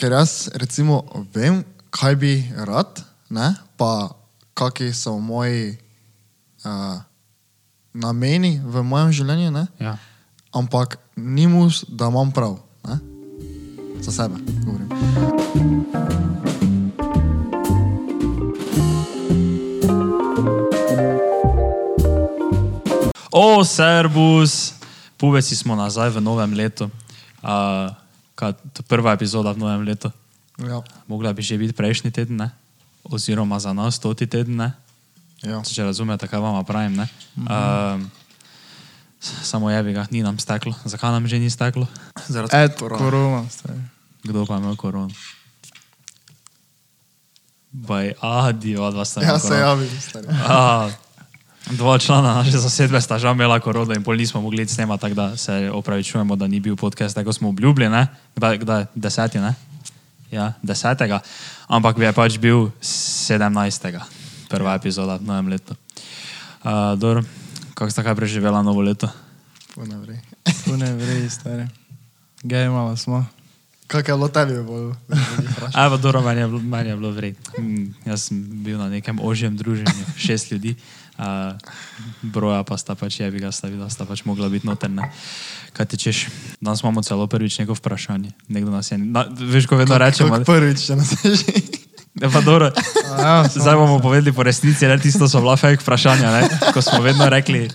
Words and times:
ker 0.00 0.12
jaz 0.16 0.48
recimo 0.56 1.02
vem, 1.34 1.60
kaj 1.92 2.14
bi 2.16 2.32
rad, 2.56 3.02
ne? 3.28 3.52
pa 3.76 4.08
kakšni 4.56 4.94
so 4.96 5.18
moji 5.20 5.76
uh, 6.64 6.96
nameni 7.92 8.56
v 8.64 8.80
mojem 8.80 9.12
življenju, 9.12 9.50
ne? 9.52 9.66
Ja. 9.76 9.98
ampak 10.56 10.96
ni 11.20 11.44
mus, 11.44 11.84
da 11.84 12.08
imam 12.08 12.32
prav. 12.32 12.56
Ne? 12.88 12.96
Za 14.00 14.16
sebe 14.22 14.40
govorim. 14.64 14.88
O, 23.30 23.60
servus, 23.68 24.80
pubeci 25.20 25.56
smo 25.56 25.76
nazaj 25.76 26.16
v 26.16 26.24
novem 26.24 26.56
letu. 26.56 26.88
Uh, 27.44 27.99
kaj, 28.40 28.56
to 28.72 28.80
je 28.80 28.88
prva 28.88 29.12
epizoda 29.12 29.52
v 29.52 29.60
novem 29.60 29.84
letu. 29.84 30.08
Ja. 30.60 30.80
Mogla 31.04 31.32
bi 31.36 31.44
že 31.44 31.60
biti 31.60 31.76
prejšnji 31.76 32.10
teden, 32.10 32.40
ne? 32.40 32.48
oziroma 33.04 33.60
za 33.60 33.72
nas 33.72 33.96
stoti 33.96 34.26
teden. 34.26 34.56
Ne? 34.56 34.72
Ja. 35.44 35.60
Če 35.64 35.88
razumete, 35.88 36.28
kaj 36.28 36.40
vam 36.40 36.60
pravim. 36.64 36.96
Ne? 37.00 37.08
Uh, 37.36 38.00
samo 39.20 39.70
je 39.70 39.80
bi 39.82 39.92
ga, 39.96 40.04
ni 40.10 40.24
nam 40.24 40.38
steklo. 40.38 40.74
Zakaj 40.84 41.12
nam 41.16 41.28
že 41.28 41.40
ni 41.40 41.50
steklo? 41.50 41.88
Zaradi 42.28 42.76
korone. 42.76 43.00
korona. 43.00 43.42
stari. 43.48 43.80
Kdo 44.24 44.44
pa 44.44 44.56
je 44.56 44.60
imel 44.60 44.76
korono? 44.76 45.08
Baj, 47.70 48.12
adi, 48.20 48.76
od 48.76 48.94
vas 48.94 49.14
sta 49.14 49.22
Ja, 49.22 49.38
se 49.38 49.54
javim. 49.54 49.88
Dva 51.70 51.98
člana 51.98 52.34
naše 52.40 52.56
zasedbe 52.58 53.00
sta 53.00 53.18
žal 53.18 53.36
imela 53.36 53.60
korono 53.60 53.94
in 53.94 54.02
pol 54.02 54.16
nismo 54.16 54.40
mogli 54.40 54.66
snemati, 54.68 55.00
tako 55.00 55.14
da 55.14 55.36
se 55.36 55.70
opravičujemo, 55.70 56.36
da 56.36 56.46
ni 56.46 56.60
bil 56.60 56.76
podcast, 56.76 57.14
tako 57.14 57.32
smo 57.32 57.48
obljubili, 57.48 57.88
ne? 57.88 58.06
Kdaj, 58.36 58.58
kdaj, 58.58 58.86
deseti, 58.94 59.38
ne? 59.38 59.54
Ja, 60.30 60.52
desetega, 60.62 61.20
ampak 61.68 61.98
bi 61.98 62.04
je 62.04 62.12
pač 62.12 62.38
bil 62.38 62.70
sedemnajstega, 62.80 64.00
prva 64.48 64.74
epizoda 64.74 65.18
v 65.18 65.26
novem 65.26 65.48
letu. 65.48 65.76
Uh, 66.64 66.96
Dor, 66.98 67.24
kako 67.74 67.90
sta 67.90 68.02
kaj 68.02 68.14
preživela 68.14 68.62
novo 68.62 68.80
leto? 68.80 69.10
Ponavrej. 69.74 70.18
Pune 70.64 70.92
vrej, 70.94 71.30
stari. 71.30 71.66
Gej 72.42 72.68
malo 72.72 72.96
smo. 72.96 73.26
Kak 73.90 74.08
je 74.08 74.14
bilo 74.14 74.28
tebi 74.28 74.54
bolj? 74.62 74.94
Evo, 75.86 75.96
dobro, 75.96 76.22
meni 76.22 76.40
je 76.90 76.96
bilo, 76.96 77.10
vred. 77.10 77.34
Mm, 77.58 77.90
jaz 78.06 78.30
sem 78.30 78.38
bil 78.62 78.78
na 78.78 78.88
nekem 78.88 79.18
ožjem 79.18 79.56
druženju, 79.56 80.14
šest 80.16 80.52
ljudi, 80.52 80.76
uh, 81.20 81.56
broja 82.22 82.64
pa 82.64 82.80
sta 82.80 82.96
pač 82.96 83.20
je 83.20 83.30
bi 83.30 83.44
ga 83.44 83.52
stavila, 83.52 83.90
sta 83.92 84.08
pač 84.08 84.24
mogla 84.24 84.48
biti 84.48 84.66
notrne. 84.66 85.12
Kaj 85.76 85.86
ti 85.92 86.00
češ? 86.00 86.26
Danes 86.60 86.80
imamo 86.82 87.04
celo 87.04 87.28
prvič 87.30 87.60
neko 87.60 87.76
vprašanje. 87.76 88.32
Nekdo 88.48 88.72
nas 88.72 88.90
je, 88.90 88.98
na, 88.98 89.28
veš, 89.28 89.68
ko 89.68 89.76
vedno 89.76 90.00
rečemo, 90.00 90.40
Kak 90.40 90.48
prvič, 90.48 90.88
če 90.88 90.98
nas 90.98 91.12
je 91.20 91.36
že. 91.36 91.54
da 92.14 92.30
pa 92.30 92.40
dobro. 92.40 92.72
Ja, 93.18 93.44
Zdaj 93.54 93.76
bomo 93.76 94.00
povedali 94.02 94.32
po 94.32 94.42
resnici, 94.42 94.86
da 94.86 94.98
tisto 94.98 95.28
so 95.28 95.40
bila 95.40 95.56
fake 95.56 95.82
vprašanja, 95.82 96.30
ne? 96.32 96.42
ko 96.74 96.82
smo 96.82 97.00
vedno 97.06 97.28
rekli, 97.30 97.70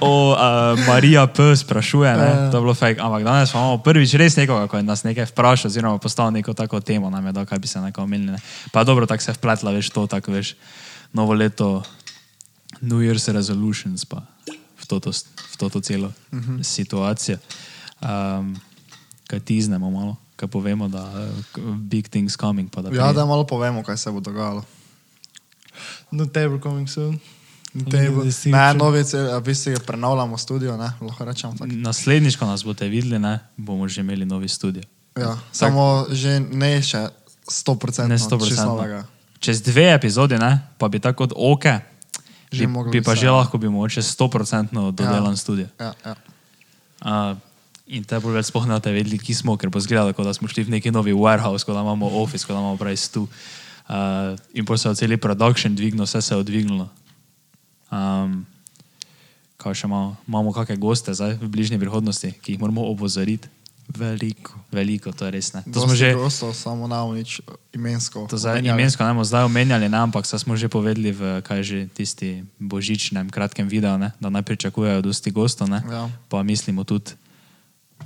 o 0.00 0.32
uh, 0.32 0.38
Marija 0.86 1.26
P. 1.26 1.56
sprašuje, 1.56 2.12
ne? 2.16 2.30
to 2.50 2.56
je 2.56 2.62
bilo 2.62 2.74
fake, 2.74 3.00
ampak 3.02 3.24
danes 3.26 3.52
imamo 3.52 3.82
prvič 3.82 4.14
res 4.14 4.36
nekoga, 4.36 4.70
ko 4.70 4.78
je 4.78 4.86
nas 4.86 5.02
nekaj 5.02 5.26
vprašal, 5.34 5.68
oziroma 5.68 5.98
postavil 5.98 6.38
neko 6.38 6.54
tako 6.54 6.80
temo, 6.80 7.10
nam 7.10 7.26
je 7.26 7.32
dal, 7.32 7.46
kaj 7.46 7.58
bi 7.58 7.68
se 7.68 7.82
nekaj 7.82 8.04
omenili. 8.04 8.38
Ne? 8.38 8.40
Pa 8.72 8.84
dobro, 8.84 9.06
tako 9.06 9.22
se 9.22 9.30
je 9.30 9.34
vpletla, 9.34 9.74
veš, 9.74 9.90
to, 9.90 10.06
tako 10.06 10.32
veš, 10.32 10.54
novo 11.12 11.34
leto, 11.34 11.82
New 12.80 13.00
Year's 13.00 13.28
resolutions, 13.32 14.04
pa 14.04 14.22
v 14.76 14.84
to, 14.86 15.00
v 15.00 15.56
to 15.58 15.80
celo 15.80 16.12
uh 16.32 16.38
-huh. 16.38 16.62
situacijo. 16.62 17.38
Um, 18.00 18.56
kaj 19.26 19.40
tiznemo 19.40 19.90
malo, 19.90 20.16
kaj 20.36 20.48
povemo, 20.48 20.88
da 20.88 21.28
uh, 21.58 21.76
big 21.76 22.08
things 22.08 22.36
coming. 22.36 22.70
Pa 22.70 22.82
da 22.82 22.90
Ja, 22.90 23.12
da 23.12 23.26
malo 23.26 23.46
povemo, 23.46 23.82
kaj 23.82 23.96
se 23.96 24.10
bo 24.10 24.20
dogajalo. 24.20 24.64
No 26.10 26.26
table 26.26 26.60
coming 26.60 26.88
soon. 26.88 27.18
Table. 27.90 28.32
Ne, 28.44 28.74
novi, 28.74 29.04
cel- 29.04 29.36
v 29.36 29.42
bistvu 29.44 29.72
prenavljamo 29.86 30.38
studio, 30.38 30.76
ne, 30.76 30.92
lahko 31.00 31.24
rečem. 31.24 31.52
Naslednjič, 31.60 32.36
ko 32.36 32.46
nas 32.46 32.64
boste 32.64 32.88
videli, 32.88 33.18
ne, 33.18 33.38
bomo 33.56 33.88
že 33.88 34.00
imeli 34.00 34.24
novi 34.24 34.48
studio. 34.48 34.82
Ja, 35.16 35.38
samo 35.52 36.06
že 36.10 36.40
ne 36.40 36.82
še 36.82 37.08
100%. 37.44 38.08
Ne 38.08 38.18
čisto 38.18 38.38
100%. 38.38 38.64
novega. 38.64 39.04
Čez 39.40 39.62
dve 39.62 39.92
epizode, 39.94 40.38
ne, 40.38 40.60
pa 40.78 40.88
bi 40.88 40.98
tako 40.98 41.26
kot 41.26 41.32
oke, 41.36 41.80
Že 42.52 42.66
bi, 42.66 42.66
moglo 42.70 42.92
bi 42.92 43.02
pa 43.02 43.12
biti 43.12 43.26
že 43.26 43.30
lahko 43.30 43.58
bi 43.58 43.68
mogoče 43.68 44.02
100% 44.02 44.92
dodelan 44.92 45.34
ja. 45.34 45.36
studio. 45.36 45.66
Ja, 45.80 45.92
ja. 46.04 46.14
Uh, 47.02 47.38
in 47.86 48.04
te 48.04 48.18
bolj 48.22 48.40
več 48.40 48.50
spohne, 48.50 48.78
da 48.78 48.90
vedeli, 48.90 49.18
ki 49.18 49.34
smo, 49.34 49.56
ker 49.58 49.70
bo 49.70 49.82
zgledalo, 49.82 50.14
da 50.14 50.34
smo 50.34 50.50
šli 50.50 50.66
v 50.66 50.78
neki 50.78 50.90
novi 50.94 51.14
warehouse, 51.14 51.66
da 51.66 51.82
imamo 51.82 52.10
office, 52.22 52.46
da 52.48 52.54
imamo 52.54 52.76
pravi 52.76 52.96
stu. 52.96 53.26
Uh, 53.86 54.34
in 54.54 54.66
potem 54.66 54.82
se 54.82 54.88
je 54.88 55.06
cel 55.06 55.18
production 55.18 55.74
dvignil, 55.74 56.06
vse 56.06 56.22
se 56.22 56.34
je 56.34 56.38
odvignilo. 56.38 56.88
Um, 57.90 58.42
kaj 59.62 59.82
še 59.82 59.86
imamo? 59.86 60.16
Imamo 60.26 60.54
kakšne 60.54 60.78
goste 60.82 61.14
zdaj 61.14 61.38
v 61.38 61.50
bližnji 61.50 61.78
prihodnosti, 61.78 62.34
ki 62.42 62.54
jih 62.54 62.62
moramo 62.62 62.86
opozoriti. 62.90 63.50
Veliko. 63.88 64.52
Veliko, 64.74 65.12
to 65.14 65.24
je 65.26 65.30
res 65.30 65.54
ne. 65.54 65.62
To 65.62 65.70
Dosti 65.70 65.86
smo 65.86 65.94
že, 65.94 66.08
Gostov, 66.18 66.50
samo 66.58 66.90
na 66.90 67.06
nič 67.06 67.38
imensko. 67.70 68.26
To 68.26 68.34
zdaj, 68.34 68.58
imensko 68.58 69.06
ne 69.06 69.14
bomo 69.14 69.22
zdaj 69.22 69.46
omenjali, 69.46 69.86
ne, 69.86 69.98
ampak 69.98 70.26
smo 70.26 70.58
že 70.58 70.66
povedali 70.66 71.14
v 71.14 71.38
kaj 71.46 71.60
že 71.62 71.78
tisti 71.94 72.42
božičnem 72.58 73.30
kratkem 73.30 73.70
videu, 73.70 73.94
ne, 73.94 74.10
da 74.18 74.26
naj 74.26 74.42
pričakujejo 74.42 75.06
dosti 75.06 75.30
gostov, 75.30 75.70
ne, 75.70 75.86
Ja. 75.86 76.10
pa 76.26 76.42
mislimo 76.42 76.82
tudi 76.82 77.14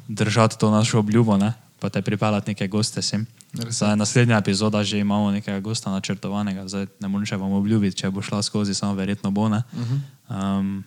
držati 0.09 0.59
to 0.59 0.69
našo 0.71 1.01
obljubo, 1.01 1.41
ne, 1.41 1.57
pa 1.81 1.89
te 1.89 2.03
pripeljati 2.05 2.51
neke 2.53 2.69
goste 2.69 3.01
sem. 3.03 3.25
Zdaj, 3.51 3.97
naslednja 3.97 4.39
epizoda 4.39 4.85
že 4.85 5.01
imamo 5.01 5.33
nekega 5.33 5.59
gosta 5.61 5.91
načrtovanega, 5.91 6.69
zdaj 6.69 6.87
ne 7.01 7.09
morem 7.09 7.27
še 7.27 7.35
vam 7.35 7.53
obljubiti, 7.53 7.97
če 7.97 8.11
bo 8.13 8.23
šla 8.23 8.43
skozi, 8.45 8.77
samo 8.77 8.95
verjetno 8.95 9.31
bo 9.33 9.49
ne. 9.49 9.65
Mhm. 9.75 9.97
Um, 10.29 10.85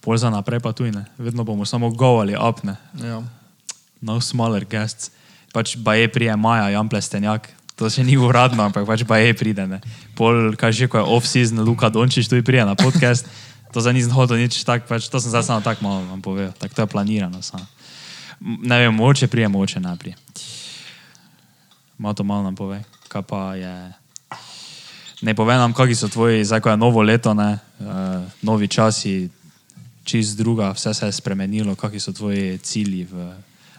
pol 0.00 0.16
za 0.16 0.30
naprej 0.30 0.62
pa 0.62 0.70
tuj 0.72 0.94
ne, 0.94 1.04
vedno 1.18 1.42
bomo 1.44 1.66
samo 1.66 1.90
govali, 1.90 2.36
apne, 2.38 2.78
Ja. 3.02 3.20
No 4.00 4.20
smaller 4.20 4.64
guests. 4.64 5.10
Pač 5.52 5.76
baje 5.76 6.08
prije 6.12 6.36
Maja, 6.36 6.68
Jan 6.74 6.88
Plestenjak. 6.88 7.48
To 7.76 7.88
še 7.92 8.04
ni 8.04 8.16
uradno, 8.16 8.64
ampak 8.64 8.88
pač 8.88 9.04
baje 9.04 9.36
pride. 9.36 9.68
Ne. 9.68 9.80
Pol, 10.16 10.56
kaj 10.56 10.72
že, 10.72 10.88
ko 10.88 11.00
je 11.00 11.04
off-season, 11.04 11.60
Luka 11.60 11.92
Dončić 11.92 12.28
tu 12.28 12.40
prije 12.40 12.64
na 12.64 12.76
podcast. 12.76 13.28
To 13.76 13.80
za 13.84 13.92
nisem 13.92 14.12
hotel 14.16 14.40
nič 14.40 14.64
tak, 14.64 14.88
pač 14.88 15.08
to 15.12 15.20
sem 15.20 15.28
zdaj 15.28 15.44
samo 15.44 15.60
tako 15.60 15.84
malo 15.84 16.00
vam 16.08 16.20
povedal. 16.24 16.56
Tako 16.56 16.72
to 16.72 16.82
je 16.82 16.92
planirano. 16.92 17.40
Samo. 17.44 17.68
Ne 18.40 18.80
vem, 18.80 18.94
moče 18.94 19.28
prije, 19.28 19.48
moče 19.48 19.80
prije. 20.00 20.16
Malo 21.98 22.14
to 22.14 22.24
malo 22.24 22.42
nam 22.42 22.56
pove, 22.56 22.84
kaj 23.08 23.22
pa 23.22 23.54
je. 23.56 23.92
Ne 25.24 25.32
povem 25.32 25.56
nam, 25.56 25.72
kakšni 25.72 25.96
so 25.96 26.08
tvoji, 26.12 26.44
zdaj 26.44 26.60
ko 26.60 26.68
je 26.68 26.76
novo 26.76 27.00
leto, 27.00 27.32
ne, 27.32 27.56
uh, 27.80 28.20
novi 28.44 28.68
časi, 28.68 29.28
čist 30.04 30.36
druga, 30.36 30.76
vse 30.76 30.92
se 30.94 31.08
je 31.08 31.12
spremenilo, 31.12 31.72
kakšni 31.72 32.00
so 32.00 32.12
tvoji 32.12 32.58
cilji 32.60 33.08
v 33.08 33.32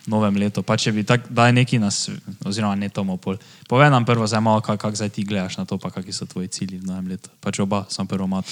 novem 0.07 0.39
letu. 0.39 0.63
Pa 0.63 0.77
če 0.79 0.91
bi 0.95 1.03
tak, 1.03 1.27
daj 1.29 1.51
neki 1.53 1.79
nas, 1.83 2.07
oziroma 2.47 2.75
ne 2.79 2.89
tomu 2.89 3.19
pol. 3.21 3.37
Povej 3.67 3.91
nam 3.91 4.07
prvo, 4.07 4.27
zdaj 4.27 4.41
malo, 4.41 4.63
kako 4.63 4.87
kak 4.87 4.95
zdaj 4.95 5.11
ti 5.13 5.27
gledaš 5.27 5.59
na 5.59 5.67
to, 5.67 5.77
pa 5.77 5.91
kakšni 5.91 6.15
so 6.15 6.25
tvoji 6.25 6.47
cilji 6.47 6.79
v 6.79 6.87
novem 6.87 7.11
letu. 7.13 7.29
Pač 7.43 7.59
oba, 7.59 7.83
sem 7.91 8.07
prvo 8.07 8.27
mat, 8.27 8.47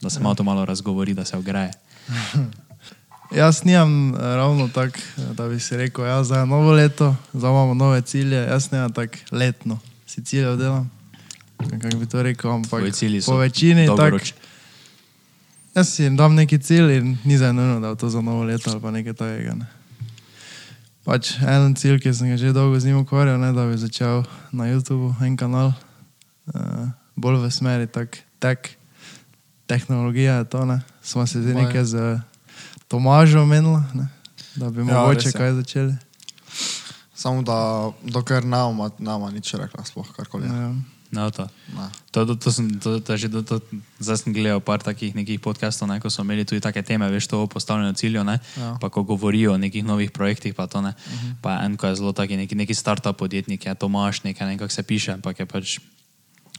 da 0.00 0.10
se 0.10 0.20
malo 0.24 0.34
to 0.34 0.42
malo 0.42 0.64
razgovori, 0.64 1.14
da 1.14 1.28
se 1.28 1.36
ogreje. 1.36 1.70
Jaz 3.40 3.64
nimam 3.64 4.16
eh, 4.16 4.18
ravno 4.20 4.68
tako, 4.72 4.96
eh, 4.96 5.34
da 5.36 5.48
bi 5.48 5.60
si 5.60 5.76
rekel, 5.76 6.08
ja, 6.08 6.24
zdaj 6.24 6.42
je 6.42 6.46
novo 6.46 6.72
leto, 6.72 7.12
zdaj 7.32 7.50
imamo 7.50 7.74
nove 7.74 8.00
cilje. 8.02 8.48
Jaz 8.48 8.72
nimam 8.72 8.92
tako 8.92 9.20
letno, 9.30 9.78
si 10.06 10.24
cilje 10.24 10.56
delam. 10.56 10.90
Kako 11.58 11.96
bi 11.98 12.06
to 12.08 12.22
rekel, 12.22 12.50
ampak 12.50 12.70
po 13.26 13.36
večini 13.36 13.86
tako. 13.86 13.96
dolgoročni. 13.96 14.38
Jaz 15.74 15.94
si 15.94 16.10
dam 16.10 16.34
neki 16.34 16.58
cilj 16.58 16.96
in 16.96 17.18
ni 17.24 17.38
za 17.38 17.52
nujno, 17.52 17.80
da 17.80 17.88
je 17.88 17.96
to 17.96 18.08
za 18.08 18.20
novo 18.20 18.42
leto 18.42 18.70
ali 18.70 18.80
pa 18.80 18.90
nekaj 18.90 19.12
takega. 19.12 19.54
Ne. 19.54 19.77
Pač 21.08 21.38
en 21.40 21.72
cilj, 21.72 22.02
ki 22.04 22.10
sem 22.12 22.28
ga 22.28 22.36
že 22.36 22.52
dolgo 22.52 22.76
z 22.76 22.92
njim 22.92 23.00
ukvarjal, 23.00 23.40
ne, 23.40 23.48
da 23.56 23.64
bi 23.64 23.80
začel 23.80 24.26
na 24.52 24.68
YouTubu 24.68 25.14
en 25.24 25.38
kanal, 25.40 25.72
uh, 26.52 26.92
bolj 27.16 27.40
v 27.40 27.48
smeri 27.48 27.88
tak, 27.88 28.20
tek, 28.36 28.76
tehnologija 29.64 30.44
je 30.44 30.48
to, 30.52 30.68
ne. 30.68 30.84
Smo 31.00 31.24
se 31.24 31.40
zdaj 31.40 31.56
nekaj 31.64 31.84
z 31.88 31.96
Tomažom 32.92 33.48
menili, 33.48 33.80
ne, 33.96 34.12
da 34.60 34.68
bi 34.68 34.84
Ja, 34.84 35.00
mogoče 35.00 35.32
kaj 35.32 35.56
začeli. 35.64 35.96
Samo 37.16 37.40
da, 37.40 37.88
dokler 38.04 38.44
nama, 38.44 38.92
nama 39.00 39.32
nič 39.32 39.56
rekla, 39.56 39.88
sploh 39.88 40.12
karkoli. 40.12 40.44
Ja. 40.44 40.76
No, 41.10 41.30
to. 41.30 41.48
Ne. 41.72 41.88
To, 42.12 42.26
to, 42.26 42.34
to, 42.36 42.52
sem, 42.52 42.68
to, 42.80 43.00
to, 43.00 43.12
je 43.16 43.18
že, 43.18 43.28
to, 43.32 43.40
to, 43.42 43.56
zdaj 43.96 44.16
sem 44.20 44.32
gledal 44.36 44.60
par 44.60 44.84
takih 44.84 45.16
nekih 45.16 45.40
podcastov, 45.40 45.88
ne, 45.88 45.96
ko 46.00 46.10
so 46.12 46.20
imeli 46.20 46.44
tudi 46.44 46.60
take 46.60 46.82
teme, 46.84 47.08
veš, 47.08 47.26
to 47.26 47.42
o 47.42 47.46
postavljanju 47.48 47.96
ciljev, 47.96 48.24
ne, 48.28 48.36
Ja. 48.56 48.76
pa 48.76 48.88
ko 48.88 49.02
govorijo 49.02 49.54
o 49.54 49.58
nekih 49.58 49.84
novih 49.84 50.10
projektih, 50.12 50.52
pa 50.54 50.66
to 50.66 50.80
ne. 50.80 50.92
Uh 50.92 51.12
-huh. 51.12 51.32
Pa 51.40 51.64
en, 51.64 51.76
ko 51.76 51.86
je 51.86 51.96
zelo 51.96 52.12
taki 52.12 52.36
neki, 52.36 52.54
neki 52.54 52.74
startup 52.74 53.16
podjetnik, 53.16 53.66
je 53.66 53.74
Tomaš, 53.74 54.22
nekaj, 54.22 54.46
ne, 54.46 54.58
kako 54.58 54.68
se 54.72 54.82
piše, 54.82 55.12
ampak 55.12 55.38
je 55.40 55.46
pač 55.46 55.78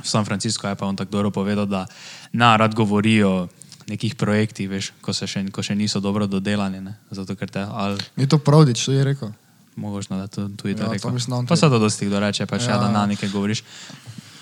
v 0.01 0.07
San 0.07 0.25
Francisco 0.25 0.67
je 0.67 0.75
pa 0.75 0.85
on 0.85 0.95
tako 0.95 1.11
dobro 1.11 1.31
povedal, 1.31 1.65
da 1.65 1.85
na 2.33 2.55
rad 2.57 2.75
govorijo 2.75 3.29
o 3.31 3.47
nekih 3.87 4.15
projektih, 4.15 4.69
veš, 4.69 4.91
ko, 5.01 5.13
se 5.13 5.27
še, 5.27 5.51
ko 5.51 5.63
še 5.63 5.75
niso 5.75 5.99
dobro 5.99 6.27
dodelani, 6.27 6.81
ne, 6.81 6.93
zato 7.11 7.35
ker 7.35 7.49
te 7.49 7.59
ali 7.61 7.97
Ni 8.15 8.27
to 8.27 8.37
pravdič, 8.37 8.85
to 8.85 8.91
je 8.91 9.03
rekel. 9.03 9.31
Mogočno, 9.75 10.17
da 10.17 10.27
to 10.27 10.47
tudi 10.57 10.69
Ja, 10.71 10.77
to 10.77 10.85
to 10.85 10.91
rekel. 10.93 11.11
mislim, 11.11 11.29
da 11.29 11.35
on 11.35 11.45
Pa 11.45 11.55
se 11.55 11.69
to 11.69 11.79
dosti 11.79 12.05
kdo 12.05 12.19
reče, 12.19 12.45
pa 12.45 12.59
še 12.59 12.65
Ja. 12.65 12.71
ja. 12.71 12.77
da 12.77 12.91
na 12.91 13.05
nekaj 13.05 13.29
govoriš. 13.29 13.63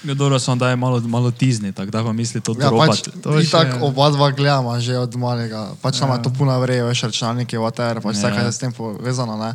Ja, 0.07 0.13
dobro, 0.13 0.39
samo 0.39 0.55
da 0.55 0.69
je 0.69 0.75
malo, 0.75 0.99
malo 1.01 1.31
tizni, 1.31 1.73
tako 1.73 1.91
da 1.91 1.99
pa 1.99 2.11
misli 2.11 2.39
to 2.39 2.51
Ja, 2.53 2.71
pač, 2.71 3.03
dropati. 3.03 3.11
To 3.21 3.35
in 3.35 3.43
še- 3.43 3.51
tako 3.51 3.85
oba 3.85 4.09
dva 4.09 4.31
gledamo 4.31 4.79
že 4.79 4.95
od 4.95 5.11
malega. 5.13 5.75
Pač 5.77 5.99
nam 5.99 6.09
Ja. 6.09 6.15
je 6.15 6.23
to 6.23 6.29
puno 6.31 6.55
vreje, 6.55 6.79
veš, 6.81 7.01
računalniki, 7.03 7.57
whatever, 7.57 7.99
pač 7.99 8.15
vse, 8.15 8.23
Ja. 8.23 8.31
kar 8.31 8.45
je 8.45 8.51
s 8.51 8.57
tem 8.57 8.71
povezano, 8.71 9.35
ne. 9.35 9.51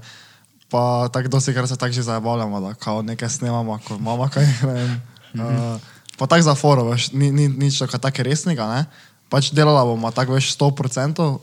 Pa 0.68 1.08
tako 1.08 1.28
dosti 1.30 1.52
krat 1.52 1.68
se 1.68 1.76
tako 1.76 1.92
že 1.92 2.02
zabavljamo, 2.02 2.60
da 2.60 2.74
kao 2.74 3.02
nekaj 3.02 3.28
snemamo, 3.30 3.78
ko 3.78 3.94
imamo 3.94 4.28
kaj, 4.28 4.44
ne 4.62 4.72
vem. 4.74 4.92
Uh, 5.34 5.80
pa 6.14 6.26
tako 6.26 6.42
za 6.42 6.54
foro, 6.54 6.84
veš, 6.86 7.12
ni, 7.12 7.30
ni 7.30 7.48
nič 7.48 7.78
tako 7.78 7.96
tako 7.98 8.22
resnega, 8.22 8.66
ne. 8.66 8.80
Pač 9.28 9.48
delala 9.50 9.80
bomo 9.82 10.10
tako, 10.10 10.32
veš, 10.32 10.52
100%, 10.52 11.40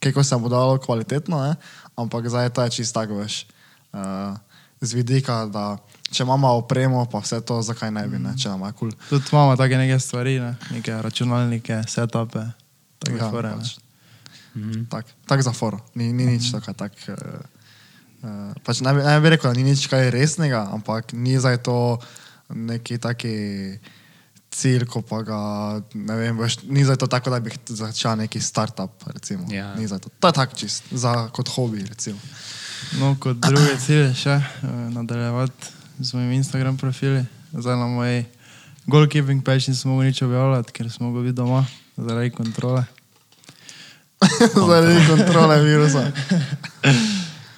kako 0.00 0.20
se 0.22 0.36
bo 0.36 0.48
dalo 0.48 0.78
kvalitetno, 0.78 1.36
ne. 1.38 1.52
Ampak 1.94 2.24
zdaj 2.24 2.48
to 2.50 2.62
je 2.62 2.70
čisto 2.72 2.96
tako, 2.96 3.14
veš, 3.18 3.44
uh, 3.92 4.32
z 4.80 4.92
vidika, 4.94 5.44
da 5.46 5.76
če 6.14 6.22
imamo 6.22 6.52
opremo, 6.60 7.04
pa 7.10 7.20
vse 7.24 7.40
to, 7.46 7.58
zakaj 7.66 7.90
ne 7.94 8.04
bi, 8.08 8.20
ne, 8.22 8.34
če 8.38 8.52
nam 8.52 8.62
je 8.68 8.72
kul. 8.78 8.92
Cool. 8.94 9.08
Tudi 9.10 9.32
imamo 9.34 9.56
take 9.58 9.80
neke 9.80 9.98
stvari, 10.00 10.36
ne? 10.42 10.52
neke 10.70 10.94
računalnike, 11.02 11.80
setupe, 11.90 12.44
take 13.02 13.18
Ja, 13.18 13.30
fore. 13.32 13.50
pač. 13.58 13.74
Ne? 14.54 14.84
Tak, 14.86 15.10
tak 15.26 15.42
za 15.42 15.50
foro, 15.50 15.80
ni, 15.98 16.12
ni 16.14 16.28
nič 16.30 16.52
tako. 16.54 16.76
Tak, 16.78 16.94
uh, 17.10 17.42
uh, 18.22 18.52
pač 18.62 18.84
ne, 18.86 18.94
bi, 18.94 19.02
ne 19.02 19.16
bi 19.18 19.34
rekel, 19.34 19.50
da 19.50 19.58
ni 19.58 19.66
nič 19.66 19.88
kaj 19.90 20.12
resnega, 20.14 20.62
ampak 20.70 21.10
ni 21.18 21.34
zdaj 21.34 21.58
to 21.66 21.98
neki 22.54 23.00
taki 23.02 23.34
cilj, 24.54 24.86
ko 24.86 25.02
pa 25.02 25.18
ga, 25.26 25.38
ne 25.98 26.14
vem, 26.14 26.38
veš, 26.38 26.60
ni 26.70 26.86
zdaj 26.86 27.00
to 27.02 27.10
tako, 27.10 27.34
da 27.34 27.40
bi 27.42 27.50
začel 27.66 28.14
neki 28.22 28.38
startup, 28.38 28.94
recimo. 29.10 29.50
Ja. 29.50 29.72
Ni 29.74 29.90
zdaj 29.90 30.06
to. 30.06 30.14
To 30.22 30.30
je 30.30 30.36
tako 30.38 30.54
čist, 30.62 30.86
za, 30.94 31.26
kot 31.34 31.50
hobi, 31.58 31.82
recimo. 31.82 32.20
No, 33.02 33.16
kot 33.18 33.40
druge 33.42 33.74
cilje 33.82 34.12
še 34.14 34.38
uh, 34.38 34.70
nadaljevati 34.94 35.82
z 35.98 36.14
mojim 36.14 36.32
Instagram 36.32 36.76
profili. 36.76 37.24
Zdaj 37.52 37.76
na 37.76 37.86
moji 37.86 38.24
goalkeeping 38.86 39.44
page 39.44 39.64
nisem 39.68 39.90
mogel 39.90 40.06
nič 40.06 40.22
objavljati, 40.22 40.72
ker 40.72 40.90
smo 40.90 41.06
mogli 41.06 41.22
biti 41.22 41.36
doma 41.36 41.66
zaradi 41.96 42.30
kontrole. 42.30 42.84
Zaradi 44.68 45.06
kontrole 45.08 45.62
virusa. 45.62 46.12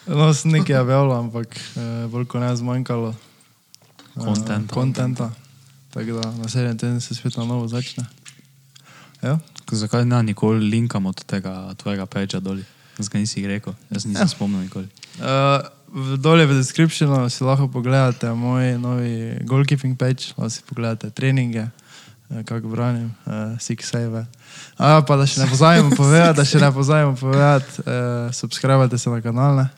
No, 0.06 0.34
sem 0.34 0.50
nekaj 0.50 0.78
objavljal, 0.78 1.18
ampak 1.18 1.56
uh, 1.56 2.10
bolj 2.10 2.26
kot 2.26 2.40
ne 2.40 2.56
zmanjkalo 2.56 3.14
eh, 4.16 4.66
kontenta. 4.70 5.30
Tako 5.90 6.20
da 6.20 6.30
naslednji 6.30 6.78
teden 6.78 7.00
se 7.00 7.14
spet 7.14 7.36
na 7.36 7.44
novo 7.44 7.68
začne. 7.68 8.04
Ja. 9.22 9.38
Zakaj 9.70 10.04
ne 10.04 10.22
nikoli 10.22 10.68
linkamo 10.70 11.08
od 11.08 11.24
tega 11.24 11.74
tvojega 11.74 12.06
peča 12.06 12.40
dol? 12.40 12.58
Zdaj 12.98 13.20
nisi 13.20 13.46
rekel, 13.46 13.74
jaz 13.90 14.04
nisem 14.06 14.22
ja. 14.22 14.28
spomnil 14.28 14.60
nikoli. 14.60 14.88
Uh, 15.18 15.66
Dolje 15.94 16.46
v 16.46 16.54
descriptionu 16.58 17.30
si 17.30 17.44
lahko 17.44 17.68
pogledate 17.70 18.26
moj 18.34 18.74
novi 18.78 19.38
goalkeeping 19.46 19.94
page, 19.96 20.34
lahko 20.36 20.50
si 20.50 20.60
pogledate 20.66 21.10
treninge, 21.10 21.70
eh, 22.30 22.42
kako 22.42 22.68
branim, 22.68 23.14
uh, 23.24 23.54
six 23.58 23.86
save. 23.86 24.26
A, 24.78 25.00
pa 25.06 25.16
da 25.16 25.26
še 25.26 25.40
ne 25.40 25.46
pozabimo 25.46 25.94
povedati, 26.00 26.36
da 26.36 26.44
še 26.44 26.58
ne 26.58 26.70
pozabimo 26.74 27.14
povedati, 27.16 27.86
uh, 27.86 28.34
subskrbite 28.34 28.98
se 28.98 29.10
na 29.10 29.22
kanal, 29.22 29.62
ne? 29.62 29.68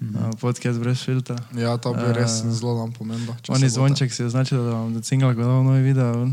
Uh, 0.00 0.32
podcast 0.40 0.80
brez 0.80 0.98
filtra. 1.04 1.36
Ja, 1.54 1.76
to 1.76 1.94
bi 1.94 2.02
Eh, 2.02 2.12
res 2.12 2.42
zelo 2.42 2.74
nam 2.80 2.92
pomembno. 2.92 3.36
Oni 3.52 3.68
zvonček 3.68 4.12
si 4.12 4.24
označil, 4.24 4.64
da 4.64 4.82
vam 4.82 4.94
decingla, 4.96 5.36
ko 5.36 5.44
damo 5.46 5.62
novi 5.62 5.84
video. 5.84 6.26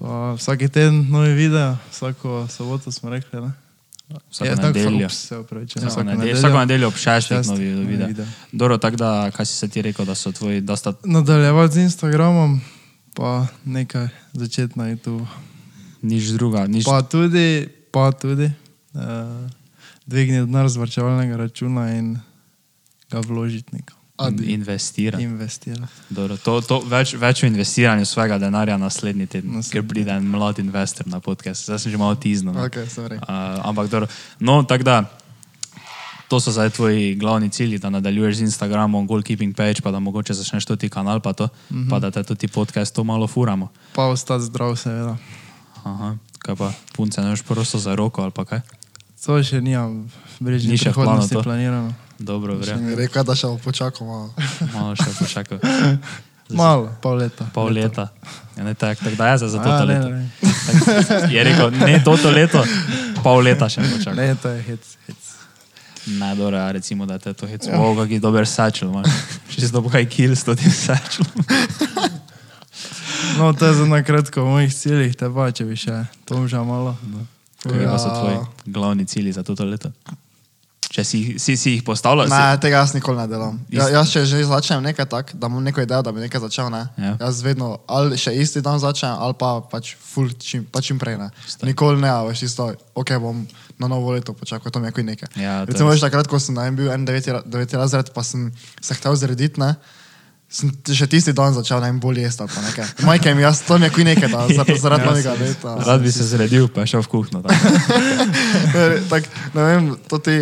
Pa 0.00 0.34
vsak 0.34 0.66
teden 0.72 1.06
novi 1.12 1.36
video, 1.36 1.76
vsako 1.92 2.48
soboto 2.50 2.90
smo 2.92 3.12
rekli, 3.12 3.38
ne? 3.38 3.61
Vsako 4.30 4.46
Ja, 4.46 4.54
nedeljo. 4.56 5.06
ups, 5.06 5.14
Se 5.18 5.38
upravičujem, 5.38 5.88
Vsako 5.88 6.02
nedeljo, 6.04 6.34
vsako 6.34 6.58
nedeljo 6.58 6.88
ob 6.88 6.94
šestih 6.94 7.36
Šest, 7.36 7.50
novi 7.50 7.64
novi 7.66 7.86
video. 7.86 8.06
video. 8.06 8.26
Dobro, 8.52 8.78
tako 8.78 8.96
da, 8.96 9.30
kaj 9.30 9.46
si 9.46 9.54
se 9.54 9.68
ti 9.68 9.82
rekel, 9.82 10.04
da 10.04 10.14
so 10.14 10.32
tvoji 10.32 10.60
dosta 10.62 10.92
Nadaljevati 11.04 11.74
z 11.74 11.78
Instagramom, 11.78 12.60
pa 13.14 13.46
nekaj 13.64 14.08
začeti 14.32 14.78
na 14.78 14.84
YouTube. 14.86 15.26
nič 16.02 16.24
druga, 16.26 16.66
nič 16.66 16.84
Pa 16.84 17.02
tudi, 17.02 17.68
pa 17.90 18.12
tudi 18.12 18.44
uh, 18.44 19.00
dvigniti 20.04 20.40
denar 20.42 20.68
z 20.68 20.76
varčevalnega 20.76 21.36
računa 21.38 21.92
in 21.92 22.18
ga 23.10 23.20
vložiti 23.20 23.68
nekam. 23.72 23.96
Adi. 24.26 24.52
investirati. 24.52 25.24
Investirati. 25.24 25.92
Dobro, 26.08 26.36
to, 26.36 26.60
to, 26.60 26.80
več, 26.86 27.14
več 27.14 27.42
o 27.42 27.46
investiranju 27.46 28.06
svojega 28.06 28.38
denarja 28.38 28.76
naslednji 28.78 29.26
teden, 29.26 29.56
Naslednji 29.56 29.72
ker 29.72 29.88
pride 29.88 30.10
en 30.16 30.28
mlad 30.30 30.58
investor 30.58 31.06
na 31.06 31.20
podcast. 31.20 31.64
Zdaj 31.64 31.78
sem 31.78 31.92
že 31.92 31.98
malo 31.98 32.14
tizno. 32.14 32.52
no. 32.52 32.64
Ok, 32.64 32.78
sem 32.88 33.06
rekel. 33.06 33.26
Uh, 33.28 33.60
ampak 33.68 33.90
dobro. 33.90 34.08
No, 34.40 34.62
tako 34.62 34.84
da, 34.84 34.96
to 36.28 36.40
so 36.40 36.52
zdaj 36.52 36.70
tvoji 36.70 37.14
glavni 37.14 37.50
cilji, 37.50 37.78
da 37.78 37.90
nadaljuješ 37.90 38.36
z 38.36 38.40
Instagramom, 38.40 39.06
goalkeeping 39.06 39.56
page, 39.56 39.82
pa 39.82 39.90
da 39.90 39.98
mogoče 39.98 40.34
začneš 40.34 40.64
tudi 40.64 40.88
kanal, 40.88 41.20
pa, 41.20 41.32
to, 41.32 41.48
mm 41.70 41.76
-hmm. 41.76 41.90
pa 41.90 41.98
da 41.98 42.10
te 42.10 42.22
tudi 42.22 42.48
podcast 42.48 42.94
to 42.94 43.04
malo 43.04 43.26
furamo. 43.26 43.68
Pa 43.92 44.02
ostati 44.02 44.44
zdrav, 44.44 44.76
seveda. 44.76 45.16
Aha, 45.84 46.16
kaj 46.38 46.56
pa, 46.56 46.72
punce 46.96 47.20
ne 47.20 47.30
boš 47.30 47.42
prosto 47.42 47.78
za 47.78 47.94
roko 47.94 48.22
ali 48.22 48.30
pa 48.30 48.44
kaj? 48.44 48.60
To 49.26 49.42
še 49.42 49.60
nimam 49.60 50.10
v 50.10 50.44
bližnji 50.44 50.70
Ni 50.70 50.78
še 50.78 50.90
planu 50.90 51.22
prihodnosti 51.22 51.34
to? 51.34 51.42
planirano. 51.42 51.94
Dobro, 52.22 52.54
mi 52.78 52.94
rekel, 52.94 53.24
da 53.24 53.34
še 53.34 53.46
bo 53.46 53.58
počakal 53.60 54.06
malo. 54.06 54.28
Malo 54.74 54.94
še 54.94 55.10
počakaj. 55.18 55.58
Malo, 56.52 56.90
pol 57.00 57.16
leta. 57.16 57.46
Pol 57.50 57.72
leta. 57.72 58.10
Ja, 58.56 58.62
ne, 58.62 58.74
tak, 58.74 58.98
tak 58.98 59.14
da 59.16 59.30
je 59.30 59.38
za, 59.38 59.48
za 59.48 59.58
A, 59.58 59.64
to 59.64 59.86
ne, 59.86 59.94
leto. 59.94 60.08
ne. 60.08 60.22
Tak, 61.02 61.30
je 61.34 61.40
rekel, 61.42 61.70
ne 61.80 61.96
toto 62.00 62.28
leto, 62.28 62.60
pol 63.22 63.40
leta 63.40 63.68
še 63.68 63.80
počakaj. 63.80 64.16
Ne, 64.16 64.34
to 64.36 64.48
je 64.50 64.60
hec. 64.62 64.84
hec. 65.06 65.20
Ne, 66.12 66.34
dobro, 66.34 66.58
a 66.58 66.68
recimo, 66.70 67.06
da 67.06 67.16
te 67.16 67.32
to 67.32 67.46
hec. 67.46 67.64
Ja. 67.64 67.78
Wow, 67.78 67.94
kaki 67.96 68.18
dober 68.18 68.44
sačel 68.44 68.90
imaš. 68.90 69.08
Še 69.48 69.62
si 69.62 69.72
dobil 69.72 69.90
kaj 69.92 70.04
kill 70.10 70.34
s 70.34 70.44
tem 70.44 70.58
sačelom. 70.68 71.46
No, 73.38 73.52
to 73.54 73.64
je 73.64 73.74
za 73.74 73.86
na 73.86 74.02
kratko 74.02 74.42
v 74.44 74.48
mojih 74.50 74.72
ciljih, 74.74 75.14
te 75.16 75.30
pa 75.30 75.48
če 75.48 75.64
bi 75.64 75.78
še 75.78 76.02
tomža 76.28 76.60
malo. 76.66 76.92
Kaj 77.62 77.86
pa 77.86 77.96
so 77.96 78.10
Ja. 78.10 78.16
tvoji 78.18 78.38
glavni 78.68 79.06
cilji 79.06 79.32
za 79.32 79.42
toto 79.42 79.64
leto? 79.64 79.88
Če 80.92 81.02
si, 81.08 81.18
si, 81.40 81.54
si 81.56 81.70
jih 81.78 81.84
postavljal, 81.86 82.28
si, 82.28 82.36
Ne, 82.36 82.58
tega 82.60 82.82
jaz 82.82 82.92
nikoli 82.92 83.16
ne 83.16 83.24
delam. 83.30 83.56
Ja, 83.72 83.86
jaz 83.88 84.10
če 84.12 84.26
že 84.28 84.42
začnem 84.44 84.82
nekaj 84.84 85.06
tak, 85.08 85.32
da 85.32 85.48
imam 85.48 85.64
neko 85.64 85.80
idejo, 85.80 86.04
da 86.04 86.12
bi 86.12 86.20
nekaj 86.20 86.42
začel, 86.44 86.68
ne. 86.68 86.82
Ja. 87.00 87.14
Jaz 87.22 87.40
vedno 87.46 87.78
ali 87.88 88.18
še 88.20 88.34
isti 88.36 88.60
dan 88.60 88.76
začnem, 88.82 89.16
ali 89.16 89.36
pa 89.40 89.54
pač 89.72 89.94
ful 89.96 90.28
čim, 90.36 90.66
pa 90.68 90.84
čim 90.84 91.00
prej 91.00 91.16
ne. 91.16 91.30
Nikoli 91.64 91.96
ne, 92.02 92.12
veš 92.28 92.44
isto, 92.50 92.68
ok, 92.92 93.14
bom 93.24 93.40
na 93.80 93.88
novo 93.88 94.12
leto 94.12 94.36
počakal, 94.36 94.68
to 94.68 94.84
mi 94.84 94.92
je 94.92 95.04
nekaj. 95.08 95.32
Ja, 95.40 95.64
Recimo, 95.64 95.88
veš, 95.88 96.04
takrat, 96.04 96.28
ko 96.28 96.36
sem 96.36 96.54
na 96.60 96.68
en 96.68 96.76
bil 96.76 96.92
en 96.92 97.08
deveti, 97.08 97.32
deveti 97.48 97.80
razred, 97.80 98.12
pa 98.12 98.20
sem 98.20 98.52
se 98.76 98.92
hotel 98.92 99.16
zrediti, 99.16 99.64
ne. 99.64 99.72
Sem 100.52 100.68
še 100.92 101.06
tisti 101.08 101.32
dan 101.32 101.54
začel 101.56 101.80
najbolj 101.80 102.20
jesti 102.26 102.44
nekaj. 102.44 102.88
Majke 103.08 103.32
mi, 103.32 103.40
jaz 103.40 103.62
je 103.64 103.88
kot 103.88 104.04
nekaj, 104.04 104.28
da 104.28 104.44
zaradi 104.52 104.76
zaradi 104.84 105.02
Ja, 105.02 105.08
novega 105.08 105.32
sem- 105.32 105.46
leta. 105.48 105.76
Rad 105.86 106.02
bi 106.04 106.12
se 106.12 106.26
zredil, 106.28 106.68
pa 106.68 106.84
šel 106.84 107.00
v 107.02 107.08
kuhno. 107.08 107.40
tako. 107.40 107.56
Tak, 109.12 109.22
ne 109.56 109.62
vem, 109.64 109.82
to 110.08 110.18
ti 110.20 110.34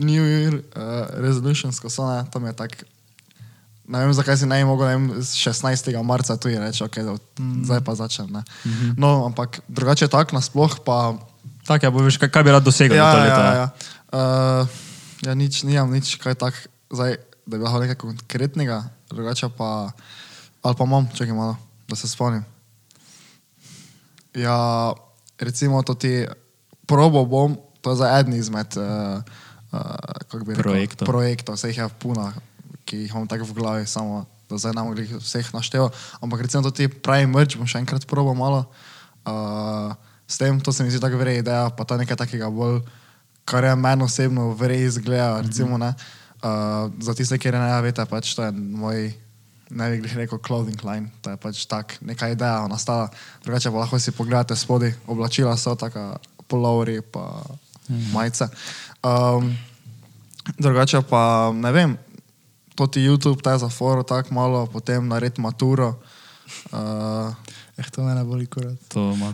New 0.00 0.24
Year 0.24 0.56
uh, 0.56 1.04
resolutions, 1.20 1.76
ko 1.80 1.92
so 1.92 2.08
ne, 2.08 2.24
to 2.32 2.40
mi 2.40 2.48
je 2.48 2.56
tak. 2.56 2.72
Ne 3.88 4.00
vem, 4.00 4.12
zakaj 4.16 4.40
si 4.40 4.48
bi 4.48 4.64
mogel, 4.64 4.88
ne 4.88 4.96
vem, 4.96 5.06
z 5.20 5.36
16. 5.52 5.92
marca 6.00 6.36
tu 6.40 6.48
je 6.48 6.56
reči, 6.56 6.80
okay, 6.80 7.04
da, 7.04 7.12
mm. 7.36 7.64
zdaj 7.68 7.80
pa 7.84 7.92
začnem. 7.94 8.32
Ne. 8.32 8.42
Mm 8.64 8.72
-hmm. 8.72 8.92
No, 8.96 9.26
ampak 9.28 9.60
drugače 9.68 10.08
tak 10.08 10.32
nasploh 10.32 10.80
pa. 10.80 11.12
Tako, 11.66 11.86
ja, 11.86 11.90
bo 11.90 12.00
veš, 12.00 12.16
kaj, 12.16 12.28
kaj 12.32 12.42
bi 12.42 12.50
rad 12.50 12.64
dosegel 12.64 12.96
ja, 12.96 13.12
to 13.12 13.18
leto. 13.20 13.40
ja, 13.40 13.52
Ja, 13.52 13.54
ja. 13.54 13.68
Uh, 14.12 14.68
ja, 15.22 15.34
nič, 15.34 15.62
nimam 15.62 15.92
nič 15.92 16.16
kaj 16.16 16.34
tak, 16.34 16.54
zdaj, 16.90 17.16
da 17.52 17.60
bi 17.60 17.64
lahko 17.66 17.82
nekaj 17.84 17.98
konkretnega, 18.00 18.80
drugače 19.12 19.52
pa, 19.56 19.92
ali 20.62 20.78
pa 20.78 20.84
imam, 20.88 21.08
čakaj 21.12 21.36
malo, 21.36 21.56
da 21.88 21.96
se 21.96 22.08
spomnim. 22.08 22.44
Ja, 24.34 24.92
recimo 25.38 25.82
to 25.82 25.94
ti 25.94 26.24
probo 26.86 27.24
bom, 27.24 27.56
to 27.80 27.92
je 27.92 28.00
za 28.00 28.08
eden 28.18 28.34
izmed 28.34 28.76
uh, 28.76 29.20
uh, 29.72 29.80
kako 30.28 30.44
bi 30.44 30.54
rekel, 30.54 30.62
Projektov. 30.62 31.06
projektov, 31.06 31.54
vse 31.54 31.68
jih 31.68 31.78
je 31.78 31.88
puno, 32.00 32.32
ki 32.84 33.04
jih 33.04 33.12
imam 33.12 33.28
tako 33.28 33.44
v 33.44 33.52
glavi, 33.52 33.86
samo 33.86 34.24
da 34.48 34.58
zdaj 34.58 34.72
ne 34.76 34.82
mogli 34.82 35.04
vseh 35.04 35.54
naštevo. 35.54 35.90
Ampak 36.20 36.40
recimo 36.40 36.62
to 36.62 36.70
ti 36.70 36.88
pravi 36.88 37.26
mrč, 37.26 37.56
bom 37.56 37.68
še 37.68 37.80
enkrat 37.80 38.06
probo 38.08 38.34
malo. 38.34 38.64
Uh, 39.24 39.92
s 40.28 40.38
tem, 40.40 40.60
to 40.60 40.72
se 40.72 40.84
mi 40.84 40.90
zdi 40.90 41.00
tako 41.00 41.20
vrej 41.20 41.40
ideja, 41.44 41.68
pa 41.70 41.84
je 41.84 42.04
nekaj 42.04 42.16
takega 42.24 42.48
bolj, 42.50 42.80
kar 43.44 43.64
je 43.64 43.76
meni 43.76 44.04
osebno 44.04 44.52
vrej 44.56 44.88
izgleda, 44.88 45.40
recimo 45.44 45.78
ne. 45.78 45.92
Uh, 46.42 46.90
za 46.98 47.14
tiste, 47.14 47.38
ki 47.38 47.52
ne 47.54 47.82
veste, 47.82 48.02
pač 48.10 48.34
to 48.34 48.42
je 48.42 48.50
moj 48.52 49.14
glih 49.72 50.14
rekel 50.18 50.38
clothing 50.42 50.76
line, 50.84 51.08
to 51.22 51.30
je 51.32 51.38
pač 51.38 51.64
tak, 51.70 51.96
neka 52.02 52.28
ideja 52.34 52.66
nastala. 52.68 53.08
Drugače 53.46 53.70
pa 53.70 53.86
lahko 53.86 53.96
si 53.98 54.12
pogledate 54.12 54.56
spodaj, 54.58 54.92
oblačila 55.06 55.56
so 55.56 55.72
taka 55.78 56.18
polovri 56.50 57.00
pa 57.00 57.46
majice. 58.12 58.50
Um, 59.00 59.54
drugače 60.58 61.00
pa 61.06 61.54
ne 61.54 61.72
vem, 61.72 61.96
to 62.74 62.90
ti 62.90 63.00
YouTube, 63.00 63.40
ta 63.40 63.54
je 63.54 63.64
za 63.64 63.70
foro 63.70 64.02
tako 64.02 64.34
malo, 64.34 64.66
potem 64.66 65.08
nared 65.08 65.38
maturo. 65.38 65.96
Uh, 66.68 67.32
Eh, 67.78 67.90
to 67.90 68.02
me 68.02 68.14
ne 68.14 68.24
boli 68.24 68.46
kurat. 68.46 68.76
To 68.88 69.12
ima 69.16 69.32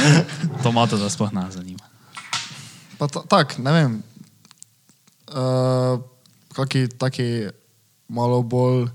to, 0.62 0.68
ima 0.68 0.86
to 0.86 0.96
da 0.96 1.10
sploh 1.10 1.32
nas 1.32 1.54
zanima. 1.54 1.84
pa 2.98 3.08
ta- 3.08 3.24
tak, 3.28 3.58
ne 3.58 3.72
vem. 3.72 4.02
Uh, 5.32 6.00
kaki 6.54 6.88
taki 6.88 7.48
malo 8.08 8.42
bolj 8.42 8.88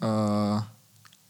uh, 0.00 0.62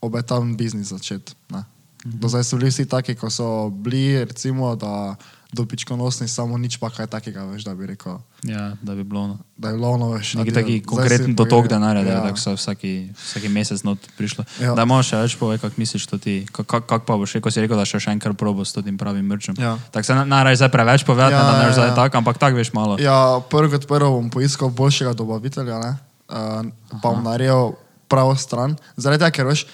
obetaven 0.00 0.56
biznis 0.56 0.88
začeti. 0.88 1.34
ne. 1.50 1.64
Do 2.04 2.28
zdaj 2.28 2.44
so 2.44 2.56
bili 2.56 2.70
vsi 2.70 2.86
taki, 2.88 3.14
ko 3.14 3.30
so 3.30 3.68
bili, 3.68 4.24
recimo, 4.24 4.76
da 4.76 5.16
dobičkonosni, 5.52 6.26
samo 6.26 6.54
nič 6.54 6.76
pa 6.76 6.88
kaj 6.88 7.06
takega, 7.08 7.44
veš, 7.44 7.64
da 7.64 7.74
bi 7.74 7.86
rekel, 7.86 8.18
Ja, 8.42 8.76
da 8.78 8.94
bi 8.94 9.02
bilo. 9.02 9.26
No. 9.26 9.38
da 9.56 9.68
je 9.68 9.74
bilo 9.74 9.90
ono, 9.90 10.08
veš. 10.10 10.34
Neki 10.34 10.50
da- 10.50 10.60
taki 10.60 10.80
konkreten 10.80 11.34
dotok 11.34 11.66
denarja, 11.66 12.02
da 12.02 12.10
Ja. 12.10 12.22
tako 12.22 12.38
so 12.38 12.52
vsaki, 12.52 13.10
vsaki 13.14 13.48
mesec 13.48 13.82
not 13.82 13.98
prišlo. 14.16 14.44
Ja. 14.58 14.74
Da 14.74 14.82
imaš 14.82 15.08
še 15.08 15.16
več 15.18 15.36
povej, 15.36 15.58
kako 15.58 15.74
misliš 15.76 16.06
to 16.06 16.16
ti, 16.16 16.46
kako 16.46 16.64
kak, 16.64 16.86
kak 16.86 17.02
pa 17.04 17.14
boš 17.14 17.34
rekel, 17.34 17.50
si 17.50 17.60
rekel, 17.60 17.74
da 17.74 17.84
še 17.84 17.98
še 17.98 18.10
enkrat 18.10 18.34
probo 18.34 18.62
s 18.62 18.72
tem 18.72 18.96
pravim 18.96 19.26
mrčem. 19.26 19.54
Ja. 19.56 19.76
Tako 19.90 20.04
se 20.04 20.14
naraj 20.16 20.56
zdaj 20.56 20.70
preveč 20.70 21.02
povedati, 21.02 21.32
Ja, 21.32 21.38
ja, 21.38 21.44
da 21.44 21.58
ne 21.58 21.64
ja, 21.64 21.72
zdaj 21.72 21.88
ja. 21.88 21.94
tako, 21.96 22.16
ampak 22.16 22.38
tako 22.38 22.56
veš 22.56 22.72
malo. 22.72 22.96
Ja, 22.96 23.18
prvo 23.42 23.68
kot 23.68 23.84
prvo 23.86 24.10
bom 24.12 24.30
poiskal 24.30 24.70
boljšega 24.70 25.12
dobavitelja, 25.12 25.78
ne? 25.78 25.92
uh, 26.28 26.62
pa 26.92 27.10
bom 27.10 27.22
naredil 27.22 27.74
pravo 28.06 28.32
stran. 28.34 28.78
Zaradi 28.96 29.20
tega, 29.20 29.30
ker 29.32 29.46
veš, 29.46 29.66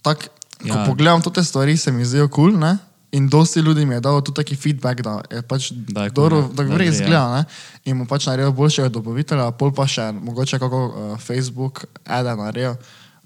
tak, 0.00 0.28
ko 0.60 0.64
Ja. 0.64 0.74
ja. 0.76 0.86
pogledam 0.86 1.20
te 1.20 1.40
stvari, 1.40 1.76
se 1.76 1.90
mi 1.90 2.04
zdijo 2.04 2.28
kul, 2.28 2.52
cool, 2.52 2.76
in 3.14 3.28
dosti 3.28 3.60
ljudi 3.60 3.86
mi 3.86 3.94
je 3.94 4.00
dalo 4.00 4.20
tudi 4.20 4.36
taki 4.36 4.56
feedback, 4.56 5.00
da 5.00 5.20
je 5.30 5.42
pač 5.42 5.70
Da 5.72 6.04
je 6.04 6.10
dobro, 6.10 6.42
da 6.50 6.62
gre 6.62 6.74
gre, 6.74 6.84
ja. 6.84 6.90
izgleda, 6.90 7.24
ne? 7.32 7.44
in 7.84 7.96
mu 7.96 8.06
pač 8.06 8.26
naredil 8.26 8.52
boljšega 8.52 8.88
dobavitelja, 8.90 9.50
pol 9.52 9.70
pa 9.70 9.86
še 9.86 10.10
mogoče 10.12 10.58
kako 10.58 10.80
uh, 10.84 10.94
Facebook, 11.18 11.84
ede 12.04 12.34
naredil, 12.34 12.74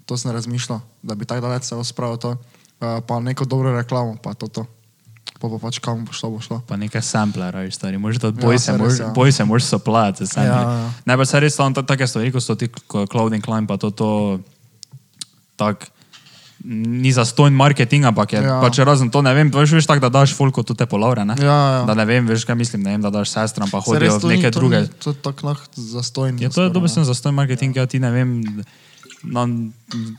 to 0.05 0.13
sem 0.13 0.31
razmišljal, 0.31 0.79
da 1.01 1.15
bi 1.15 1.25
tako 1.25 1.41
daleč 1.41 1.65
celo 1.65 1.83
spravil 1.83 2.17
to, 2.17 2.35
uh, 2.35 2.99
pa 3.01 3.17
neko 3.19 3.45
dobro 3.45 3.73
reklamo, 3.73 4.17
pa 4.17 4.33
to 4.33 4.47
to. 4.47 4.65
Pa 5.39 5.47
pa 5.47 5.55
pač 5.57 5.77
kam 5.79 6.03
bo 6.03 6.11
šlo, 6.11 6.29
bo 6.29 6.39
šlo. 6.43 6.57
Pa 6.67 6.75
nekaj 6.75 6.99
sampla, 6.99 7.47
raji 7.49 7.71
stari. 7.71 7.95
Možeš 7.97 8.19
da 8.19 8.27
Ja, 8.27 8.35
boj 8.35 8.59
se, 8.59 8.73
ja. 8.75 9.11
boj 9.15 9.31
se, 9.31 9.45
moraš 9.45 9.63
soplati. 9.65 10.25
Ja, 10.35 10.43
ja. 10.99 11.15
Pa 11.15 11.25
se 11.25 11.39
res 11.39 11.55
tam 11.55 11.71
ta- 11.71 11.81
take 11.81 12.03
stvari, 12.03 12.27
ko 12.27 12.41
so 12.43 12.55
ti 12.55 12.67
ko 12.67 13.07
clothing 13.07 13.39
line, 13.47 13.63
pa 13.63 13.77
to, 13.77 13.87
to 13.89 14.09
tak, 15.55 15.87
ni 16.63 17.11
za 17.11 17.23
stojn 17.23 17.53
marketing, 17.53 18.05
ampak 18.05 18.33
je 18.33 18.39
ja. 18.39 18.47
Ja. 18.49 18.61
pač 18.61 18.79
razen 18.79 19.07
to, 19.07 19.21
ne 19.21 19.31
vem, 19.31 19.47
veš, 19.49 19.71
veš 19.71 19.85
tako, 19.85 19.99
da 20.01 20.09
daš 20.11 20.33
folko 20.33 20.59
tu 20.59 20.73
te 20.73 20.85
polavre, 20.85 21.23
ne? 21.23 21.35
Ja, 21.37 21.45
ja. 21.73 21.83
Da 21.83 21.93
ne 21.93 22.05
vem, 22.05 22.25
veš, 22.25 22.43
kaj 22.43 22.55
mislim, 22.55 22.83
ne 22.83 22.91
vem, 22.91 23.01
da 23.01 23.09
daš 23.09 23.29
sestram, 23.29 23.67
pa 23.67 23.79
hodijo 23.79 24.17
v 24.17 24.23
ni- 24.25 24.35
neke 24.35 24.49
to 24.49 24.59
druge. 24.59 24.81
ni- 24.81 24.87
To 24.99 25.09
je 25.09 25.17
tako 25.17 25.47
nah 25.47 25.59
zastojno. 25.71 26.35
Ja, 26.37 26.49
to 26.49 26.61
je 26.61 26.69
dober 26.69 26.89
sem 26.89 27.01
za 27.01 27.13
stojn 27.13 27.33
marketing, 27.33 27.71
ja 27.73 27.85
ti 27.85 27.97
ne 27.97 28.11
vem, 28.11 28.43
na, 29.21 29.47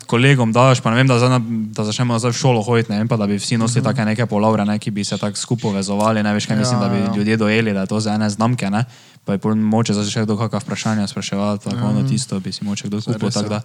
kolegom 0.06 0.50
daš, 0.50 0.80
pa 0.80 0.90
ne 0.90 0.96
vem, 0.96 1.06
da, 1.06 1.16
zdaj, 1.16 1.40
da 1.70 1.82
začnemo 1.82 2.16
zdaj 2.16 2.30
v 2.30 2.36
šolo 2.36 2.60
hoditi, 2.62 2.88
ne 2.88 2.98
vem 2.98 3.08
pa, 3.08 3.16
da 3.16 3.24
bi 3.24 3.34
vsi 3.34 3.56
nosili 3.56 3.80
take 3.82 4.00
neke 4.02 4.26
polavre, 4.26 4.60
ne, 4.62 4.76
ki 4.76 4.90
bi 4.90 5.00
se 5.02 5.16
tako 5.16 5.36
skupaj 5.36 5.72
vezovali, 5.74 6.22
ne 6.22 6.32
veš, 6.32 6.46
kaj 6.46 6.56
mislim, 6.58 6.76
Ja, 6.76 6.80
da 6.80 6.88
bi 6.88 6.98
ja. 6.98 7.12
ljudje 7.14 7.36
dojeli, 7.38 7.72
da 7.72 7.80
je 7.80 7.86
to 7.88 8.00
za 8.00 8.12
ene 8.12 8.28
znamke, 8.28 8.70
ne. 8.70 8.84
Pa 9.22 9.32
je 9.32 9.38
pol 9.38 9.54
moče 9.54 9.92
začeti 9.94 10.24
kdo 10.24 10.36
kakšna 10.38 10.58
vprašanja 10.58 11.06
spraševati, 11.06 11.64
tako 11.66 11.86
ono 11.86 12.02
tisto 12.02 12.40
bi 12.40 12.48
si 12.48 12.64
moče 12.64 12.88
kdo 12.88 13.00
kupil, 13.02 13.30
tako 13.30 13.54
ja. 13.54 13.60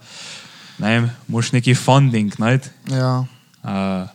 Ne 0.78 0.90
vem, 0.92 1.10
moš 1.28 1.52
neki 1.56 1.74
funding 1.74 2.34
najti. 2.38 2.70
Ja. 2.92 3.24
Uh, 3.62 4.08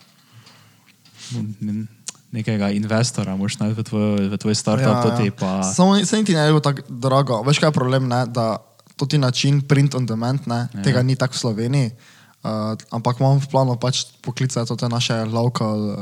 nekega 2.31 2.71
investora 2.71 3.35
moš 3.35 3.59
najti 3.59 3.75
v 3.79 3.83
tvoj, 3.83 4.29
v 4.31 4.35
tvoj 4.39 4.55
startup, 4.55 4.95
ja, 4.95 5.03
to 5.03 5.09
ti 5.19 5.31
pa... 5.31 5.61
Samo 5.67 5.99
ni- 5.99 6.07
saj 6.07 6.23
niti 6.23 6.35
ne 6.35 6.51
bo 6.51 6.63
tako 6.63 6.87
drago. 6.87 7.41
Veš, 7.43 7.59
kaj 7.59 7.71
je 7.71 7.75
problem, 7.75 8.07
ne? 8.07 8.23
da 8.27 8.63
to 8.95 9.05
ti 9.05 9.17
način 9.17 9.61
print 9.61 9.95
on 9.95 10.05
demand, 10.05 10.47
ne? 10.47 10.67
Ja. 10.73 10.83
tega 10.85 11.03
ni 11.03 11.15
tako 11.15 11.35
v 11.35 11.43
Sloveniji. 11.43 11.91
Uh, 12.41 12.73
ampak 12.89 13.19
imam 13.21 13.37
v 13.37 13.47
planu 13.51 13.77
pač 13.77 14.05
poklicati 14.25 14.73
te 14.73 14.89
naše 14.89 15.13
local 15.29 15.79
uh, 15.93 15.97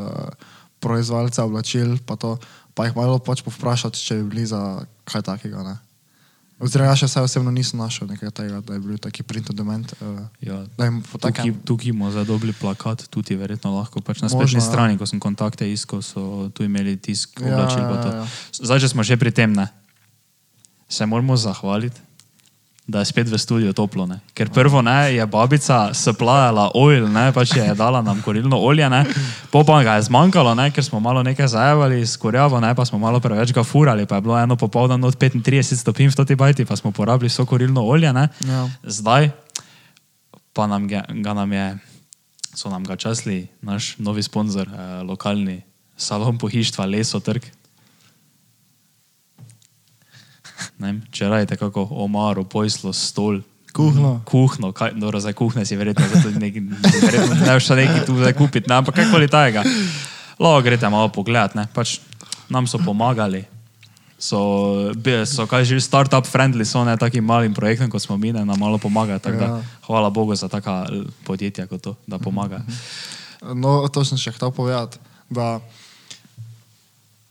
proizvajalce 0.80 1.44
oblačil, 1.44 2.00
pa, 2.08 2.16
to, 2.16 2.38
pa 2.74 2.88
jih 2.88 2.96
malo 2.96 3.20
pač 3.20 3.44
povprašati, 3.44 4.00
če 4.00 4.22
bi 4.22 4.36
bili 4.36 4.46
za 4.48 4.80
kaj 5.04 5.26
takega. 5.28 5.64
Ne? 5.66 5.76
Oziroma, 6.60 6.92
jaz 6.92 7.04
vse 7.08 7.22
osebno 7.24 7.52
nisem 7.52 7.80
našel 7.80 8.08
nekaj 8.12 8.32
tega, 8.36 8.60
da 8.60 8.74
je 8.76 8.80
bil 8.84 8.98
taki 9.00 9.24
print 9.24 9.52
demand. 9.56 9.94
Uh, 10.02 10.20
Ja, 10.44 10.66
jim 10.84 11.00
po 11.08 11.18
Tukaj, 11.18 11.54
tukaj 11.66 11.90
imamo 11.90 12.12
za 12.12 12.24
dobri 12.28 12.52
plakat, 12.54 13.08
tudi 13.10 13.36
verjetno 13.36 13.72
lahko. 13.78 14.02
Pač 14.04 14.20
na 14.22 14.28
spletni 14.30 14.60
ja. 14.60 14.66
strani, 14.68 14.98
ko 15.00 15.08
sem 15.08 15.20
kontakte 15.24 15.64
iskal, 15.72 16.02
so 16.04 16.50
tu 16.52 16.68
imeli 16.68 16.98
tisk 17.00 17.40
Ja, 17.40 17.48
oblačil. 17.48 17.80
ja, 17.80 18.02
to. 18.04 18.10
ja. 18.12 18.26
Zdaj, 18.60 18.80
če 18.84 18.90
smo 18.92 19.04
že 19.08 19.16
pri 19.16 19.32
tem, 19.32 19.56
ne, 19.56 19.70
se 20.92 21.06
moramo 21.06 21.38
zahvaliti, 21.40 21.96
da 22.90 23.00
je 23.00 23.06
spet 23.06 23.30
v 23.30 23.38
studiu 23.38 23.74
toplo. 23.74 24.10
Ne. 24.10 24.18
Ker 24.34 24.50
prvo 24.50 24.82
ne, 24.82 25.14
je 25.14 25.26
babica 25.30 25.94
splajala 25.94 26.72
oil, 26.74 27.06
ne, 27.06 27.30
pač 27.30 27.54
je 27.54 27.68
dala 27.78 28.02
nam 28.02 28.22
korilno 28.26 28.58
olje, 28.58 28.90
ne, 28.90 29.06
po 29.54 29.62
pa 29.62 29.84
ga 29.86 30.00
je 30.00 30.08
zmanjkalo, 30.10 30.56
ne, 30.58 30.72
ker 30.74 30.82
smo 30.82 30.98
malo 31.00 31.22
nekaj 31.24 31.54
zajevali 31.54 32.02
s 32.02 32.18
korjavo, 32.18 32.58
ne, 32.60 32.74
pa 32.74 32.86
smo 32.90 32.98
malo 32.98 33.22
preveč 33.22 33.54
ga 33.54 33.64
furali, 33.64 34.10
pa 34.10 34.18
je 34.18 34.26
bilo 34.26 34.40
eno 34.40 34.58
popoldan 34.58 35.04
od 35.06 35.14
35 35.14 35.78
stopinj 35.78 36.10
v 36.10 36.18
toti 36.18 36.36
bajti, 36.36 36.66
pa 36.66 36.76
smo 36.76 36.92
porabili 36.92 37.30
vso 37.30 37.46
korilno 37.46 37.86
olje. 37.86 38.10
Ne. 38.14 38.28
Ja. 38.50 38.66
Zdaj 38.84 39.30
pa 40.54 40.66
nam 40.68 40.90
ga, 40.90 41.06
ga 41.08 41.34
nam 41.38 41.54
je, 41.54 41.78
so 42.58 42.74
nam 42.74 42.84
ga 42.84 42.98
časli 42.98 43.48
naš 43.62 43.96
novi 44.02 44.26
sponzor, 44.26 44.68
eh, 44.68 45.04
lokalni 45.06 45.62
salon 45.94 46.42
pohištva 46.42 46.90
Leso 46.90 47.20
Trg. 47.22 47.46
Ne 47.46 47.60
vem, 50.80 51.02
Če 51.12 51.30
rajte 51.30 51.58
kako 51.60 51.88
omaro, 52.04 52.44
pojslo, 52.44 52.94
stol. 52.94 53.42
Kuhno. 53.74 54.22
Kuhno, 54.26 54.72
kaj, 54.74 54.96
dobro, 54.98 55.20
zdaj 55.22 55.36
kuhne 55.38 55.66
si 55.66 55.78
verjetno, 55.78 56.08
zato 56.10 56.34
neki, 56.42 56.64
verjetno 57.06 57.36
ne 57.38 57.54
boš 57.54 57.70
neki 57.78 58.00
tu 58.08 58.18
zdaj 58.18 58.34
kupiti, 58.34 58.70
ne, 58.70 58.80
ampak 58.82 58.98
kakoli 58.98 59.30
tajega. 59.30 59.62
Lahko 60.42 60.64
greste 60.66 60.90
malo 60.90 61.12
pogledat, 61.14 61.54
ne, 61.56 61.68
pač 61.74 62.00
nam 62.50 62.66
so 62.68 62.82
pomagali. 62.82 63.46
So, 64.20 64.92
so 65.24 65.46
kaj 65.48 65.64
že 65.64 65.80
startup 65.80 66.28
friendly, 66.28 66.66
so 66.68 66.84
ne 66.84 66.98
takim 67.00 67.24
malim 67.24 67.54
projektom, 67.56 67.88
kot 67.88 68.04
smo 68.04 68.18
mi, 68.18 68.34
ne, 68.36 68.44
nam 68.44 68.60
malo 68.60 68.76
pomagajo. 68.82 69.22
Ja. 69.32 69.62
Hvala 69.88 70.10
Bogu 70.10 70.36
za 70.36 70.50
taka 70.52 70.90
podjetja 71.24 71.70
kot 71.72 71.82
to, 71.82 71.96
da 72.08 72.20
pomagajo. 72.20 72.66
No, 73.56 73.88
to 73.88 74.04
sem 74.04 74.20
še 74.20 74.36
hotel 74.36 74.52
povedati. 74.52 75.00
Da 75.32 75.62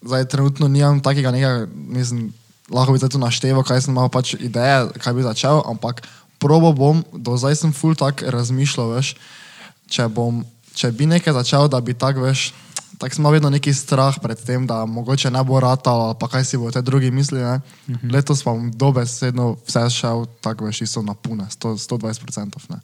zdaj 0.00 0.24
trenutno 0.32 0.68
nimam 0.68 1.02
takega 1.04 1.34
nekega, 1.34 1.66
mislim, 1.68 2.32
lahko 2.70 2.92
bi 2.92 3.00
zdaj 3.00 3.14
tu 3.14 3.18
našteval, 3.18 3.64
kaj 3.64 3.86
sem 3.86 3.94
imel 3.94 4.08
pač 4.12 4.34
ideje, 4.36 4.92
kaj 5.00 5.16
bi 5.16 5.24
začel, 5.24 5.62
ampak 5.64 6.04
probo 6.38 6.72
bom, 6.72 7.02
do 7.12 7.36
zdaj 7.36 7.58
sem 7.58 7.72
full 7.74 7.98
tak 7.98 8.22
razmišljal, 8.22 8.94
veš, 8.98 9.14
če 9.90 10.08
bom, 10.12 10.44
če 10.76 10.92
bi 10.94 11.08
nekaj 11.10 11.34
začel, 11.40 11.68
da 11.72 11.80
bi 11.82 11.96
tak, 11.96 12.20
veš, 12.20 12.52
tak 12.98 13.14
sem 13.14 13.22
imel 13.22 13.38
vedno 13.38 13.50
neki 13.50 13.72
strah 13.74 14.16
pred 14.22 14.38
tem, 14.42 14.66
da 14.66 14.84
mogoče 14.86 15.30
ne 15.30 15.42
bo 15.46 15.60
ratalo, 15.62 16.12
pa 16.18 16.28
kaj 16.30 16.44
si 16.44 16.60
bodo 16.60 16.76
te 16.76 16.82
drugi 16.84 17.10
mislili, 17.10 17.42
ne. 17.42 17.60
Letos 18.12 18.42
pa 18.44 18.52
bom 18.52 18.70
dobesedno 18.70 19.56
vse 19.66 19.86
šel, 19.94 20.26
tako 20.44 20.68
veš, 20.68 20.84
isto 20.86 21.02
na 21.02 21.14
pune, 21.14 21.48
100, 21.50 21.78
120%, 21.88 22.68
ne. 22.74 22.80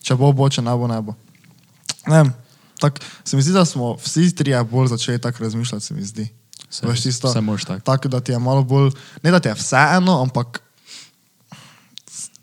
Če 0.00 0.16
bo, 0.16 0.32
bo, 0.32 0.48
če 0.48 0.64
ne 0.64 0.74
bo, 0.74 0.88
ne 0.88 1.00
bo. 1.04 1.14
Ne, 2.08 2.24
tak, 2.80 3.02
se 3.24 3.36
mi 3.36 3.44
zdi, 3.44 3.52
da 3.52 3.66
smo 3.68 3.94
vsi 4.00 4.30
trije 4.34 4.62
bolj 4.64 4.94
začeli 4.94 5.20
tako 5.20 5.44
razmišljati, 5.44 5.84
se 5.84 5.94
mi 5.94 6.02
zdi. 6.02 6.28
Se- 6.70 6.86
Veš, 6.86 7.02
tisto, 7.02 7.28
se 7.28 7.40
moraš 7.40 7.64
tako. 7.64 7.80
tako, 7.82 8.08
da 8.08 8.20
ti 8.20 8.32
je 8.32 8.38
malo 8.38 8.62
bolj, 8.62 8.90
ne 9.22 9.30
da 9.30 9.40
ti 9.40 9.48
je 9.48 9.54
vseeno, 9.54 10.20
ampak 10.20 10.62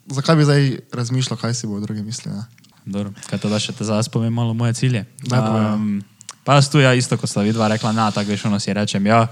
zakaj 0.07 0.35
bi 0.35 0.43
zdaj 0.43 0.61
razmišljal, 0.91 1.37
kaj 1.37 1.53
si 1.53 1.67
bo 1.67 1.79
drugi 1.79 2.01
mislili. 2.01 2.37
ne? 2.37 2.43
Dobro, 2.85 3.11
kaj 3.25 3.39
to 3.39 3.49
da 3.49 3.59
še 3.59 3.73
te 3.73 3.83
zdaj 3.83 4.03
povem 4.07 4.33
malo 4.33 4.53
moje 4.53 4.73
cilje? 4.73 5.05
Povej. 5.23 5.65
um, 5.67 6.03
pa 6.43 6.55
jaz 6.55 6.69
tu 6.69 6.79
ja 6.79 6.93
isto, 6.93 7.17
kot 7.17 7.29
sta 7.29 7.41
vidva 7.41 7.67
rekla, 7.67 7.91
na, 7.91 8.11
tako 8.11 8.31
veš, 8.31 8.45
ono 8.45 8.59
si 8.59 8.73
rečem, 8.73 9.05
ja, 9.05 9.27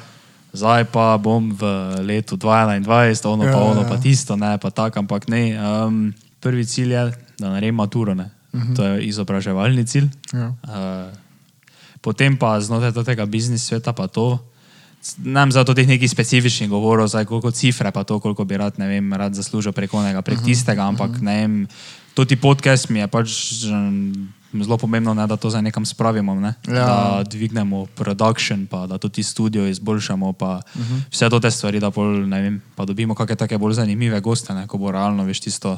zdaj 0.52 0.86
pa 0.86 1.18
bom 1.18 1.52
v 1.52 1.64
letu 2.02 2.36
2021, 2.36 2.88
ono 3.26 3.44
pa 3.44 3.50
Ja, 3.50 3.58
ono 3.66 3.82
ja. 3.82 3.88
pa 3.88 3.98
tisto, 3.98 4.36
ne, 4.36 4.58
pa 4.58 4.70
tako, 4.70 5.00
ampak 5.00 5.28
ne. 5.28 5.56
Um, 5.56 6.12
prvi 6.40 6.66
cilj 6.66 6.92
je, 6.92 7.04
da 7.38 7.50
naredim 7.50 7.76
maturo, 7.76 8.14
ne. 8.14 8.32
To 8.76 8.84
je 8.86 9.04
izobraževalni 9.04 9.84
cilj. 9.84 10.08
Ja. 10.32 10.56
Uh, 10.62 11.12
potem 12.00 12.38
pa 12.38 12.56
znotraj 12.56 12.96
tega 13.04 13.26
biznis 13.26 13.64
sveta 13.64 13.92
pa 13.92 14.08
to. 14.08 14.40
Nam 15.22 15.52
zato 15.52 15.74
teh 15.78 15.86
nekih 15.88 16.10
specifičnih 16.10 16.70
govorov, 16.70 17.08
zdaj 17.08 17.26
koliko 17.30 17.52
cifre, 17.52 17.92
pa 17.92 18.04
to, 18.04 18.20
koliko 18.20 18.42
bi 18.46 18.58
rad, 18.58 18.80
ne 18.82 18.88
vem, 18.88 19.14
rad 19.14 19.34
zaslužil 19.38 19.72
preko 19.72 20.02
onega, 20.02 20.22
prek 20.26 20.42
tistega, 20.42 20.82
ampak 20.90 21.22
ne 21.22 21.36
vem, 21.42 21.54
to 22.18 22.26
ti 22.26 22.36
podcast 22.36 22.90
mi 22.90 23.00
je 23.00 23.08
pač 23.08 23.30
zelo 24.56 24.78
pomembno, 24.82 25.14
ne, 25.14 25.28
da 25.28 25.38
to 25.38 25.50
zdaj 25.50 25.62
nekam 25.62 25.86
spravimo, 25.86 26.34
ne, 26.40 26.56
Ja. 26.68 26.86
da 26.86 27.24
dvignemo 27.30 27.86
production, 27.86 28.66
pa 28.66 28.88
da 28.88 28.98
tudi 28.98 29.24
studio 29.24 29.68
izboljšamo, 29.68 30.34
pa 30.34 30.62
vse 31.12 31.30
to 31.30 31.40
te 31.40 31.52
stvari, 31.52 31.80
da 31.80 31.92
pol, 31.92 32.26
ne 32.26 32.42
vem, 32.42 32.62
pa 32.76 32.86
dobimo 32.86 33.14
kakšne 33.16 33.36
take 33.36 33.58
bolj 33.58 33.74
zanimive 33.74 34.20
goste, 34.22 34.54
ne, 34.54 34.66
ko 34.68 34.78
bo 34.78 34.92
realno, 34.92 35.24
veš, 35.24 35.40
tisto. 35.40 35.78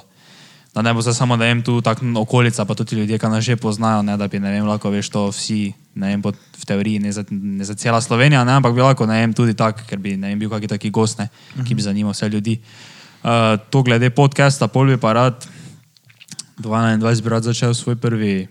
Da 0.76 0.82
ne 0.82 0.94
bo 0.94 1.02
zdaj 1.02 1.14
samo, 1.14 1.38
da 1.38 1.46
jim 1.46 1.64
tu 1.66 1.82
tako 1.82 2.06
okolica, 2.22 2.66
pa 2.66 2.76
tudi 2.76 2.96
ljudje, 2.96 3.18
ki 3.20 3.30
nas 3.32 3.44
že 3.44 3.56
poznajo, 3.56 4.02
ne, 4.02 4.18
da 4.18 4.28
bi, 4.28 4.40
ne 4.40 4.52
vem, 4.52 4.66
lahko 4.68 4.90
veš 4.94 5.10
to 5.10 5.28
vsi, 5.32 5.74
ne 5.96 6.12
vem, 6.14 6.22
v 6.22 6.66
teoriji, 6.66 7.00
ne 7.00 7.12
za, 7.12 7.24
ne 7.32 7.66
za 7.66 7.74
cela 7.76 8.02
Slovenija, 8.02 8.44
ne, 8.44 8.60
ampak 8.60 8.76
bi 8.76 8.82
lahko, 8.82 9.08
ne 9.10 9.22
vem, 9.22 9.34
tudi 9.34 9.54
tak, 9.58 9.88
ker 9.90 9.98
bi, 9.98 10.18
ne 10.18 10.30
vem, 10.30 10.40
bil 10.40 10.52
kakšen 10.52 10.76
taki 10.76 10.92
gost, 10.94 11.18
ne, 11.20 11.30
ki 11.66 11.74
bi 11.74 11.82
zanimal 11.82 12.14
vse 12.14 12.30
ljudi. 12.30 12.60
Uh, 13.24 13.58
to 13.70 13.82
glede 13.82 14.10
podcasta, 14.14 14.68
pol 14.68 14.94
bi 14.94 14.98
pa 15.02 15.14
rad, 15.18 15.48
2021 16.62 17.24
bi 17.24 17.30
rad 17.30 17.44
začel 17.44 17.74
svoj 17.74 17.96
prvi 17.96 18.48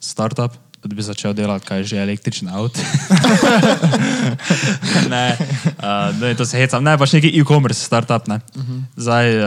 startup, 0.00 0.54
da 0.84 0.94
bi 0.94 1.02
začel 1.02 1.34
delati, 1.36 1.66
kaj 1.66 1.78
je 1.78 1.84
že 1.84 1.96
električni 2.02 2.48
avto. 2.48 2.80
ne, 5.12 5.36
uh, 5.82 6.20
ne, 6.20 6.34
to 6.34 6.46
se 6.46 6.56
hecam, 6.56 6.84
ne, 6.84 6.96
pač 6.98 7.12
neki 7.18 7.28
e-commerce 7.40 7.84
startup. 7.84 8.28
Ne. 8.28 8.40
Uh 8.56 8.62
-huh. 8.62 8.80
Zdaj, 8.96 9.26
uh, 9.36 9.44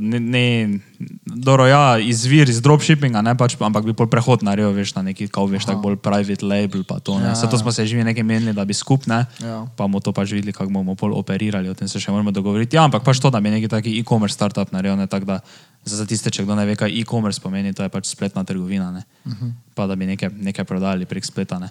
ne, 0.00 0.20
ne 0.20 0.78
dobro, 1.24 1.66
ja, 1.66 1.98
izvir 1.98 2.48
iz 2.48 2.60
dropshippinga, 2.62 3.22
ne, 3.22 3.34
pač, 3.38 3.56
ampak 3.60 3.84
bi 3.84 3.94
pol 3.96 4.08
prehod 4.10 4.44
naredil, 4.46 4.72
veš, 4.76 4.94
na 4.96 5.02
neki, 5.02 5.28
kao 5.32 5.46
veš, 5.50 5.66
tako 5.68 5.82
bolj 5.82 5.98
private 6.02 6.46
label, 6.46 6.84
pa 6.86 6.98
to. 7.02 7.18
Ne. 7.18 7.32
Ja, 7.32 7.34
Zato 7.34 7.56
ja. 7.56 7.62
smo 7.62 7.72
se 7.72 7.86
že 7.86 8.04
nekaj 8.04 8.22
menili, 8.22 8.52
da 8.52 8.64
bi 8.64 8.74
skupne, 8.74 9.26
Ja. 9.42 9.66
pa 9.76 9.84
bomo 9.84 10.00
to 10.00 10.12
pač 10.12 10.32
videli, 10.32 10.52
kako 10.52 10.70
bomo 10.70 10.94
pol 10.94 11.14
operirali, 11.14 11.68
o 11.68 11.74
tem 11.74 11.88
se 11.88 12.00
še 12.00 12.12
moramo 12.12 12.30
dogovoriti. 12.30 12.76
Ja, 12.76 12.84
ampak 12.84 13.04
pač 13.04 13.20
to, 13.20 13.30
da 13.30 13.40
bi 13.40 13.50
neki 13.50 13.68
taki 13.68 13.98
e-commerce 13.98 14.34
startup 14.34 14.72
naredil, 14.72 14.96
ne, 14.96 15.06
tako 15.06 15.26
da 15.26 15.40
za 15.84 16.06
tiste, 16.06 16.30
če 16.30 16.46
kdo 16.46 16.54
ne 16.56 16.66
ve, 16.66 16.76
kaj 16.76 16.90
e-commerce 16.90 17.40
pomeni, 17.40 17.74
to 17.74 17.82
je 17.82 17.88
pač 17.92 18.08
spletna 18.08 18.44
trgovina, 18.44 18.90
ne. 18.90 19.02
Uh 19.26 19.32
-huh. 19.32 19.52
pa 19.74 19.86
da 19.86 19.96
bi 19.96 20.06
nekaj, 20.06 20.30
nekaj 20.30 20.64
prodali 20.64 21.06
prek 21.06 21.24
spleta. 21.24 21.58
Ne. 21.58 21.70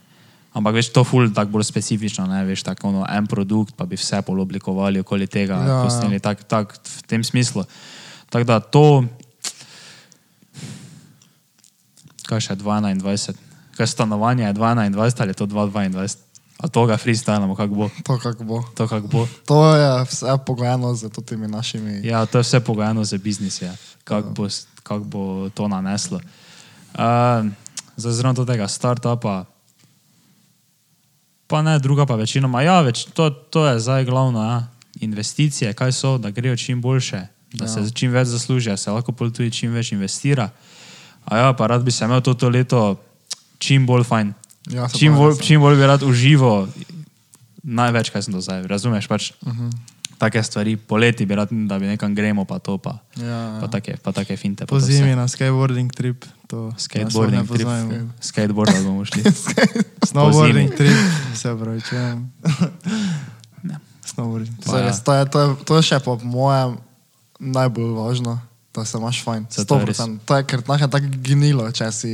Ampak 0.53 0.73
veš, 0.77 0.93
to 0.93 1.01
ful 1.03 1.25
tako 1.33 1.57
bolj 1.57 1.65
specifično, 1.65 2.27
ne 2.29 2.45
veš, 2.45 2.61
tako 2.63 2.87
ono, 2.93 3.05
en 3.09 3.25
produkt, 3.27 3.73
pa 3.73 3.85
bi 3.89 3.97
vse 3.97 4.21
pol 4.21 4.39
oblikovali 4.39 4.99
okoli 5.01 5.27
tega, 5.27 5.53
Ja, 5.53 5.67
ja, 5.67 5.83
posneli 5.83 6.19
tak, 6.19 6.43
tak, 6.43 6.77
v 6.77 7.01
tem 7.09 7.23
smislu. 7.23 7.65
Tako 8.33 8.49
da 8.49 8.59
to, 8.59 9.05
kaj 12.25 12.39
še 12.41 12.55
21, 12.57 13.37
kaj 13.77 13.87
stanovanje 13.87 14.47
je 14.47 14.53
21 14.57 15.21
ali 15.21 15.29
je 15.29 15.37
to 15.37 15.45
222, 15.45 16.17
a 16.57 16.67
to 16.67 16.85
ga 16.89 16.97
freestylamo, 16.97 17.53
kako 17.53 17.75
bo, 17.75 17.89
To, 18.03 18.17
kako 18.17 18.43
bo. 18.43 18.63
to 18.73 18.87
kako 18.87 19.07
bo. 19.07 19.27
To 19.45 19.75
je 19.75 20.05
vse 20.09 20.33
pogojeno 20.45 20.95
z 20.95 21.13
temi 21.25 21.47
našimi. 21.47 22.01
Ja, 22.01 22.25
to 22.25 22.41
je 22.41 22.41
vse 22.41 22.59
pogojeno 22.59 23.03
za 23.03 23.17
biznis, 23.17 23.61
ja. 23.61 23.75
kako 24.03 24.29
bo, 24.29 24.47
kak 24.83 25.01
bo 25.05 25.49
to 25.53 25.67
naneslo. 25.67 26.17
Uh, 26.97 27.45
zraven 27.97 28.33
do 28.33 28.45
tega 28.49 28.65
startupa, 28.67 29.45
pa 31.47 31.61
ne, 31.61 31.77
druga 31.79 32.09
pa 32.09 32.17
večinoma. 32.17 32.65
Ja, 32.65 32.81
več, 32.81 33.05
to, 33.13 33.29
to 33.29 33.67
je 33.69 33.77
zdaj 33.79 34.09
glavno. 34.09 34.41
Ja. 34.41 34.67
Investicije, 35.05 35.73
kaj 35.73 35.91
so, 35.91 36.17
da 36.17 36.33
grejo 36.33 36.57
čim 36.57 36.81
boljše, 36.81 37.27
da 37.53 37.65
ja. 37.65 37.69
se 37.69 37.91
čim 37.93 38.11
več 38.11 38.27
zasluži, 38.27 38.69
da 38.69 38.77
se 38.77 38.91
lahko 38.91 39.11
tudi 39.11 39.51
čim 39.51 39.71
več 39.71 39.91
investira. 39.91 40.49
A 41.25 41.37
ja, 41.37 41.53
pa 41.53 41.67
rad 41.67 41.83
bi 41.83 41.91
se 41.91 42.05
imel 42.05 42.21
to, 42.21 42.33
to 42.33 42.49
leto 42.49 42.99
čim 43.57 43.85
bolj 43.85 44.03
fajn. 44.03 44.33
Ja, 44.71 44.87
čim, 44.89 45.15
bolj, 45.15 45.35
se- 45.35 45.43
čim 45.43 45.61
bolj 45.61 45.75
bi 45.79 45.87
rad 45.87 46.03
užival, 46.03 46.67
največ, 47.63 48.09
kaj 48.09 48.27
sem 48.27 48.33
do 48.33 48.41
zdaj. 48.41 48.67
Razumeš? 48.67 49.07
Pač, 49.07 49.31
uh 49.41 49.53
-huh. 49.53 49.71
Take 50.17 50.43
stvari, 50.43 50.77
poleti 50.77 51.25
bi 51.25 51.35
rad, 51.35 51.49
da 51.51 51.79
bi 51.79 51.85
nekam 51.85 52.15
gremo, 52.15 52.45
pa 52.45 52.59
to 52.59 52.77
pa. 52.77 52.97
Ja, 53.17 53.59
Pa 53.59 53.65
ja. 53.65 53.67
take, 53.67 53.97
pa 53.97 54.11
take 54.11 54.37
finte. 54.37 54.65
pa 54.65 54.69
Po 54.69 54.79
zimi 54.79 55.15
na 55.15 55.27
skateboarding 55.27 55.91
trip. 55.91 56.25
To 56.47 56.71
Skateboarding 56.77 57.41
ne 57.41 57.47
trip. 57.47 57.67
poznajmo. 57.67 58.09
Skateboard 58.21 58.71
bomo 58.83 59.05
šli. 59.05 59.23
Snowboarding 60.09 60.77
trip, 60.77 60.95
se 61.35 61.55
pravi, 61.59 61.81
če. 61.81 61.95
Ja. 61.95 63.79
Snowboarding. 64.05 64.53
To 64.63 64.81
res, 64.81 65.03
to, 65.03 65.13
je, 65.13 65.25
to, 65.25 65.39
je, 65.39 65.55
to 65.65 65.75
je 65.75 65.81
še 65.81 65.99
po 65.99 66.19
mojem 66.23 66.77
najbolj 67.43 67.91
važno, 67.91 68.39
da 68.75 68.85
se 68.85 68.97
imaš 68.97 69.23
fajn. 69.23 69.45
To 69.67 69.79
je 69.79 69.85
res. 69.85 69.99
100%. 69.99 70.19
To 70.25 70.37
je 70.37 70.43
ker 70.43 70.63
je 70.63 70.89
tako 70.89 71.07
gnilo, 71.23 71.71
če 71.71 71.91
si. 71.91 72.13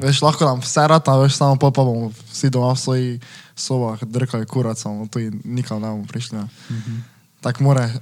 Veš, 0.00 0.22
lahko 0.24 0.48
nam 0.48 0.60
vse 0.64 0.86
rata, 0.88 1.16
veš, 1.20 1.36
samo 1.36 1.56
pol 1.60 1.72
pa 1.72 1.84
bomo 1.84 2.08
vsi 2.32 2.48
doma 2.48 2.72
v 2.72 2.80
svojih 2.80 3.10
sobah 3.52 4.00
drkali 4.00 4.48
kurac, 4.48 4.80
samo 4.80 5.04
tu 5.06 5.20
in 5.20 5.40
nikam 5.44 5.80
ne 5.80 5.88
bomo 5.88 6.08
prišli. 6.08 6.38
Mm 6.38 6.48
Mhm. 6.70 6.80
-hmm. 6.80 7.00
Tako 7.42 7.62
more, 7.62 7.92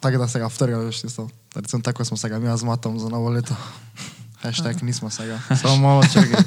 tako 0.00 0.18
da 0.18 0.28
se 0.28 0.38
ga 0.38 0.46
vtrga, 0.46 0.76
veš, 0.78 1.00
tisto. 1.00 1.28
Recimo 1.54 1.82
tako 1.82 2.04
smo 2.04 2.16
se 2.16 2.28
ga 2.28 2.38
mi 2.38 2.58
z 2.58 2.64
matom 2.64 2.98
za 2.98 3.08
novo 3.08 3.28
leto. 3.28 3.54
Hashtag 4.42 4.82
nismo 4.82 5.10
se 5.10 5.26
ga. 5.26 5.40
Samo 5.62 5.76
malo 5.76 6.02
čakaj. 6.12 6.44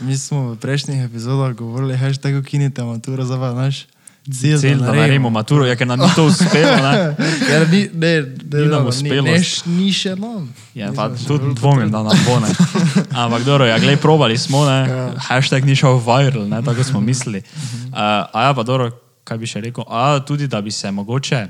Mi 0.00 0.18
smo 0.18 0.52
v 0.52 0.56
prejšnjih 0.56 1.04
epizodah 1.04 1.54
govorili, 1.56 1.96
hashtag 1.96 2.34
ukinite 2.36 2.84
maturo, 2.84 3.24
zdaj 3.24 3.38
pa 3.38 3.52
naš 3.52 3.86
cilj, 4.32 4.58
Cilj, 4.58 4.78
da 4.80 4.92
naredimo 4.92 5.30
maturo, 5.30 5.66
ja, 5.66 5.76
ker 5.76 5.86
nam 5.86 6.00
to 6.14 6.26
uspelo. 6.26 6.76
Ne? 6.80 7.14
Ker 7.46 7.66
ni, 7.72 7.82
ne, 7.92 8.12
ne, 8.22 8.60
Ni 8.60 8.66
nam 8.66 8.82
ne, 8.82 8.88
uspelo. 8.88 9.22
Ni, 9.22 9.30
ne, 9.30 9.42
š- 9.42 9.66
ni 9.68 9.92
še 9.92 10.14
nam. 10.16 10.48
Ja, 10.74 10.92
pa 10.96 11.10
tudi 11.12 11.52
dvomim, 11.54 11.90
da 11.92 12.02
nam 12.02 12.16
bo 12.24 12.40
ne. 12.40 12.48
Ampak 13.24 13.44
dobro, 13.44 13.68
ja, 13.68 13.78
glej, 13.78 14.00
probali 14.00 14.38
smo, 14.38 14.64
ne. 14.64 14.80
Ja. 14.88 15.04
Hashtag 15.28 15.68
ni 15.68 15.76
šel 15.76 16.00
viral, 16.00 16.48
ne, 16.48 16.62
tako 16.64 16.84
smo 16.84 17.04
mislili. 17.04 17.44
Uh, 17.92 18.24
a 18.32 18.48
ja, 18.48 18.54
pa 18.56 18.64
dobro, 18.64 18.90
kaj 19.28 19.38
bi 19.38 19.48
še 19.48 19.60
rekel? 19.60 19.84
A 19.88 20.18
tudi, 20.24 20.48
da 20.48 20.64
bi 20.64 20.72
se 20.72 20.90
mogoče, 20.90 21.46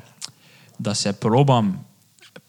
da 0.79 0.95
se 0.95 1.13
probam 1.13 1.77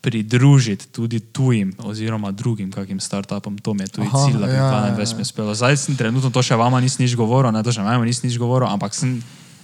pridružiti 0.01 0.87
tudi 0.93 1.19
tujim 1.19 1.73
oziroma 1.81 2.31
drugim 2.31 2.71
kakim 2.71 2.99
startupom, 2.99 3.57
to 3.57 3.73
mi 3.73 3.83
je 3.83 3.87
tudi 3.87 4.09
Aha, 4.13 4.25
cilj, 4.25 4.37
da 4.37 4.45
bi 4.45 4.53
ja, 4.53 4.57
ja, 4.57 4.85
ja, 4.89 4.95
21 4.97 5.01
ja. 5.01 5.17
ja. 5.17 5.21
uspelo. 5.21 5.55
Zdaj 5.55 5.77
sem 5.77 5.97
trenutno 5.97 6.29
to 6.29 6.41
še 6.45 6.57
vama 6.57 6.81
nis 6.81 6.97
nič 7.01 7.15
govoril, 7.17 7.49
ne, 7.49 7.63
to 7.65 7.73
še 7.73 7.81
vama 7.81 8.05
nis 8.05 8.21
nič 8.21 8.37
govoril, 8.37 8.69
ampak 8.69 8.93
sem 8.93 9.17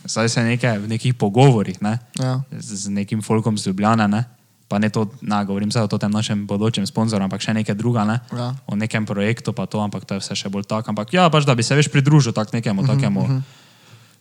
zdaj 0.05 0.29
se 0.29 0.43
nekaj, 0.43 0.77
v 0.77 0.87
nekih 0.87 1.13
pogovorih, 1.13 1.81
ne, 1.81 1.99
Ja. 2.15 2.41
z, 2.51 2.75
z 2.77 2.89
nekim 2.89 3.21
folkom 3.21 3.57
z 3.57 3.67
Ljubljana, 3.67 4.07
ne? 4.07 4.25
pa 4.67 4.79
ne 4.79 4.87
to, 4.87 5.03
na, 5.21 5.43
govorim 5.43 5.67
zdaj 5.67 5.83
o 5.83 5.99
tem 5.99 6.07
našem 6.07 6.47
bodočem 6.47 6.87
sponzorju, 6.87 7.19
ampak 7.21 7.41
še 7.41 7.51
nekaj 7.51 7.75
druga, 7.75 8.05
ne? 8.05 8.19
Ja. 8.31 8.55
o 8.63 8.75
nekem 8.75 9.03
projektu, 9.03 9.51
pa 9.51 9.65
to, 9.65 9.77
ampak 9.77 10.05
to 10.05 10.15
je 10.15 10.19
vse 10.19 10.31
še 10.33 10.47
bolj 10.47 10.63
tako. 10.63 10.89
Ampak 10.89 11.11
ja, 11.11 11.27
pač 11.27 11.43
da 11.43 11.51
bi 11.51 11.59
se 11.59 11.75
veš 11.75 11.91
pridružil 11.91 12.31
tak 12.31 12.53
nekemu, 12.53 12.81
-huh, 12.81 12.87
takemu, 12.87 13.19
uh 13.19 13.29
-huh. 13.29 13.41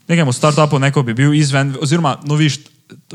nekemu 0.09 0.33
startupu, 0.33 0.79
neko 0.79 1.03
bi 1.03 1.15
bil 1.15 1.31
izven, 1.33 1.77
oziroma, 1.79 2.19
no, 2.25 2.35
viš, 2.35 2.59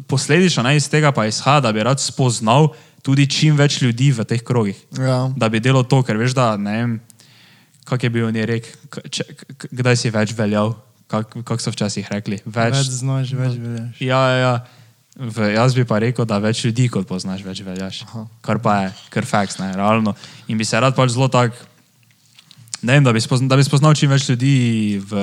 posledično 0.08 0.63
ne, 0.63 0.75
iz 0.75 0.88
tega 0.88 1.12
pa 1.12 1.25
izhaja, 1.25 1.60
da 1.60 1.71
bi 1.71 1.84
rad 1.84 1.99
spoznal 1.99 2.71
tudi 3.01 3.28
čim 3.28 3.56
več 3.56 3.82
ljudi 3.82 4.12
v 4.12 4.23
teh 4.23 4.39
krogih. 4.39 4.80
Ja. 4.97 5.28
Da 5.36 5.49
bi 5.49 5.60
delal 5.60 5.84
to, 5.84 5.99
ker 6.04 6.15
veš, 6.15 6.32
da 6.32 6.58
ne 6.58 6.71
vem, 6.71 6.99
kak 7.84 8.04
je 8.04 8.10
bil 8.10 8.25
oni 8.25 8.45
rek, 8.45 8.63
k- 8.89 9.10
če, 9.12 9.23
k- 9.28 9.67
kdaj 9.71 9.95
si 9.95 10.10
več 10.10 10.32
veljal, 10.32 10.71
kak, 11.08 11.36
kak 11.46 11.62
so 11.63 11.74
včasih 11.74 12.08
rekli. 12.12 12.39
Več 12.46 12.82
znaš, 12.89 13.34
več 13.38 13.60
veljaš. 13.60 14.02
Ja, 14.02 14.22
ja, 14.30 14.38
ja. 14.41 14.56
V, 15.15 15.48
jaz 15.56 15.76
bi 15.78 15.86
pa 15.88 16.02
rekel, 16.04 16.28
da 16.28 16.41
več 16.44 16.65
ljudi 16.65 16.89
kot 16.91 17.08
poznaš, 17.08 17.46
več 17.48 17.62
veljaš. 17.63 18.04
Aha. 18.10 18.26
Kar 18.44 18.60
pa 18.60 18.80
je, 18.84 18.89
kar 19.13 19.28
faks, 19.28 19.60
ne, 19.62 19.72
realno. 19.78 20.15
In 20.52 20.60
bi 20.60 20.68
se 20.68 20.80
rad 20.80 20.96
pač 20.98 21.13
zelo 21.15 21.30
tak, 21.32 21.56
ne 22.84 22.98
vem, 22.98 23.06
da 23.06 23.13
bi, 23.15 23.24
spoznal, 23.24 23.54
da 23.54 23.60
bi 23.60 23.63
spoznal 23.63 23.96
čim 23.96 24.12
več 24.12 24.28
ljudi 24.28 24.56
v, 25.00 25.22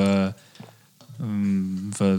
v 1.20 2.14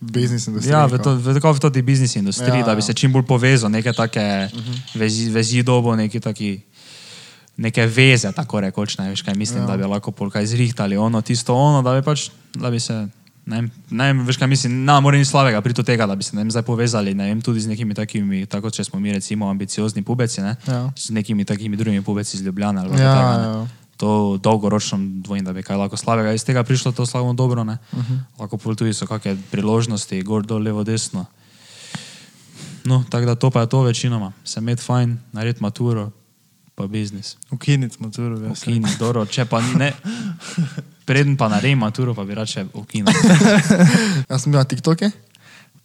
Biznis 0.00 0.46
industrija. 0.46 0.78
Ja, 0.78 0.86
v, 0.86 0.98
to, 0.98 1.14
v, 1.14 1.34
tako 1.38 1.52
v 1.56 1.62
toti 1.62 1.82
biznis 1.82 2.16
industriji, 2.18 2.60
Ja, 2.60 2.66
da 2.66 2.74
bi 2.74 2.82
se 2.82 2.94
čim 2.94 3.12
bolj 3.12 3.26
povezal, 3.26 3.70
neke 3.70 3.92
take 3.92 4.20
uh 4.20 4.58
-huh. 4.58 4.78
vezi, 4.94 5.30
vezi 5.30 5.62
dobo, 5.62 5.96
neki 5.96 6.20
taki, 6.20 6.60
neke 7.56 7.86
veze, 7.86 8.32
tako 8.32 8.60
rekoč, 8.60 8.98
ne 8.98 9.10
veš, 9.10 9.22
kaj 9.22 9.34
mislim, 9.34 9.58
Ja. 9.58 9.62
ja. 9.62 9.66
da 9.68 9.76
bi 9.76 9.84
lahko 9.84 10.10
pol 10.10 10.30
kaj 10.30 10.46
zrihtali, 10.46 10.96
ono, 10.96 11.20
tisto, 11.20 11.54
ono, 11.54 11.82
da 11.82 11.92
bi 11.92 12.02
pač, 12.02 12.26
da 12.54 12.70
bi 12.70 12.80
se, 12.80 13.08
ne 13.46 13.56
vem, 13.56 13.70
ne 13.90 14.04
vem 14.06 14.20
veš, 14.22 14.36
kaj 14.36 14.48
mislim, 14.48 14.84
na, 14.84 15.00
mora 15.00 15.16
ni 15.16 15.24
slavega 15.24 15.60
pri 15.60 15.72
to 15.72 15.82
tega, 15.82 16.04
da 16.04 16.14
bi 16.14 16.22
se 16.22 16.36
ne 16.36 16.42
vem, 16.42 16.50
zdaj 16.50 16.62
povezali, 16.64 17.14
ne 17.14 17.24
vem, 17.24 17.40
tudi 17.40 17.60
z 17.60 17.68
nekimi 17.68 17.94
takimi, 17.94 18.46
tako 18.46 18.70
če 18.70 18.84
smo 18.84 18.98
mi 18.98 19.08
recimo 19.10 19.48
ambiciozni 19.48 20.02
pubeci, 20.02 20.40
ne, 20.40 20.56
Ja. 20.66 20.90
z 20.94 21.10
nekimi 21.10 21.44
takimi 21.44 21.76
drugimi 21.76 22.02
pubeci 22.02 22.36
iz 22.36 22.42
Ljubljana 22.42 22.80
ali 22.82 22.90
Ja, 22.92 22.96
tega, 22.96 23.32
ne. 23.32 23.48
ja. 23.50 23.66
To 23.96 24.10
dolgoročno 24.36 24.98
dvojim, 25.18 25.40
da 25.40 25.52
bi 25.52 25.62
kaj 25.62 25.76
lahko 25.78 25.96
slavega 25.96 26.32
iz 26.32 26.44
tega 26.44 26.60
prišlo, 26.62 26.92
to 26.92 27.06
slavno 27.06 27.32
dobro. 27.32 27.62
Uh 27.62 27.66
Mhm. 27.66 27.76
-huh. 27.94 28.18
Lahko 28.38 28.56
pol 28.58 28.74
tudi 28.74 28.92
so 28.92 29.06
kakšne 29.06 29.36
priložnosti, 29.50 30.22
gor, 30.22 30.44
dol, 30.44 30.60
levo, 30.60 30.84
desno. 30.84 31.24
No, 32.84 33.04
tako 33.10 33.26
da 33.26 33.34
to 33.34 33.50
pa 33.50 33.60
je 33.60 33.66
to 33.66 33.82
večinoma. 33.82 34.32
Se 34.44 34.60
med 34.60 34.80
fajn, 34.80 35.18
narediti 35.32 35.62
maturo, 35.62 36.10
pa 36.76 36.86
biznis. 36.86 37.36
Ukiniti 37.50 37.96
maturo, 37.98 38.36
veš. 38.36 38.62
Ukini, 38.62 38.90
dobro, 38.98 39.24
če 39.26 39.44
pa 39.44 39.60
ne. 39.74 39.92
Preden 41.04 41.36
pa 41.36 41.48
naredim 41.48 41.78
maturo, 41.78 42.12
pa 42.12 42.22
bi 42.22 42.34
rad 42.34 42.46
še 42.46 42.66
ukinil. 42.72 43.08
Jaz 44.30 44.42
sem 44.42 44.50
bil 44.50 44.58
na 44.58 44.64
TikToku, 44.64 45.08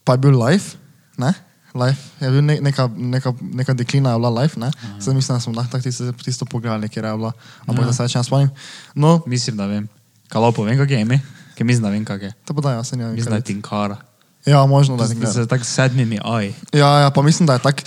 pa 0.04 0.14
je 0.14 0.20
bil 0.20 0.36
live, 0.36 0.76
ne? 1.16 1.32
Live. 1.72 1.96
Je 2.20 2.28
bil 2.28 2.44
ne, 2.44 2.58
neka, 2.60 2.90
neka, 2.92 3.32
neka 3.54 3.74
deklina, 3.74 4.12
je 4.12 4.20
bila 4.20 4.32
live, 4.36 4.58
ne? 4.58 4.68
Zdaj 5.00 5.16
mislim, 5.16 5.32
da 5.32 5.40
smo 5.40 5.54
lahko 5.54 5.72
tako 5.72 5.84
tisto, 5.84 6.12
tisto 6.20 6.44
pogledali, 6.46 6.90
kjer 6.90 7.06
je 7.06 7.14
bila, 7.16 7.32
ampak 7.64 7.82
Ja. 7.82 7.88
da 7.88 7.94
se 7.94 8.04
več 8.04 8.16
ne 8.16 8.24
spomnim. 8.24 8.52
No, 8.94 9.22
Mislim, 9.26 9.56
da 9.56 9.66
vem. 9.66 9.88
Kalopo, 10.28 10.64
vem, 10.64 10.76
kak 10.76 10.90
je 10.90 11.00
ime? 11.00 11.22
Ker 11.56 11.64
mislim, 11.64 11.84
da 11.84 11.90
vem, 11.90 12.04
kak 12.04 12.22
je. 12.22 12.34
to 12.44 12.52
pa 12.52 12.62
da, 12.62 12.72
jaz 12.74 12.90
se 12.90 12.98
ne 12.98 13.06
vem. 13.06 13.16
Mislim, 13.16 13.32
da 13.32 13.38
je 13.38 13.48
Tinkara. 13.48 13.98
Ja, 14.44 14.66
možno 14.66 14.98
da 14.98 15.04
je 15.04 15.08
Z, 15.08 15.14
Tinkara. 15.14 15.32
z 15.34 15.48
tako 15.48 15.64
sedmimi 15.64 16.20
aj. 16.20 16.52
Ja, 16.74 17.00
ja, 17.00 17.10
pa 17.10 17.22
mislim, 17.22 17.48
da 17.48 17.54
je 17.54 17.60
tak 17.62 17.84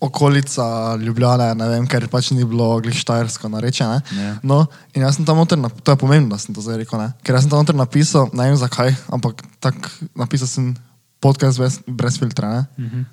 okolica 0.00 0.96
Ljubljana, 1.02 1.52
ne 1.58 1.68
vem, 1.72 1.86
ker 1.90 2.06
pač 2.10 2.30
ni 2.30 2.44
bilo 2.46 2.68
glih 2.82 2.94
štajersko 2.94 3.50
narečeno. 3.50 3.98
Ja. 4.14 4.34
No, 4.46 4.60
in 4.94 5.02
jaz 5.02 5.18
sem 5.18 5.26
tam 5.26 5.40
noter, 5.42 5.58
to 5.82 5.94
je 5.94 5.98
pomembno, 6.00 6.36
da 6.36 6.38
sem 6.38 6.54
to 6.54 6.62
zdaj 6.62 6.82
rekel, 6.84 7.00
ne? 7.02 7.10
ker 7.26 7.34
jaz 7.34 7.46
sem 7.46 7.50
tam 7.50 7.64
noter 7.64 7.78
napisal, 7.78 8.30
ne 8.32 8.46
vem 8.46 8.58
zakaj, 8.58 8.94
ampak 9.10 9.42
tak 9.64 9.74
napisal 10.14 10.50
sem 10.50 10.70
podcast 11.18 11.58
brez, 11.58 11.80
brez 11.86 12.18
filtra, 12.20 12.52
ne? 12.54 12.62
Mhm. 12.78 13.06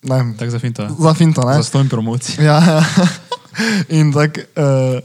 Ne 0.00 0.16
vem, 0.16 0.28
Tako 0.36 0.50
za 0.50 0.58
finto. 0.58 0.88
za 0.88 1.14
finto, 1.14 1.44
ne? 1.44 1.54
Za 1.60 1.62
stojn 1.68 1.88
promocij. 1.88 2.44
Ja, 2.44 2.56
ja. 2.56 2.80
in 4.00 4.12
tako 4.12 4.40
uh, 4.56 5.00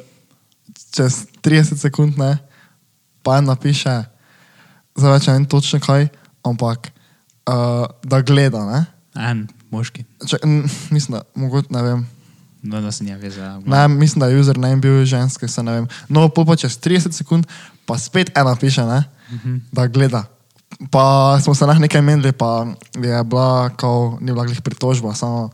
čez 0.96 1.26
30 1.44 1.80
sekund, 1.80 2.16
ne, 2.20 2.38
pa 3.24 3.40
en 3.40 3.50
napiše, 3.52 4.04
zdaj 4.96 5.12
več 5.18 5.28
ne 5.28 5.34
vem 5.40 5.48
točno 5.52 5.80
kaj, 5.84 6.08
ampak 6.48 6.92
uh, 7.48 7.88
da 8.04 8.22
gleda, 8.24 8.64
ne. 8.68 8.86
En, 9.16 9.48
moški. 9.76 10.06
Če, 10.28 10.40
n, 10.48 10.64
mislim, 10.96 11.18
da 11.18 11.24
mogoče 11.36 11.74
ne 11.76 11.84
vem. 11.86 12.06
No, 12.66 12.82
no, 12.82 12.92
se 12.92 13.04
nija 13.06 13.18
veze. 13.22 13.42
ja. 13.42 13.60
Ne, 13.66 13.88
mislim, 13.88 14.24
da 14.24 14.28
je 14.32 14.40
username 14.42 14.82
bil 14.82 15.04
ženski, 15.06 15.48
se 15.48 15.64
ne 15.64 15.72
vem. 15.72 15.90
No, 16.10 16.30
pa 16.30 16.56
čez 16.56 16.80
30 16.82 17.14
sekund, 17.14 17.46
pa 17.86 17.98
spet 18.02 18.32
ena 18.38 18.56
piše, 18.56 18.86
ne, 18.86 19.04
da 19.72 19.88
gleda. 19.88 20.26
Pa 20.92 21.38
smo 21.44 21.54
se 21.56 21.68
nah 21.68 21.80
nekaj 21.80 22.02
menili, 22.02 22.32
pa 22.32 22.66
je 22.98 23.24
bila, 23.24 23.70
kao, 23.78 24.18
ni 24.22 24.34
bila 24.34 24.46
glih 24.46 24.62
pritožba, 24.62 25.14
samo 25.14 25.50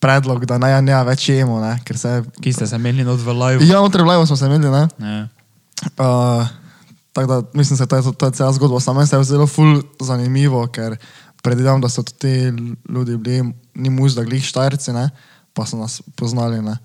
predlog, 0.00 0.44
da 0.46 0.58
naj 0.58 0.82
ne 0.82 0.98
več 1.06 1.28
jemo, 1.28 1.60
ne, 1.62 1.78
ker 1.86 1.98
se... 1.98 2.18
Ki 2.42 2.52
ste 2.52 2.66
se 2.66 2.78
menili 2.78 3.06
not 3.06 3.22
v 3.22 3.32
live? 3.32 3.64
Ja, 3.64 3.80
noter 3.80 4.02
v 4.02 4.10
live 4.10 4.26
smo 4.26 4.36
se 4.36 4.50
menili, 4.50 4.70
ne. 4.70 4.88
Ja. 4.98 5.28
Uh, 5.96 6.48
tako 7.12 7.26
da 7.26 7.42
mislim, 7.54 7.78
da 7.78 7.96
je 7.96 8.12
to 8.12 8.30
cela 8.30 8.52
zgodba. 8.52 8.80
Samo 8.80 9.06
se 9.06 9.16
je 9.16 9.24
zelo 9.24 9.46
ful 9.46 9.80
zanimivo, 10.00 10.66
ker 10.66 10.96
predvidevam, 11.42 11.80
da 11.80 11.88
so 11.88 12.02
tudi 12.02 12.18
ti 12.18 12.34
ljudje 12.92 13.16
bili, 13.16 13.52
ni 13.76 13.92
muž, 13.92 14.16
da 14.16 14.24
glih 14.24 14.44
štajrci, 14.44 14.96
ne, 14.96 15.10
pa 15.54 15.68
so 15.68 15.76
nas 15.76 16.00
poznali. 16.16 16.62
Ne. 16.64 16.78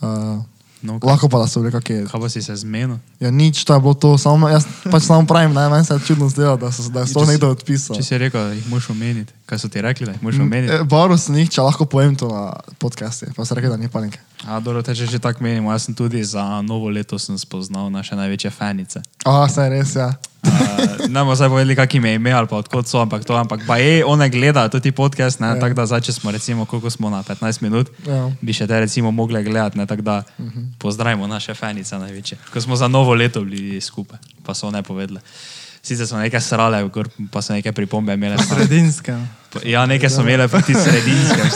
Uh, 0.00 0.40
No, 0.82 0.96
kaj, 0.98 1.06
lahko 1.06 1.28
pa 1.30 1.38
da 1.38 1.46
so 1.46 1.60
bili 1.62 1.70
kakšni. 1.70 2.08
kaj 2.10 2.20
pa 2.20 2.28
si 2.28 2.42
se 2.42 2.56
zmenil? 2.56 2.96
Ja, 3.22 3.30
nič, 3.30 3.62
to 3.64 3.74
je 3.74 3.80
bilo 3.80 3.94
to, 3.94 4.18
samo 4.18 4.48
jaz 4.50 4.66
pač 4.90 5.06
samo 5.06 5.22
pravim, 5.26 5.54
ne, 5.54 5.68
meni 5.70 5.86
se 5.86 5.94
je 5.94 6.00
čudno 6.10 6.26
zdelo, 6.28 6.56
da, 6.58 6.72
so, 6.74 6.90
da 6.90 7.06
je 7.06 7.14
to 7.14 7.22
nekdo 7.22 7.50
odpisal. 7.54 7.94
Če 7.96 8.02
si 8.02 8.18
rekel, 8.18 8.42
da 8.42 8.56
jih 8.58 8.66
moraš 8.66 8.90
omeniti, 8.90 9.30
kaj 9.46 9.62
so 9.62 9.70
ti 9.70 9.78
rekli, 9.78 10.10
da 10.10 10.16
jih 10.16 10.22
moraš 10.26 10.40
omeniti? 10.42 10.74
Eh, 10.74 10.82
Baru 10.82 11.14
sem 11.14 11.38
jih, 11.38 11.50
če 11.54 11.62
lahko 11.62 11.86
povem 11.86 12.18
to 12.18 12.26
na 12.26 12.50
podcastu, 12.82 13.30
pa 13.36 13.46
se 13.46 13.54
reče, 13.54 13.70
da 13.70 13.78
ni 13.78 13.86
panike. 13.86 14.18
A, 14.42 14.58
dobro, 14.58 14.82
te 14.82 14.94
če 14.98 15.06
že 15.06 15.22
tako 15.22 15.46
menimo, 15.46 15.70
jaz 15.70 15.86
sem 15.86 15.94
tudi 15.94 16.24
za 16.26 16.42
novo 16.66 16.90
leto 16.90 17.14
sem 17.14 17.38
spoznal 17.38 17.86
naše 17.86 18.18
največje 18.18 18.50
fanice. 18.50 19.06
A, 19.22 19.46
saj 19.46 19.70
res, 19.70 19.94
ja. 19.94 20.10
Uh, 20.42 20.50
ne 21.08 21.20
bomo 21.20 21.34
zdaj 21.34 21.48
povedali, 21.48 21.76
kak 21.76 21.94
jim 21.94 22.04
je 22.04 22.14
ime 22.14 22.32
ali 22.32 22.48
pa 22.50 22.56
odkot 22.56 22.86
so, 22.86 22.98
ampak 22.98 23.24
to, 23.24 23.36
ampak 23.36 23.60
pa 23.66 23.76
je, 23.78 24.04
one 24.04 24.28
gledajo 24.28 24.68
tudi 24.68 24.90
podcast, 24.92 25.40
ne, 25.40 25.46
Ja. 25.54 25.60
tako 25.60 25.74
da 25.74 25.86
zdaj, 25.86 26.00
če 26.00 26.12
smo 26.12 26.30
recimo, 26.30 26.64
koliko 26.64 26.90
smo 26.90 27.10
na 27.10 27.22
15 27.22 27.62
minut, 27.62 27.90
Ja. 28.06 28.30
bi 28.40 28.52
še 28.52 28.66
te 28.66 28.80
recimo 28.80 29.10
mogli 29.10 29.42
gledati, 29.44 29.78
ne, 29.78 29.86
tako 29.86 30.02
da 30.02 30.22
uh 30.38 30.44
-huh. 30.44 30.66
pozdravimo 30.78 31.26
naše 31.26 31.54
fanice 31.54 31.98
največje. 31.98 32.38
Ko 32.52 32.60
smo 32.60 32.76
za 32.76 32.88
novo 32.88 33.14
leto 33.14 33.40
bili 33.44 33.80
skupaj, 33.80 34.18
pa 34.42 34.54
so 34.54 34.70
ne 34.70 34.82
povedali. 34.82 35.20
Sicer 35.82 36.06
smo 36.06 36.18
nekaj 36.18 36.40
srale, 36.40 36.88
gor, 36.88 37.08
pa 37.30 37.42
so 37.42 37.52
neke 37.52 37.72
pripombe 37.72 38.14
imele. 38.14 38.36
Sredinska. 38.38 39.20
Ja, 39.64 39.86
nekaj 39.86 40.10
so 40.10 40.20
imele 40.20 40.48
proti 40.48 40.74
sredinskem. 40.74 41.46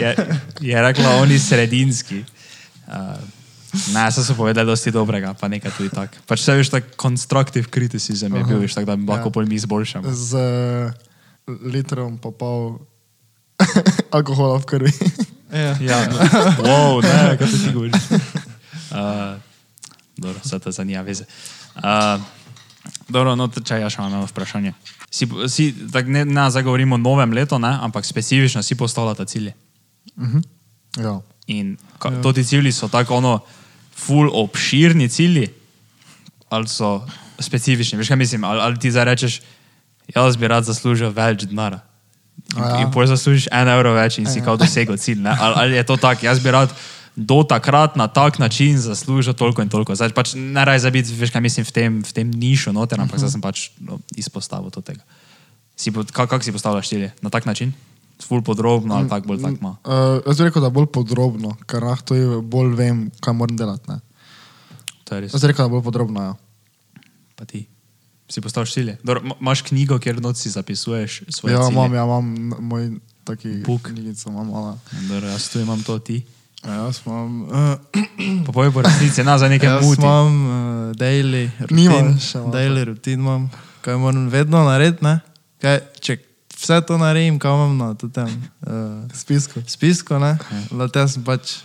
Je, 0.00 0.16
je 0.60 0.82
rekla, 0.82 1.10
oni 1.10 1.38
sredinski. 1.38 2.24
Uh, 2.86 2.94
ne, 3.94 4.12
so 4.12 4.24
se 4.24 4.34
povedali 4.34 4.66
dosti 4.66 4.90
dobrega, 4.90 5.34
pa 5.34 5.48
nekaj 5.48 5.70
tudi 5.76 5.90
tako. 5.90 6.22
Pač 6.26 6.40
vse 6.40 6.54
veš, 6.60 6.70
tako 6.70 6.96
constructive 7.00 7.66
criticism 7.70 8.36
je 8.36 8.44
bil, 8.44 8.58
veš, 8.62 8.74
tako 8.74 8.86
da 8.92 8.96
bi 8.96 9.06
lahko 9.08 9.28
Ja. 9.28 9.32
pol 9.32 9.46
mi 9.46 9.54
izboljšamo. 9.54 10.12
Z 10.12 10.34
uh, 10.34 10.92
litrom 11.46 12.18
pa 12.18 12.30
pol 12.30 12.78
alkohola 14.16 14.58
v 14.58 14.64
krvi. 14.64 14.92
Ja. 15.52 15.74
Ja, 15.80 15.98
wow, 16.66 17.02
ne, 17.02 17.36
kaj 17.38 17.46
ti 17.46 17.72
govoriš. 17.72 17.94
Uh, 18.90 19.38
dobro, 20.22 20.38
se 20.44 20.58
to 20.58 20.72
zanima 20.72 21.02
veze. 21.02 21.24
Uh, 21.76 22.18
dobro, 23.08 23.36
no, 23.36 23.48
če 23.48 23.78
ja 23.80 23.90
še 23.90 24.02
imam 24.02 24.18
eno 24.18 24.26
vprašanje. 24.26 24.74
Si, 25.10 25.28
si 25.48 25.70
ne, 26.10 26.24
ne 26.24 26.46
zdaj 26.50 26.66
govorimo 26.66 26.98
o 26.98 26.98
novem 26.98 27.32
letu, 27.32 27.58
ne, 27.58 27.70
ampak 27.80 28.06
specifično 28.06 28.62
si 28.62 28.74
postavljata 28.74 29.24
cilje. 29.24 29.54
ja. 30.98 31.20
In 31.46 31.76
ka, 31.98 32.08
ja. 32.08 32.22
to 32.22 32.32
ti 32.32 32.44
cilji 32.44 32.72
so 32.72 32.88
tako 32.88 33.16
ono, 33.20 33.40
full 33.96 34.30
obširni 34.32 35.08
cilji, 35.08 35.48
ali 36.48 36.68
so 36.68 37.00
specifični. 37.38 37.98
Veš 37.98 38.08
kaj 38.08 38.16
mislim? 38.16 38.44
Ali, 38.44 38.60
ali 38.60 38.78
ti 38.78 38.90
zdaj 38.90 39.04
rečeš, 39.04 39.40
jaz 40.14 40.36
bi 40.36 40.48
rad 40.48 40.64
zaslužil 40.64 41.12
več 41.14 41.46
denara. 41.48 41.80
In, 42.54 42.62
ja. 42.62 42.82
in 42.82 42.90
potem 42.92 43.14
zaslužiš 43.14 43.48
en 43.52 43.70
evro 43.70 43.94
več 43.94 44.18
in 44.18 44.26
si 44.30 44.42
kao 44.44 44.58
dosegel 44.60 44.98
cilj. 45.00 45.22
Ne? 45.24 45.32
Ali, 45.32 45.54
ali 45.62 45.80
je 45.80 45.86
to 45.86 45.96
tako, 45.96 46.26
jaz 46.26 46.42
bi 46.42 46.52
rad 46.54 46.74
do 47.14 47.42
takrat 47.46 47.96
na 47.96 48.08
tak 48.10 48.38
način 48.38 48.78
zaslužil 48.78 49.34
toliko 49.38 49.62
in 49.62 49.70
toliko. 49.70 49.94
Zdaj 49.94 50.14
pač 50.14 50.34
ne 50.34 50.64
raj 50.66 50.82
zabiti, 50.82 51.14
veš 51.14 51.30
kaj 51.30 51.42
mislim, 51.42 51.66
v 51.66 51.72
tem, 51.72 52.02
v 52.02 52.12
tem 52.12 52.30
nišu 52.30 52.74
noter, 52.74 53.00
ampak 53.00 53.22
zdaj 53.22 53.30
sem 53.36 53.42
pač 53.42 53.70
no, 53.78 54.02
izpostavil 54.18 54.70
to 54.74 54.82
tega. 54.82 55.02
Si, 55.78 55.90
kak, 55.90 56.30
kak 56.30 56.42
si 56.42 56.54
postavljaš 56.54 56.90
cilje? 56.90 57.14
Na 57.22 57.30
tak 57.30 57.46
način? 57.46 57.74
Ful 58.22 58.42
podrobno 58.42 58.94
ali 58.94 59.08
tako 59.08 59.26
bolj 59.28 59.42
tako 59.42 59.56
malo? 59.60 59.76
Uh, 59.84 60.22
jaz 60.26 60.38
bi 60.38 60.44
rekel, 60.44 60.62
da 60.62 60.70
bolj 60.70 60.86
podrobno, 60.86 61.56
ker 61.66 61.82
lahko 61.82 62.14
bolj 62.42 62.74
vem, 62.74 63.10
kaj 63.20 63.34
moram 63.34 63.56
delati. 63.56 63.90
Ne. 63.90 64.00
To 65.04 65.14
je 65.14 65.20
res. 65.20 65.34
Jaz 65.34 65.42
bi 65.42 65.48
rekel, 65.48 65.64
da 65.64 65.68
bolj 65.68 65.82
podrobno. 65.82 66.22
Ja. 66.22 66.34
Pa 67.34 67.44
ti. 67.44 67.66
Si. 68.24 68.40
Dobro, 69.02 69.20
ma- 69.22 69.34
Imaš 69.40 69.62
knjigo, 69.62 69.98
kjer 69.98 70.22
noč 70.22 70.36
si 70.36 70.50
zapisuješ 70.50 71.22
svoje 71.28 71.52
Ja, 71.52 71.60
cilje. 71.60 71.72
imam, 71.72 71.94
ja, 71.94 72.04
imam 72.04 72.24
moj 72.60 72.90
taki 73.24 73.62
Book. 73.62 73.82
knjigico, 73.84 74.30
imam 74.30 74.46
malo. 74.48 74.78
Dobro, 75.08 75.28
jaz 75.28 75.48
tu 75.48 75.60
imam 75.60 75.82
to 75.82 75.98
ti. 75.98 76.22
Ja, 76.64 76.72
jaz 76.74 77.00
imam, 77.06 77.42
uh, 77.42 77.76
Pa 78.46 78.52
povej 78.52 78.72
po 78.72 78.82
resnici, 78.82 79.22
na 79.22 79.38
za 79.38 79.48
nekaj 79.48 79.68
jaz 79.68 79.84
muti. 79.84 80.00
imam 80.02 80.46
uh, 80.46 80.52
daily 80.96 81.50
rutin. 81.60 81.76
Nimaš. 81.76 82.32
Daily 82.32 82.84
rutin 82.84 83.20
imam, 83.20 83.50
kaj 83.80 83.96
moram 83.96 84.28
vedno 84.28 84.64
narediti, 84.64 85.04
ne? 85.04 85.20
Kaj, 85.60 85.80
če 86.00 86.16
vse 86.64 86.80
to 86.88 86.98
naredim, 86.98 87.38
kaj 87.38 87.52
imam 87.52 87.76
na 87.76 87.92
tem 87.94 88.32
uh, 88.64 89.04
Spisku. 89.12 89.60
spisku, 89.66 90.18
ne? 90.18 90.34
Zato 90.72 91.04
jaz 91.04 91.14
sem 91.14 91.24
pač 91.24 91.60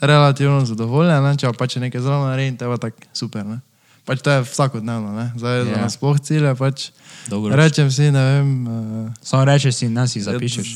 relativno 0.00 0.60
zadovoljen, 0.68 1.22
ne? 1.24 1.36
Če 1.38 1.48
pa 1.52 1.64
pač 1.64 1.80
nekaj 1.80 2.04
zelo 2.04 2.26
naredim, 2.26 2.58
te 2.60 2.68
pa 2.68 2.76
tako 2.76 3.08
super, 3.16 3.46
ne? 3.48 3.62
Pač 4.02 4.18
to 4.18 4.34
je 4.34 4.42
vsakodnevno, 4.42 5.14
ne? 5.14 5.30
Zdaj 5.38 5.52
Ja. 5.56 5.62
yeah. 5.62 5.74
za 5.74 5.82
nasploh 5.86 6.18
cilje, 6.18 6.54
pač 6.58 6.90
Dolgoročno. 7.30 7.56
rečem 7.62 7.86
si, 7.94 8.10
ne 8.10 8.22
vem, 8.26 8.48
uh, 8.66 9.12
Samo 9.22 9.44
rečeš 9.46 9.78
si, 9.78 9.86
nas 9.88 10.16
jih 10.16 10.24
zapišeš. 10.26 10.68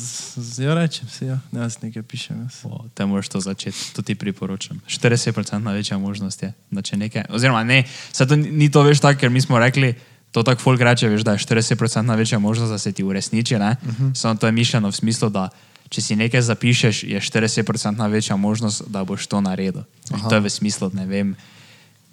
Ja, 0.62 0.78
rečem 0.78 1.10
si, 1.10 1.26
ja. 1.26 1.40
Ne, 1.50 1.66
jaz 1.66 1.82
nekaj 1.82 2.06
pišem. 2.06 2.46
Jaz. 2.46 2.62
O, 2.70 2.86
te 2.94 3.02
moraš 3.02 3.28
to 3.34 3.42
začeti, 3.42 3.90
to 3.98 4.06
ti 4.06 4.14
priporočam. 4.14 4.78
40% 4.86 5.74
večja 5.74 5.98
možnost 5.98 6.42
je, 6.46 6.54
da 6.70 6.86
če 6.86 6.96
nekaj, 7.02 7.26
oziroma 7.34 7.66
ne, 7.66 7.82
se 8.12 8.26
to 8.26 8.38
ni 8.38 8.70
to 8.70 8.86
veš 8.86 9.02
tako, 9.02 9.26
ker 9.26 9.30
mi 9.34 9.42
smo 9.42 9.58
rekli, 9.58 9.96
to 10.36 10.42
tako 10.42 10.60
folk 10.60 10.80
reče, 10.80 11.08
veš, 11.08 11.22
da 11.24 11.32
je 11.32 11.38
40% 11.38 12.16
večja 12.16 12.38
možnost, 12.38 12.70
da 12.72 12.78
se 12.78 12.92
ti 12.92 13.04
uresniči, 13.04 13.56
ne? 13.58 13.76
Uh 13.82 13.88
-huh. 13.88 14.14
Samo 14.14 14.34
to 14.34 14.46
je 14.46 14.52
mišljeno 14.52 14.88
v 14.88 14.92
smislu, 14.92 15.28
da 15.28 15.48
če 15.88 16.02
si 16.02 16.16
nekaj 16.16 16.42
zapišeš, 16.42 17.02
je 17.02 17.20
40% 17.20 18.10
večja 18.10 18.36
možnost, 18.36 18.82
da 18.86 19.04
boš 19.04 19.26
to 19.26 19.40
naredil. 19.40 19.82
Aha. 20.10 20.28
To 20.28 20.34
je 20.34 20.40
v 20.40 20.50
smislu, 20.50 20.90
ne 20.92 21.06
vem, 21.06 21.36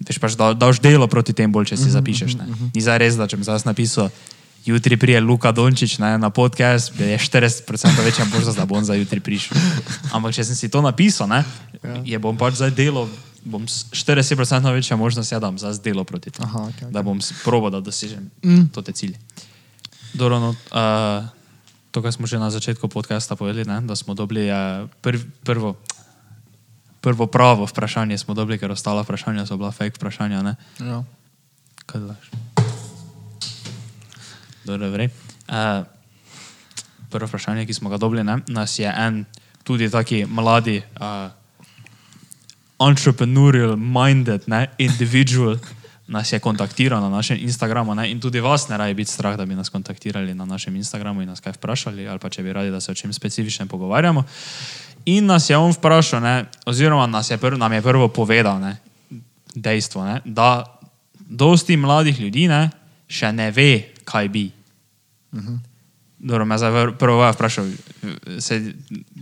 veš 0.08 0.18
pač, 0.18 0.32
da 0.40 0.54
daš 0.54 0.80
delo 0.80 1.06
proti 1.06 1.32
tem 1.32 1.52
bolj, 1.52 1.66
če 1.66 1.76
si 1.76 1.90
zapišeš. 1.90 2.34
Ne? 2.40 2.46
Ni 2.74 2.80
za 2.80 2.96
res, 2.96 3.16
da 3.20 3.28
če 3.28 3.36
bi 3.36 3.44
zdaj 3.44 3.58
napisal, 3.64 4.08
jutri 4.64 4.96
prije 4.96 5.20
Luka 5.20 5.52
Dončić 5.52 5.98
ne, 5.98 6.18
na 6.18 6.30
podcast, 6.30 7.00
je 7.00 7.18
40% 7.18 8.04
večja 8.04 8.24
možnost, 8.24 8.56
da 8.56 8.64
bom 8.64 8.84
za 8.84 8.94
jutri 8.94 9.20
prišel. 9.20 9.56
Ampak 10.12 10.32
če 10.32 10.44
sem 10.44 10.56
si 10.56 10.68
to 10.68 10.80
napisal, 10.80 11.28
ne, 11.28 11.44
je 12.04 12.18
bom 12.18 12.36
pač 12.36 12.54
zdaj 12.54 12.70
delo, 12.70 13.04
bom 13.44 13.68
s- 13.68 13.86
40% 13.92 14.72
večja 14.72 14.96
možnost, 14.96 15.32
ja, 15.32 15.38
da 15.38 15.46
bom 15.46 15.58
zdaj 15.58 15.78
delo 15.84 16.04
proti 16.04 16.30
temu. 16.30 16.48
Aha, 16.48 16.68
okej, 16.68 16.90
Da 16.90 17.02
bom 17.02 17.20
probo, 17.44 17.70
da 17.70 17.80
dosežem 17.80 18.30
mm. 18.44 18.72
te 18.84 18.92
cilje. 18.92 19.18
Dobro, 20.14 20.40
no, 20.40 20.48
uh, 20.50 21.24
to, 21.90 22.02
kar 22.02 22.12
smo 22.12 22.26
že 22.26 22.38
na 22.38 22.50
začetku 22.50 22.88
podcasta 22.88 23.36
povedali, 23.36 23.66
ne, 23.66 23.80
da 23.80 23.96
smo 23.96 24.14
dobili 24.14 24.50
uh, 24.50 24.88
prv, 25.02 25.20
prvo, 25.44 25.76
prvo 27.00 27.26
pravo 27.26 27.66
vprašanje, 27.66 28.18
smo 28.18 28.34
dobili, 28.34 28.58
ker 28.58 28.70
ostala 28.70 29.02
vprašanja 29.02 29.46
so 29.46 29.56
bila 29.56 29.70
fake 29.70 29.96
vprašanja. 29.96 30.42
Ne? 30.42 30.54
Ja. 30.80 31.04
Kaj 31.86 32.00
delaš? 32.00 32.26
Dobro, 34.64 34.90
vrej. 34.90 35.08
Uh, 35.48 35.84
prvo 37.10 37.26
vprašanje, 37.26 37.66
ki 37.66 37.74
smo 37.74 37.90
ga 37.90 37.96
dobili, 37.96 38.24
ne? 38.24 38.38
nas 38.48 38.78
je 38.78 38.88
en 38.88 39.24
tudi 39.62 39.90
taki 39.90 40.24
mladi, 40.26 40.82
uh, 41.00 41.30
entrepreneurial 42.78 43.76
minded 43.76 44.42
ne? 44.46 44.68
individual. 44.78 45.58
Nas 46.06 46.32
je 46.32 46.38
kontaktiral 46.38 47.00
na 47.00 47.08
našem 47.08 47.38
Instagramu 47.40 47.94
ne? 47.94 48.10
in 48.10 48.20
tudi 48.20 48.40
vas 48.40 48.68
ne 48.68 48.76
raje 48.76 48.94
biti 48.94 49.10
strah, 49.10 49.36
da 49.36 49.46
bi 49.46 49.54
nas 49.54 49.68
kontaktirali 49.68 50.34
na 50.34 50.44
našem 50.44 50.76
Instagramu 50.76 51.22
in 51.22 51.28
nas 51.28 51.40
kaj 51.40 51.56
vprašali, 51.56 52.08
ali 52.08 52.18
pa 52.18 52.28
če 52.28 52.42
bi 52.42 52.52
radi, 52.52 52.70
da 52.70 52.80
se 52.80 52.92
o 52.92 52.94
čem 52.94 53.12
specifičnem 53.12 53.68
pogovarjamo. 53.68 54.24
In 55.04 55.26
nas 55.26 55.50
je 55.50 55.56
on 55.56 55.72
vprašal, 55.72 56.20
ne? 56.20 56.44
oziroma 56.66 57.06
nas 57.06 57.30
je 57.30 57.38
prv, 57.38 57.58
nam 57.58 57.72
je 57.72 57.82
prvo 57.82 58.08
povedal 58.08 58.60
ne? 58.60 58.76
dejstvo, 59.54 60.04
ne? 60.04 60.20
da 60.24 60.64
dosti 61.18 61.76
mladih 61.76 62.20
ljudi 62.20 62.48
ne? 62.48 62.70
še 63.08 63.32
ne 63.32 63.50
ve, 63.50 63.94
kaj 64.04 64.28
bi. 64.28 64.50
Dobro, 66.24 66.44
me 66.48 66.56
zdaj 66.58 66.96
prvo 66.98 67.18
vas 67.20 67.36
vprašal, 67.36 67.66
se, 68.40 68.72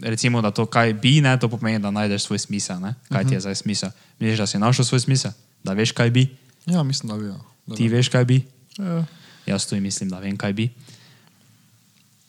recimo, 0.02 0.42
da 0.42 0.50
to, 0.50 0.66
kaj 0.66 0.92
bi, 0.94 1.20
ne, 1.20 1.34
to 1.38 1.48
pomeni, 1.48 1.82
da 1.82 1.90
najdeš 1.90 2.22
svoj 2.22 2.38
smisel. 2.38 2.78
Ne? 2.78 2.94
Kaj 3.10 3.24
ti 3.24 3.34
je 3.34 3.40
zdaj 3.40 3.54
smisel? 3.54 3.90
Misliš, 4.18 4.38
da 4.38 4.46
si 4.46 4.58
našel 4.58 4.84
svoj 4.84 5.00
smisel? 5.00 5.30
Da 5.64 5.72
veš, 5.72 5.92
kaj 5.92 6.10
bi? 6.10 6.28
ja, 6.66 6.82
mislim, 6.82 7.10
da 7.10 7.16
bi. 7.18 7.26
Ja. 7.26 7.38
Da 7.66 7.74
Ti 7.74 7.88
veš, 7.88 8.08
kaj 8.08 8.24
bi? 8.24 8.42
Ja. 8.78 9.04
Jaz 9.46 9.66
tudi 9.66 9.80
mislim, 9.80 10.10
da 10.10 10.18
vem, 10.18 10.36
kaj 10.36 10.52
bi. 10.52 10.70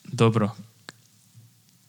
Dobro. 0.03 0.49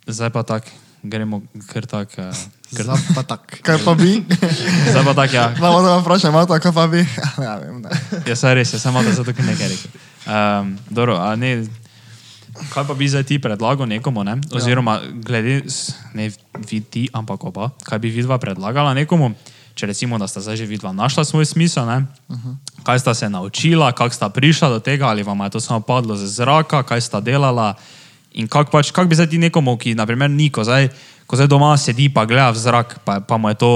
Zdaj 0.07 0.31
pa 0.31 0.43
tako, 0.43 0.69
gremo 1.03 1.43
kar 1.73 1.87
tako. 1.87 2.13
Uh, 2.21 2.37
kar, 2.77 2.85
Zdaj 2.85 2.97
pa 3.15 3.23
tak. 3.23 3.57
Kaj 3.67 3.79
pa 3.85 3.95
bi? 3.95 4.25
zdaj 4.91 5.05
pa 5.05 5.15
tako, 5.15 5.37
ja. 5.37 5.49
Da, 5.49 5.71
da 5.71 5.97
me 5.97 6.03
vprašaj, 6.03 6.31
malo 6.31 6.59
kaj 6.61 6.73
pa 6.73 6.87
bi? 6.87 7.07
Ja, 7.45 7.57
vem, 7.57 7.81
ne. 7.81 7.91
Ja, 8.27 8.37
saj 8.37 8.55
res, 8.55 8.73
je, 8.73 8.79
samo 8.79 9.03
da 9.03 9.13
zato 9.13 9.33
nekaj 9.33 9.69
rekel. 9.69 9.91
Um, 10.27 10.79
dobro, 10.91 11.17
a 11.17 11.37
ne, 11.37 11.65
Kaj 12.55 12.87
pa 12.87 12.95
bi 12.95 13.09
zdaj 13.11 13.27
ti 13.27 13.39
predlagal 13.43 13.87
nekomu, 13.87 14.23
ne? 14.25 14.39
oziroma 14.55 15.01
glede, 15.27 15.67
ne 16.15 16.31
vi 16.71 16.81
ti, 16.81 17.09
ampak 17.11 17.45
oba, 17.45 17.71
kaj 17.83 17.99
bi 17.99 18.13
vidva 18.15 18.39
predlagala 18.39 18.95
nekomu, 18.95 19.33
če 19.75 19.91
recimo, 19.91 20.19
da 20.23 20.31
sta 20.31 20.39
zdaj 20.39 20.63
že 20.63 20.71
vidva 20.71 20.95
našla 20.95 21.27
svoj 21.27 21.51
smisel, 21.51 21.87
ne? 21.87 22.07
kaj 22.87 23.03
sta 23.03 23.15
se 23.15 23.27
naučila, 23.31 23.91
kako 23.93 24.15
sta 24.15 24.29
prišla 24.31 24.71
do 24.71 24.79
tega, 24.79 25.11
ali 25.11 25.27
vam 25.27 25.41
je 25.47 25.59
to 25.59 25.61
samo 25.61 25.81
padlo 25.83 26.15
z 26.17 26.31
zraka, 26.31 26.83
kaj 26.87 27.01
sta 27.01 27.21
delala 27.21 27.75
in 28.35 28.47
kako 28.47 28.71
pač, 28.71 28.95
kak 28.95 29.11
bi 29.11 29.19
zdaj 29.19 29.35
ti 29.35 29.39
nekomu, 29.39 29.75
ki 29.79 29.99
naprimer 29.99 30.31
ni, 30.31 30.51
ko 30.51 30.63
zdaj, 30.63 30.91
ko 31.27 31.35
zdaj 31.35 31.51
doma 31.51 31.75
sedi 31.79 32.07
pa 32.11 32.27
gleda 32.27 32.55
v 32.55 32.59
zrak, 32.59 33.03
pa, 33.03 33.19
pa 33.19 33.39
mu 33.39 33.51
je 33.51 33.59
to. 33.59 33.71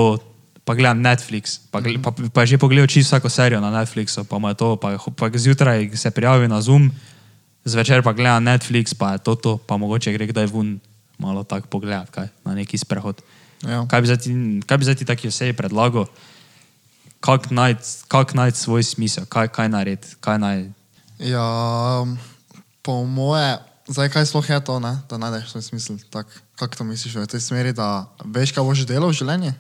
Pa 0.69 0.77
gleda 0.77 0.93
Netflix, 0.93 1.64
pa, 1.73 1.81
gleda, 1.81 1.97
pa, 2.05 2.12
pa 2.12 2.45
je 2.45 2.53
že 2.53 2.57
pogledal 2.61 2.85
čisto 2.85 3.17
vsako 3.17 3.33
serijo 3.33 3.57
na 3.57 3.73
Netflixu, 3.73 4.29
pa 4.29 4.37
to, 4.53 4.77
pa, 4.77 5.01
pa 5.01 5.33
zjutraj 5.33 5.97
se 5.97 6.12
prijavi 6.12 6.45
na 6.45 6.61
Zoom, 6.61 6.93
zvečer 7.64 8.03
pa 8.03 8.12
gleda 8.12 8.40
Netflix, 8.40 8.94
pa 8.94 9.16
je 9.16 9.25
to, 9.25 9.35
to 9.35 9.51
pa 9.59 9.77
mogoče 9.77 10.12
gre 10.12 10.27
kdaj 10.31 10.47
ven, 10.53 10.79
malo 11.18 11.44
tako 11.44 11.68
pogledati, 11.68 12.11
kaj, 12.12 12.29
na 12.44 12.55
neki 12.55 12.79
sprehod. 12.79 13.23
Ja. 13.66 13.87
Kaj 13.90 14.01
bi 14.01 14.07
zdaj 14.07 14.18
ti, 14.94 14.99
ti 15.03 15.05
taki 15.05 15.29
osebi 15.29 15.57
predlagal, 15.57 16.07
kako 17.21 17.55
najti 17.55 18.07
kak 18.09 18.35
najti 18.35 18.59
svoj 18.59 18.83
smisel, 18.83 19.27
kaj, 19.27 19.49
kaj 19.49 19.68
narediti, 19.68 20.14
naj. 20.23 20.71
Ja, 21.18 22.07
po 22.83 23.05
moje, 23.05 23.59
zdaj 23.88 24.09
kaj 24.14 24.27
sploh 24.31 24.51
je 24.51 24.61
to, 24.64 24.79
ne? 24.81 24.99
da 25.11 25.18
najdeš 25.18 25.51
svoj 25.51 25.62
smisel. 25.62 25.99
Tak, 26.11 26.27
kako 26.55 26.77
to 26.77 26.85
misliš 26.85 27.14
v 27.14 27.27
tej 27.27 27.40
smeri, 27.40 27.73
da 27.73 28.07
veš, 28.25 28.55
kaj 28.55 28.64
boš 28.64 28.87
delal 28.87 29.11
v 29.11 29.18
življenju? 29.18 29.53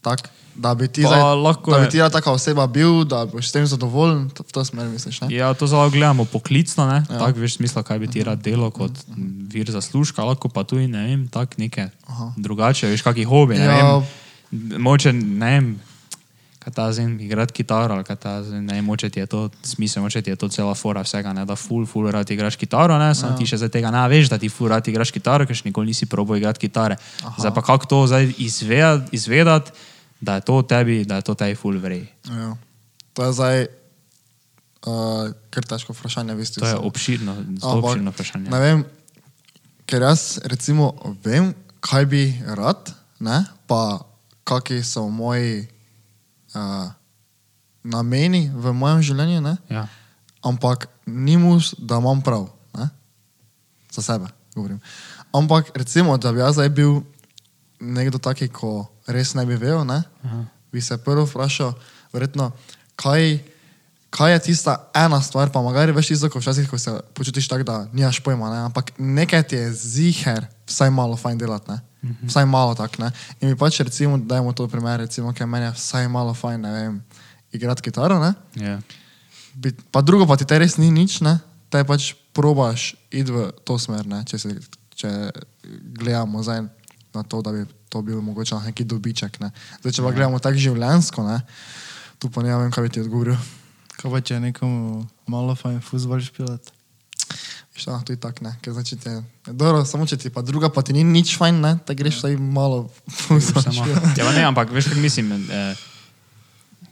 Tak, 0.00 0.30
da 0.54 0.74
bi 0.74 0.88
ti, 0.88 1.02
Pa 1.02 1.08
zdaj, 1.08 1.54
da 1.66 1.80
bi 1.80 1.90
ti 1.90 1.98
taka 2.12 2.32
oseba 2.32 2.66
bil, 2.66 3.04
da 3.04 3.24
boš 3.26 3.48
s 3.48 3.52
tem 3.52 3.66
zadovoljen, 3.66 4.30
to, 4.30 4.44
v 4.48 4.52
to 4.52 4.64
smer 4.64 4.88
misliš. 4.88 5.20
Ne? 5.20 5.28
Ja, 5.34 5.54
to 5.54 5.66
zelo 5.66 5.90
gledamo 5.90 6.24
poklicno, 6.24 6.86
ne? 6.86 7.04
Ja. 7.08 7.14
Ja. 7.14 7.18
tako 7.18 7.40
veš 7.40 7.56
smisla, 7.56 7.82
kaj 7.82 7.98
bi 7.98 8.08
ti 8.08 8.24
rad 8.24 8.40
delal 8.42 8.70
kot 8.70 8.92
vir 9.52 9.70
zaslužka, 9.70 10.24
lahko 10.24 10.48
pa 10.48 10.64
tudi, 10.64 10.88
ne 10.88 11.04
vem, 11.06 11.28
tako 11.28 11.60
neke 11.60 11.88
Aha. 12.06 12.32
drugače, 12.36 12.88
veš, 12.90 13.02
kakšni 13.02 13.24
hobi, 13.24 13.58
ne 13.58 13.64
Ja. 13.64 13.78
ja. 13.78 14.02
vem, 14.50 14.82
moče, 14.82 15.12
ne 15.12 15.50
vem, 15.54 15.70
kaj 16.60 16.72
ta 16.76 16.92
zdaj, 16.92 17.06
igrati 17.24 17.52
kitaro, 17.56 17.94
ali 17.94 18.04
kaj 18.04 18.16
ta 18.16 18.32
zdaj, 18.44 18.60
ne 18.60 18.74
vem, 18.74 18.84
moče 18.84 19.08
ti 19.10 19.20
je 19.20 19.26
to 19.26 19.48
smisel, 19.62 20.02
moče 20.02 20.22
ti 20.22 20.30
je 20.30 20.36
to 20.36 20.48
cela 20.48 20.74
fora 20.74 21.00
vsega, 21.00 21.32
ne, 21.32 21.44
da 21.44 21.56
ful, 21.56 21.86
ful 21.86 22.10
rad 22.10 22.30
igraš 22.30 22.56
kitaro, 22.56 22.98
ne, 22.98 23.14
samo 23.14 23.32
ja. 23.32 23.38
ti 23.38 23.46
še 23.46 23.62
zdaj 23.62 23.72
tega 23.78 23.90
ne 23.90 24.02
veš, 24.08 24.28
da 24.28 24.38
ti 24.38 24.48
ful 24.48 24.68
rad 24.68 24.88
igraš 24.88 25.12
kitaro, 25.12 25.46
ker 25.46 25.56
še 25.56 25.68
nikoli 25.70 25.92
nisi 25.94 26.06
probo 26.06 26.36
igrati 26.36 26.60
kitare. 26.66 26.98
Aha. 27.24 27.36
Zdaj 27.38 27.54
pa 27.54 27.62
kako 27.64 27.86
to 27.86 28.06
zdaj 28.12 28.34
izvedati, 28.38 29.16
izvedati, 29.16 29.72
da 30.20 30.34
je 30.38 30.40
to 30.40 30.62
tebi, 30.62 31.04
da 31.04 31.20
je 31.20 31.26
to 31.26 31.34
tebi 31.34 31.54
ful 31.54 31.78
vrej. 31.80 32.06
Ja. 32.28 32.56
To 33.12 33.24
je 33.24 33.32
zdaj 33.32 33.58
uh, 34.86 35.32
kar 35.50 35.66
težko 35.66 35.96
vprašanje, 35.96 36.34
v 36.34 36.44
bistvu. 36.44 36.62
To 36.64 36.68
je 36.68 36.76
obširno, 36.76 37.34
zelo 37.60 37.72
Ampak, 37.80 37.90
obširno 37.90 38.14
vprašanje. 38.14 38.50
Ne 38.52 38.60
vem, 38.60 38.84
ker 39.88 40.06
jaz 40.06 40.38
recimo 40.44 40.92
vem, 41.24 41.54
kaj 41.80 42.06
bi 42.06 42.24
rad, 42.56 42.92
ne? 43.20 43.44
pa 43.66 44.04
kakšni 44.44 44.82
so 44.84 45.06
moji 45.08 45.66
uh, 46.54 46.90
nameni 47.86 48.48
v 48.52 48.74
mojem 48.76 49.02
življenju, 49.12 49.40
ne? 49.44 49.56
Ja. 49.70 49.86
ampak 50.44 50.88
ni 51.06 51.36
mus, 51.36 51.74
da 51.78 52.00
imam 52.00 52.20
prav. 52.24 52.48
Ne? 52.76 52.88
Za 53.92 54.02
sebe 54.02 54.28
govorim. 54.54 54.80
Ampak 55.32 55.70
recimo, 55.74 56.16
da 56.18 56.32
bi 56.32 56.42
jaz 56.42 56.58
zdaj 56.58 56.68
bil 56.68 57.00
nekdo 57.80 58.18
taki, 58.18 58.48
ko 58.48 58.90
res 59.10 59.34
ne 59.34 59.44
bi 59.44 59.54
vedel, 59.54 59.84
ne? 59.84 60.02
bi 60.68 60.80
se 60.80 60.96
prvo 60.96 61.24
vprašal, 61.24 61.72
verjetno, 62.10 62.52
kaj, 62.94 63.38
kaj 64.08 64.32
je 64.32 64.38
tista 64.40 64.74
ena 64.92 65.18
stvar, 65.18 65.48
pa 65.48 65.60
magari 65.60 65.90
veš 65.90 66.08
tisto, 66.08 66.28
ko 66.28 66.38
včasih, 66.38 66.66
ko 66.66 66.76
se 66.76 66.90
počutiš 67.12 67.46
tako, 67.46 67.62
da 67.64 67.88
nimaš 67.88 68.20
pojma, 68.20 68.48
ne? 68.48 68.58
ampak 68.62 68.92
nekaj 68.96 69.42
ti 69.44 69.56
je 69.56 69.72
ziher, 69.72 70.46
vsaj 70.64 70.90
malo 70.90 71.16
fajn 71.16 71.38
delati, 71.38 71.70
ne? 71.70 71.78
Vsaj 72.22 72.46
malo 72.46 72.72
tak, 72.72 72.96
ne? 72.96 73.10
In 73.38 73.48
mi 73.48 73.56
pač 73.56 73.80
recimo, 73.80 74.16
dajmo 74.16 74.52
to 74.52 74.64
primer, 74.66 75.00
recimo, 75.00 75.32
kaj 75.32 75.46
meni 75.46 75.66
je 75.66 75.72
vsaj 75.74 76.08
malo 76.08 76.32
fajn, 76.32 76.56
ne 76.58 76.70
vem, 76.72 76.94
igrati 77.50 77.82
kitaro, 77.82 78.16
ne? 78.16 78.30
Ja. 78.56 78.78
Bi- 79.54 79.74
Pa 79.90 80.00
drugo 80.00 80.24
pa 80.24 80.36
ti 80.36 80.44
te 80.44 80.56
res 80.56 80.76
ni 80.76 80.88
nič, 80.88 81.20
ne? 81.20 81.36
Te 81.68 81.82
pač 81.84 82.14
probaš 82.32 82.94
iti 83.10 83.28
v 83.28 83.50
to 83.60 83.76
smer, 83.76 84.06
ne? 84.06 84.22
Če, 84.24 84.38
se, 84.38 84.54
če 84.94 85.10
gledamo 85.92 86.40
zdaj 86.40 86.62
na 87.10 87.22
to, 87.22 87.42
da 87.42 87.52
bi 87.52 87.66
to 87.90 88.02
bil 88.06 88.22
mogoče 88.22 88.62
neki 88.70 88.86
dobiček. 88.86 89.40
Ne? 89.42 89.50
Zdaj, 89.82 89.98
če 89.98 90.06
pa 90.06 90.14
gledamo 90.14 90.38
tako 90.38 90.62
življensko, 90.62 91.26
ne? 91.26 91.40
tu 92.20 92.28
pa 92.30 92.44
ne 92.44 92.52
vem, 92.52 92.70
kaj 92.70 92.84
bi 92.84 92.92
ti 92.92 93.02
odgovoril. 93.02 93.38
Kaj 93.96 94.12
pa 94.12 94.20
če 94.20 94.36
je 94.36 94.44
nekomu 94.50 95.06
malo 95.30 95.56
fajn 95.56 95.80
fuzbol 95.84 96.20
špilat? 96.24 96.72
Šta, 97.80 98.00
to 98.04 98.12
je 98.12 98.20
tako, 98.20 98.44
ne? 98.44 98.52
Ker 98.60 98.74
znači 98.76 98.98
te, 99.00 99.14
dobro, 99.46 99.84
samo 99.88 100.04
če 100.06 100.18
ti 100.20 100.30
pa 100.32 100.42
druga 100.44 100.68
pa 100.68 100.82
ti 100.84 100.92
ni 100.92 101.04
nič 101.06 101.32
fajn, 101.40 101.60
ne? 101.64 101.72
Te 101.86 101.96
greš 101.96 102.20
vsaj 102.20 102.36
malo 102.36 102.90
Samo, 103.40 103.86
ja, 104.18 104.32
ne, 104.36 104.44
ampak 104.44 104.72
veš, 104.74 104.90
kaj 104.92 105.00
mislim. 105.00 105.32
Eh, 105.48 105.86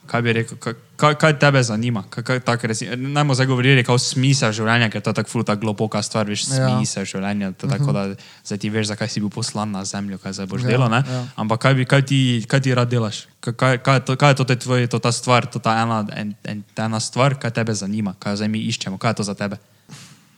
kaj 0.09 0.23
bi 0.23 0.33
rekel, 0.33 0.57
kaj, 0.57 0.75
kaj, 0.97 1.15
kaj 1.15 1.35
tebe 1.37 1.61
zanima? 1.63 2.03
Kaj, 2.09 2.25
kaj, 2.25 2.39
tak, 2.41 2.65
najmo 2.97 3.37
zdaj 3.37 3.47
govorili 3.47 3.85
o 3.85 3.95
smislu 3.95 4.49
življenja, 4.51 4.89
ker 4.89 5.01
to 5.01 5.13
je 5.13 5.15
tako 5.15 5.31
ful, 5.31 5.45
tako 5.45 5.61
globoka 5.61 6.01
stvar, 6.03 6.25
veš, 6.25 6.47
Ja. 6.49 6.67
smisel 6.67 7.05
življenja. 7.05 7.53
To, 7.55 7.69
tako 7.69 7.93
da 7.93 8.03
zdaj 8.43 8.59
ti 8.59 8.69
veš, 8.69 8.89
zakaj 8.89 9.09
si 9.09 9.21
bil 9.21 9.29
poslan 9.29 9.71
na 9.71 9.85
zemljo, 9.85 10.17
kaj 10.19 10.33
zdaj 10.35 10.47
boš 10.47 10.63
Ja, 10.63 10.69
delal. 10.69 10.89
ne? 10.89 11.05
ja. 11.05 11.21
Ampak 11.37 11.61
kaj, 11.61 11.75
bi, 11.75 11.85
kaj, 11.85 12.03
ti, 12.03 12.19
kaj 12.43 12.61
ti 12.61 12.75
rad 12.75 12.89
delaš? 12.89 13.29
Kaj, 13.41 13.53
kaj, 13.55 13.75
kaj, 13.79 13.95
je 13.95 14.05
to, 14.05 14.17
kaj 14.17 14.31
je 14.31 14.37
to, 14.37 14.45
te 14.45 14.57
tvoj, 14.57 14.89
to 14.89 14.99
ta 14.99 15.13
stvar, 15.13 15.47
to 15.47 15.59
ta 15.59 15.77
ena, 15.79 16.03
en, 16.17 16.33
en, 16.45 16.65
ta 16.73 16.89
ena 16.89 16.99
stvar, 16.99 17.37
kaj 17.37 17.51
tebe 17.53 17.75
zanima, 17.75 18.17
kaj 18.19 18.37
zdaj 18.37 18.49
mi 18.49 18.65
iščemo, 18.67 18.97
kaj 18.97 19.11
je 19.11 19.17
to 19.17 19.25
za 19.25 19.35
tebe? 19.35 19.61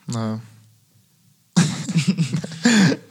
Ne. 0.08 0.40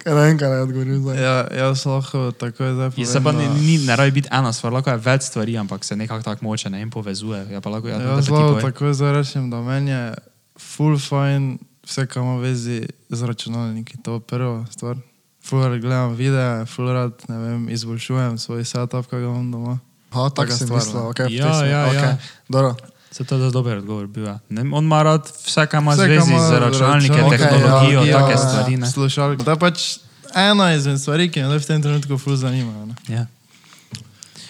kaj 0.09 0.25
ne 0.25 0.37
kaj 0.37 0.49
naj 0.49 0.61
odgovorim 0.61 0.97
zdaj. 0.99 1.17
Ja, 1.17 1.35
jaz 1.59 1.85
lahko 1.85 2.31
takoj 2.33 2.73
zdaj 2.73 2.89
In 2.97 3.05
se 3.05 3.19
pa 3.19 3.31
da- 3.31 3.53
ni, 3.55 3.77
ne 3.79 3.95
rabi 3.95 4.11
biti 4.13 4.29
ena 4.31 4.49
stvar, 4.49 4.73
lahko 4.73 4.89
je 4.89 4.97
več 4.99 5.21
stvari, 5.23 5.57
ampak 5.57 5.83
se 5.83 5.95
nekako 5.95 6.23
tako 6.23 6.45
moče 6.45 6.69
ne 6.69 6.81
in 6.81 6.89
povezuje. 6.89 7.45
Ja, 7.49 7.61
pa 7.61 7.69
lahko, 7.69 7.87
ja, 7.87 7.97
da 7.97 8.03
Jaz 8.11 8.25
ti 8.25 8.31
lahko 8.31 8.47
povej. 8.49 8.63
takoj 8.63 8.93
zdaj 8.93 9.11
rečem, 9.13 9.49
da 9.49 9.61
meni 9.61 9.91
je 9.91 10.13
full 10.57 10.97
fajn 10.99 11.59
vse, 11.83 12.05
kar 12.05 12.23
ima 12.23 12.37
vezi 12.37 12.79
z 13.09 13.19
računalniki. 13.23 13.97
To 13.97 14.13
je 14.13 14.19
prva 14.21 14.65
stvar. 14.67 14.97
Full 15.41 15.63
rad 15.63 15.79
gledam 15.79 16.13
videe, 16.13 16.65
full 16.65 16.89
rad, 16.89 17.13
ne 17.27 17.37
vem, 17.39 17.69
izboljšujem 17.69 18.37
svoj 18.37 18.65
setup, 18.65 19.05
ki 19.05 19.15
ga 19.15 19.21
imam 19.23 19.51
doma. 19.51 19.79
Ha, 20.11 20.29
tako 20.29 20.51
si 20.51 20.65
stvar, 20.65 20.79
mislil, 20.79 20.95
ne. 20.95 21.07
okay, 21.07 21.27
Ja, 21.31 21.65
ja, 21.65 21.93
ja. 21.93 22.17
Dobro. 22.49 22.75
Se 23.11 23.23
to 23.23 23.35
je 23.35 23.51
dober 23.51 23.77
odgovor. 23.77 24.07
Bil, 24.07 24.25
ja. 24.25 24.39
ne, 24.49 24.61
on 24.61 24.83
ima 24.83 25.03
rad 25.03 25.31
vse, 25.45 25.65
kar 25.65 25.81
ima 25.81 25.91
Vse, 25.91 26.07
kar 26.07 26.07
zvezi 26.07 26.31
ima 26.31 26.47
z 26.47 26.59
računalnike, 26.59 27.15
tehnologijo, 27.37 28.03
ja, 28.03 28.19
take 28.19 28.31
ja, 28.31 28.37
stvari. 28.37 28.77
Ne? 28.77 28.91
Slušalke. 28.91 29.43
To 29.43 29.51
je 29.51 29.59
pač 29.59 29.97
ena 30.35 30.73
izmed 30.73 31.01
stvari, 31.01 31.31
ki 31.31 31.41
me 31.41 31.57
v 31.57 31.65
tem 31.65 31.81
trenutku 31.81 32.17
full 32.17 32.37
zanima. 32.37 32.85
Ne? 32.85 32.95
Ja. 33.09 33.25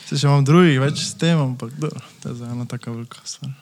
Se 0.09 0.17
še 0.17 0.27
imam 0.27 0.43
drugih 0.45 0.79
več 0.81 1.05
s 1.05 1.15
tem, 1.21 1.39
ampak 1.39 1.71
dobro, 1.79 2.03
to 2.19 2.33
je 2.33 2.35
zdaj 2.41 2.51
ena 2.51 2.67
taka 2.67 2.91
velika 2.91 3.23
stvar. 3.23 3.53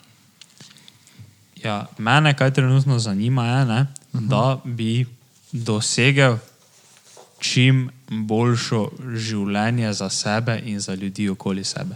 Ja, 1.64 1.86
mene, 1.98 2.34
kaj 2.38 2.54
trenutno 2.54 3.00
zanima, 3.00 3.46
je, 3.46 3.66
ne, 3.66 3.82
uh 3.82 4.22
-huh. 4.22 4.28
da 4.30 4.60
bi 4.64 5.06
dosegel 5.52 6.38
čim 7.40 7.90
boljšo 8.10 8.90
življenje 9.16 9.94
za 9.94 10.10
sebe 10.10 10.62
in 10.66 10.80
za 10.80 10.96
ljudi 10.96 11.30
okoli 11.30 11.64
sebe. 11.64 11.96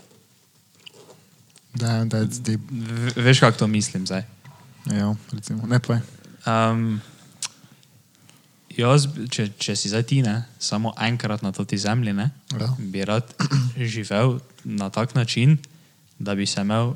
Damn, 1.73 2.09
that's 2.09 2.39
deep. 2.43 2.59
V, 2.71 3.13
veš, 3.15 3.39
kako 3.39 3.57
to 3.57 3.67
mislim 3.67 4.05
zdaj? 4.07 4.23
Ja, 4.85 5.15
recimo. 5.31 5.63
Ne 5.67 5.79
pa. 5.79 5.99
Um, 6.45 7.01
jaz, 8.69 9.07
če, 9.29 9.49
če 9.57 9.75
si 9.75 9.91
zdaj 9.91 10.03
ti, 10.03 10.21
ne, 10.25 10.43
samo 10.59 10.93
enkrat 10.99 11.41
na 11.41 11.51
toti 11.51 11.77
zemlji, 11.77 12.13
ne, 12.13 12.29
Ja. 12.59 12.67
bi 12.79 13.05
rad 13.05 13.23
živel 13.93 14.39
na 14.63 14.89
tak 14.89 15.15
način, 15.15 15.57
da 16.19 16.35
bi 16.35 16.45
se 16.45 16.61
imel 16.61 16.93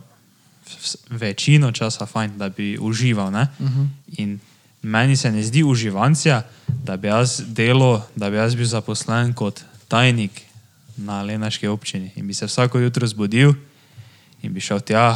večino 1.09 1.71
časa 1.71 2.05
fajn, 2.05 2.37
da 2.37 2.49
bi 2.49 2.77
užival. 2.81 3.27
Uh 3.27 3.33
-huh. 3.59 3.87
In 4.17 4.39
meni 4.81 5.17
se 5.17 5.31
ne 5.31 5.43
zdi 5.43 5.63
uživancija, 5.63 6.43
da 6.83 6.97
bi 6.97 7.07
jaz 7.07 7.41
delal, 7.47 8.01
da 8.15 8.29
bi 8.29 8.35
jaz 8.35 8.55
bil 8.55 8.65
zaposlen 8.65 9.33
kot 9.33 9.61
tajnik 9.87 10.41
na 10.97 11.21
Lenaški 11.21 11.67
občini 11.67 12.11
in 12.15 12.27
bi 12.27 12.33
se 12.33 12.45
vsako 12.45 12.79
jutro 12.79 13.07
zbudil 13.07 13.53
in 14.45 14.53
bi 14.53 14.61
šel 14.61 14.81
tja, 14.85 15.09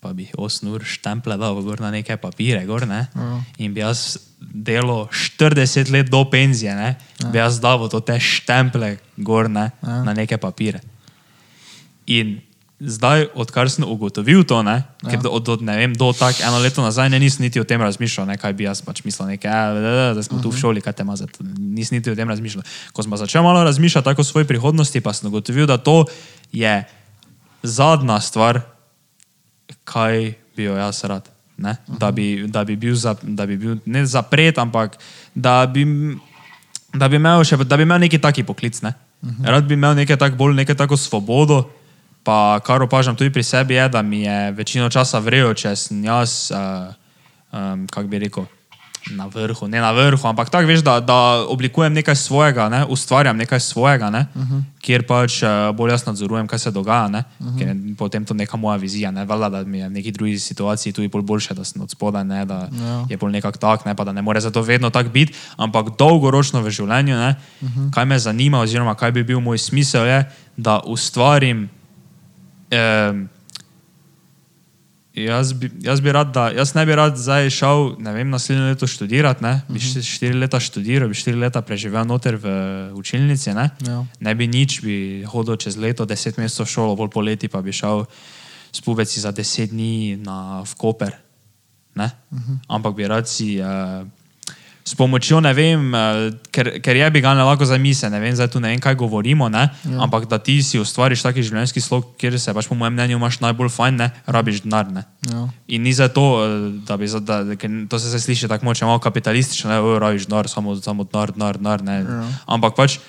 pa 0.00 0.12
bi 0.16 0.28
8 0.36 0.68
ur 0.72 0.84
štemple 0.84 1.36
dal 1.40 1.60
gor 1.64 1.80
na 1.80 1.90
neke 1.92 2.16
papire, 2.20 2.64
gor, 2.68 2.86
ne? 2.88 3.06
Ja. 3.14 3.28
in 3.58 3.76
bi 3.76 3.84
jaz 3.84 4.16
delal 4.40 5.06
40 5.12 5.92
let 5.92 6.10
do 6.12 6.24
penzije, 6.28 6.74
ne? 6.76 6.94
bi 7.32 7.40
jaz 7.40 7.60
dal 7.60 7.86
to 7.88 8.00
te 8.00 8.18
štemple 8.20 8.96
gor 9.16 9.48
ne? 9.50 9.70
Ja. 9.84 10.02
na 10.04 10.16
neke 10.16 10.36
papire. 10.40 10.80
In 12.06 12.40
zdaj, 12.80 13.30
odkar 13.38 13.70
sem 13.70 13.86
ugotovil 13.86 14.42
to, 14.44 14.60
ne, 14.66 14.82
ja. 15.04 15.08
ker 15.08 15.22
do, 15.24 15.30
od, 15.32 15.62
ne 15.64 15.76
vem, 15.78 15.94
do 15.96 16.10
tako 16.12 16.42
eno 16.44 16.58
leto 16.60 16.82
nazaj 16.84 17.08
ne, 17.08 17.20
nisem 17.22 17.46
niti 17.46 17.60
o 17.60 17.64
tem 17.64 17.80
razmišljal, 17.80 18.26
ne, 18.28 18.36
kaj 18.40 18.52
bi 18.52 18.66
jaz 18.66 18.82
pač 18.84 19.00
mislil, 19.06 19.30
nekaj, 19.32 19.48
"A, 19.50 19.62
da, 19.72 19.80
da, 19.80 20.08
da 20.18 20.22
smo 20.26 20.42
tu 20.42 20.50
v 20.50 20.58
šoli, 20.58 20.82
kaj 20.84 20.92
te 21.00 21.04
mazati. 21.04 21.40
Nisem 21.56 21.96
niti 21.96 22.10
o 22.12 22.18
tem 22.18 22.28
razmišljal. 22.28 22.66
Ko 22.92 23.02
sem 23.02 23.16
začel 23.16 23.42
malo 23.46 23.64
razmišljati 23.64 24.04
tako 24.04 24.20
o 24.20 24.28
svoji 24.28 24.44
prihodnosti, 24.44 25.00
pa 25.00 25.12
sem 25.12 25.32
ugotovil, 25.32 25.66
da 25.66 25.78
to 25.78 26.04
je 26.52 26.84
zadnja 27.64 28.20
stvar, 28.20 28.60
kaj 29.88 30.34
bi 30.56 30.68
jo 30.68 30.76
jaz 30.76 31.04
rad. 31.04 31.30
ne, 31.56 31.76
da, 31.86 32.10
bi, 32.10 32.46
da, 32.46 32.64
bi 32.64 32.76
bil 32.76 32.94
za, 32.94 33.14
da 33.22 33.46
bi 33.46 33.56
bil 33.56 33.76
ne 33.86 34.06
zapret, 34.06 34.58
ampak 34.58 34.96
da 35.34 35.66
bi, 35.66 35.84
da 36.92 37.08
bi 37.08 37.16
imel, 37.16 37.44
še, 37.46 37.56
da 37.62 37.78
bi 37.78 37.86
imel 37.86 38.02
neki 38.02 38.18
taki 38.18 38.42
poklic. 38.44 38.80
Ne. 38.82 38.90
Rad 39.46 39.68
bi 39.68 39.78
imel 39.78 39.94
nekaj 39.94 40.18
tako 40.18 40.36
bolj, 40.36 40.56
nekaj 40.58 40.76
tako 40.82 40.98
svobodo. 40.98 41.62
Pa 42.24 42.58
kar 42.64 42.82
opažam 42.82 43.16
tudi 43.16 43.30
pri 43.30 43.44
sebi, 43.44 43.76
je, 43.76 43.88
da 43.88 44.02
mi 44.02 44.24
je 44.24 44.52
večino 44.56 44.88
časa 44.90 45.20
vrejo, 45.20 45.52
če 45.54 45.74
sem 45.76 46.04
jaz, 46.04 46.50
uh, 46.50 46.90
um, 47.52 47.86
kako 47.86 48.08
bi 48.08 48.22
rekel, 48.24 48.46
na 49.10 49.26
vrhu, 49.26 49.68
ne 49.68 49.80
na 49.80 49.92
vrhu, 49.92 50.28
ampak 50.28 50.50
tako 50.50 50.66
veš, 50.66 50.80
da, 50.80 51.00
da 51.00 51.44
oblikujem 51.48 51.92
nekaj 51.92 52.16
svojega, 52.16 52.68
ne, 52.68 52.84
ustvarjam 52.84 53.36
nekaj 53.36 53.60
svojega, 53.60 54.10
ne, 54.10 54.26
uh 54.34 54.42
-huh. 54.42 54.62
kjer 54.80 55.06
pač 55.06 55.42
uh, 55.42 55.76
bolj 55.76 55.90
jaz 55.90 56.06
nadzorujem, 56.06 56.46
kaj 56.46 56.58
se 56.58 56.70
dogaja, 56.70 57.08
ne, 57.08 57.24
uh 57.38 57.46
-huh. 57.46 57.58
ker 57.58 57.68
je 57.68 57.96
potem 57.98 58.24
to 58.24 58.34
neka 58.34 58.56
moja 58.56 58.76
vizija, 58.76 59.10
ne, 59.10 59.24
valjda, 59.24 59.48
da 59.48 59.64
mi 59.64 59.78
je 59.78 59.88
v 59.88 59.92
neki 59.92 60.12
drugi 60.12 60.38
situaciji 60.38 60.92
tudi 60.92 61.08
bolj 61.08 61.22
boljše, 61.22 61.54
da 61.54 61.64
sem 61.64 61.82
od 61.82 61.90
spodaj, 61.90 62.24
ne, 62.24 62.44
da 62.44 62.54
ja. 62.54 63.06
je 63.08 63.16
bolj 63.16 63.32
nekako 63.32 63.58
tak, 63.58 63.84
ne, 63.84 63.94
pa 63.94 64.04
da 64.04 64.12
ne 64.12 64.22
more 64.22 64.40
zato 64.40 64.62
vedno 64.62 64.90
tako 64.90 65.08
biti, 65.08 65.34
ampak 65.56 65.86
dolgoročno 65.98 66.60
v 66.60 66.70
življenju, 66.70 67.16
ne, 67.16 67.34
uh 67.60 67.68
-huh. 67.68 67.90
kaj 67.94 68.04
me 68.04 68.18
zanima 68.18 68.60
oziroma 68.60 68.94
kaj 68.94 69.12
bi 69.12 69.24
bil 69.24 69.40
moj 69.40 69.58
smisel, 69.58 70.06
je, 70.06 70.30
da 70.56 70.80
ustvarim 70.86 71.68
um, 72.70 73.28
jaz, 75.14 75.52
bi, 75.52 75.70
jaz 75.80 76.00
bi 76.00 76.12
rad, 76.12 76.32
da, 76.34 76.50
jaz 76.50 76.74
ne 76.74 76.86
bi 76.86 76.94
rad 76.94 77.16
zdaj 77.16 77.50
šel, 77.50 77.94
ne 77.98 78.12
vem, 78.12 78.30
naslednje 78.30 78.62
leto 78.64 78.86
študirati, 78.86 79.42
ne, 79.42 79.62
bi 79.68 79.74
Mhm. 79.74 79.88
uh 79.88 79.94
-huh. 79.94 80.14
štiri 80.14 80.34
leta 80.34 80.60
študiral, 80.60 81.08
bi 81.08 81.14
štiri 81.14 81.36
leta 81.36 81.62
preživel 81.62 82.04
noter 82.06 82.36
v 82.36 82.46
učilnici, 82.94 83.54
ne, 83.54 83.70
Ja. 83.86 84.04
ne 84.20 84.34
bi 84.34 84.46
nič, 84.46 84.80
bi 84.82 85.24
hodil 85.24 85.56
čez 85.56 85.76
leto, 85.76 86.04
deset 86.04 86.36
mesecev 86.36 86.66
šolo, 86.66 86.96
bolj 86.96 87.10
poleti 87.10 87.48
pa 87.48 87.62
bi 87.62 87.72
šel 87.72 88.04
s 88.72 88.80
pubeci 88.80 89.20
za 89.20 89.30
deset 89.30 89.70
dni 89.70 90.16
na, 90.16 90.62
v 90.62 90.74
Koper, 90.74 91.12
ne, 91.94 92.10
uh 92.30 92.38
Mhm. 92.38 92.52
-huh. 92.52 92.58
ampak 92.68 92.94
bi 92.94 93.06
rad 93.08 93.28
si. 93.28 93.60
Uh, 93.60 94.08
S 94.84 94.92
pomočjo, 94.92 95.40
ne 95.40 95.54
vem, 95.56 95.80
eh, 95.94 96.34
ker, 96.52 96.68
ker 96.84 96.96
je 96.96 97.06
bi 97.10 97.22
ga 97.24 97.32
lahko 97.32 97.64
zamisel, 97.64 98.12
ne 98.12 98.20
vem, 98.20 98.34
zdaj 98.36 98.50
tu 98.52 98.60
ne 98.60 98.68
vem, 98.68 98.80
kaj 98.80 98.98
govorimo, 99.00 99.48
ne? 99.48 99.70
Ja. 99.88 100.04
ampak 100.04 100.28
da 100.28 100.36
ti 100.38 100.58
si 100.62 100.76
ustvariš 100.76 101.24
taki 101.24 101.40
življenjski 101.40 101.80
slog, 101.80 102.12
kjer 102.20 102.36
se 102.36 102.52
pač 102.52 102.68
po 102.68 102.76
mojem 102.76 102.92
mnenju 102.92 103.16
imaš 103.16 103.40
najbolj 103.40 103.72
fajn, 103.72 103.96
ne, 103.96 104.10
rabiš 104.28 104.60
denar. 104.66 104.92
Ne? 104.92 105.06
Ja. 105.30 105.48
In 105.72 105.88
ni 105.88 105.96
za 105.96 106.12
to, 106.12 106.26
eh, 106.44 106.68
da 106.84 107.00
bi, 107.00 107.08
da, 107.08 107.56
ker 107.56 107.70
to 107.88 107.98
se 107.98 108.12
zdaj 108.12 108.26
sliši 108.28 108.48
tako 108.52 108.68
moče 108.68 108.84
malo 108.84 109.00
kapitalistično, 109.00 109.72
ne, 109.72 109.80
oj, 109.80 109.98
rabiš 110.04 110.28
denar, 110.28 110.52
samo, 110.52 110.76
samo 110.76 111.08
denar, 111.08 111.32
denar, 111.32 111.56
denar, 111.56 111.80
ne. 111.80 111.98
Ja. 112.04 112.28
Ampak 112.44 112.76
pač 112.76 113.00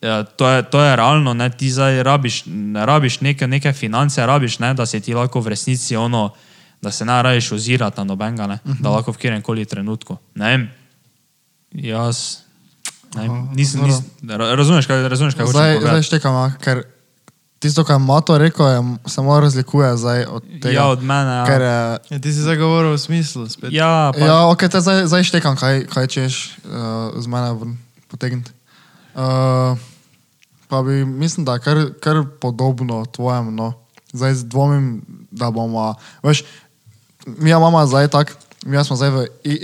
ja, 0.00 0.22
to, 0.24 0.48
je, 0.48 0.62
to 0.62 0.80
je 0.80 0.96
realno, 0.96 1.34
ne, 1.34 1.50
ti 1.50 1.70
zdaj 1.70 2.02
rabiš, 2.02 2.44
rabiš 2.74 3.20
neke, 3.20 3.46
neke 3.46 3.72
finance, 3.72 4.26
rabiš, 4.26 4.58
ne, 4.58 4.74
da 4.74 4.86
se 4.86 5.00
ti 5.00 5.14
lahko 5.14 5.40
v 5.40 5.52
resnici 5.52 5.96
ono, 5.96 6.30
da 6.82 6.90
se 6.90 7.04
ne 7.04 7.22
rabiš 7.22 7.52
ozirati 7.52 8.00
na 8.00 8.04
nobenega, 8.04 8.46
ne, 8.46 8.58
uh 8.64 8.70
-huh. 8.70 8.82
da 8.82 8.90
lahko 8.90 9.12
v 9.12 9.16
kjerem 9.16 9.42
koli 9.42 9.64
trenutku. 9.64 10.16
Ne 10.34 10.50
vem, 10.50 10.70
jaz. 11.72 12.38
Ne, 13.10 13.24
nisem, 13.52 13.80
nisem, 13.82 14.04
ra- 14.22 14.54
razumeš, 14.54 14.86
kaj, 14.86 15.08
razumeš, 15.08 15.34
kaj 15.34 15.42
hočem 15.42 15.54
Zdaj, 15.54 15.70
zdaj 15.70 15.80
povedati? 15.80 16.06
štekam, 16.06 16.34
ker 16.58 16.82
tisto, 17.58 17.80
kar 17.80 17.94
je 17.94 17.98
Mato 18.00 18.38
rekel, 18.38 18.66
je, 18.68 18.78
se 19.06 19.18
malo 19.18 19.40
razlikuje 19.40 19.96
zdaj 19.96 20.24
od 20.26 20.42
tega. 20.62 20.70
Ja, 20.70 20.86
od 20.86 21.02
mene. 21.02 21.32
Ja. 21.32 21.44
Ker, 21.46 21.60
je, 21.60 21.78
Ja, 22.10 22.18
ti 22.20 22.28
si 22.28 22.40
zagovoril 22.40 22.92
v 22.92 23.00
smislu 23.00 23.48
spet. 23.48 23.72
ja, 23.72 24.12
pa, 24.12 24.20
ja, 24.20 24.46
ok, 24.46 24.60
te 24.60 24.78
zdaj, 24.78 25.06
zdaj 25.06 25.24
štekam, 25.24 25.56
kaj, 25.56 25.86
kaj 25.86 26.06
češ 26.06 26.34
uh, 26.60 27.16
z 27.16 27.26
mene 27.26 27.76
potegniti. 28.06 28.52
Uh, 29.14 29.74
pa 30.68 30.82
bi, 30.82 31.02
mislim, 31.02 31.42
da 31.42 31.54
je 31.54 31.60
kar, 31.60 31.76
kar 31.98 32.16
podobno 32.38 33.04
tvojemu. 33.06 33.50
No. 33.50 33.72
Zdaj 34.12 34.34
dvomim, 34.44 35.00
da 35.30 35.50
bomo. 35.50 35.94
Veš, 36.22 36.44
mi 37.26 37.50
imamo 37.50 37.86
zdaj 37.86 38.08
tako. 38.08 38.32
Mi 38.68 38.84
smo 38.84 38.96
zdaj 38.96 39.10
v 39.10 39.20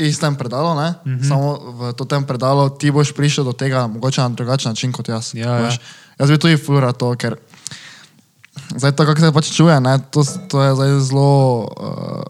istem 0.09 0.37
predalu, 0.37 0.75
ne? 0.81 0.95
mm 1.05 1.13
-hmm. 1.13 1.29
samo 1.29 1.59
v 1.93 2.07
tem 2.09 2.25
predalu 2.25 2.71
ti 2.73 2.91
boš 2.91 3.13
prišel 3.13 3.45
do 3.45 3.53
tega, 3.53 3.87
mogoče 3.87 4.21
na 4.21 4.29
drugačen 4.29 4.71
način 4.71 4.93
kot 4.93 5.09
jaz. 5.09 5.35
Ja, 5.35 5.51
ja. 5.51 5.63
veš. 5.69 5.79
Jaz 6.19 6.31
bi 6.31 6.39
tudi 6.39 6.57
fura 6.57 6.93
to, 6.93 7.15
ker 7.17 7.37
zdaj 8.77 8.93
to, 8.93 9.07
kako 9.07 9.21
se 9.21 9.33
pač 9.33 9.53
čuje, 9.53 9.81
ne? 9.81 9.99
To, 10.11 10.25
to 10.49 10.63
je 10.63 10.75
zdaj 10.75 10.91
zelo. 11.01 11.61
Uh, 11.61 12.23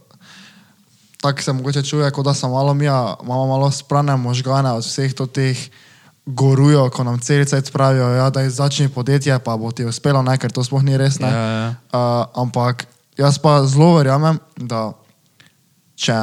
tako 1.21 1.43
se 1.43 1.53
mogoče 1.53 1.83
čuje, 1.83 2.11
kot 2.11 2.25
da 2.25 2.35
so 2.35 2.49
malo 2.49 2.75
mi, 2.75 2.85
imamo 2.85 3.47
malo 3.47 3.71
sprane 3.71 4.17
možgane 4.17 4.73
od 4.73 4.85
vseh 4.85 5.15
teh 5.33 5.59
gorujo, 6.27 6.91
ko 6.91 7.05
nam 7.05 7.21
celice 7.21 7.63
pravijo, 7.73 8.09
ja, 8.09 8.31
da 8.31 8.51
začni 8.51 8.89
podjetje, 8.89 9.39
pa 9.39 9.57
bo 9.57 9.73
ti 9.73 9.85
uspelo, 9.85 10.23
ne, 10.23 10.39
ker 10.39 10.53
to 10.53 10.65
sploh 10.65 10.83
ni 10.83 10.97
res. 10.97 11.19
Ne. 11.21 11.29
Ja, 11.29 11.39
ja. 11.39 11.69
Uh, 11.93 12.43
ampak 12.43 12.87
jaz 13.17 13.39
pa 13.39 13.63
zelo 13.67 13.95
verjamem, 13.97 14.39
da 14.57 14.93
če 15.97 16.17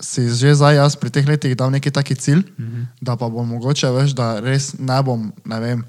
si 0.00 0.28
že 0.28 0.52
zdaj 0.52 0.76
jaz 0.76 0.92
pri 0.96 1.08
teh 1.08 1.24
letih 1.24 1.56
dal 1.56 1.72
neki 1.72 1.90
taki 1.90 2.14
cilj, 2.14 2.44
mm. 2.44 2.64
-hmm. 2.64 2.84
da 3.00 3.16
pa 3.16 3.28
bom 3.28 3.48
mogoče 3.48 3.90
veš, 3.90 4.12
da 4.12 4.40
res 4.40 4.76
ne 4.78 5.02
bom, 5.02 5.32
ne 5.44 5.60
vem, 5.60 5.84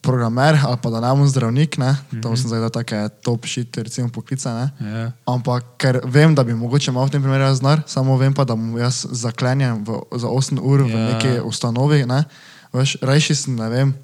programer 0.00 0.54
ali 0.62 0.76
pa 0.82 0.90
da 0.90 1.00
ne 1.00 1.10
bom 1.16 1.28
zdravnik, 1.28 1.78
ne, 1.78 1.92
mm 1.92 1.96
-hmm. 1.96 2.22
to 2.22 2.36
sem 2.36 2.46
zdaj 2.48 2.60
dal 2.60 2.70
take 2.70 3.08
top 3.22 3.46
shit, 3.46 3.76
recimo 3.76 4.08
poklice, 4.08 4.48
ne. 4.48 4.70
ja. 4.80 5.12
Ampak 5.26 5.64
ker 5.78 6.00
vem, 6.04 6.34
da 6.34 6.44
bi 6.44 6.54
mogoče 6.54 6.90
imel 6.90 7.06
v 7.06 7.10
tem 7.10 7.22
primeru 7.22 7.44
jaz 7.44 7.60
denar, 7.60 7.82
samo 7.86 8.16
vem 8.16 8.34
pa, 8.34 8.44
da 8.44 8.54
bom 8.54 8.78
jaz 8.78 9.06
zaklenjen 9.10 9.84
v, 9.84 10.00
za 10.18 10.28
8 10.28 10.60
ur 10.60 10.82
v 10.82 10.90
Ja. 10.90 11.12
neki 11.12 11.40
ustanovi. 11.40 12.06
Ne? 12.06 12.24
Veš, 12.72 12.96
rajši 13.00 13.34
sem, 13.34 13.56
ne 13.56 13.68
vem, 13.68 13.94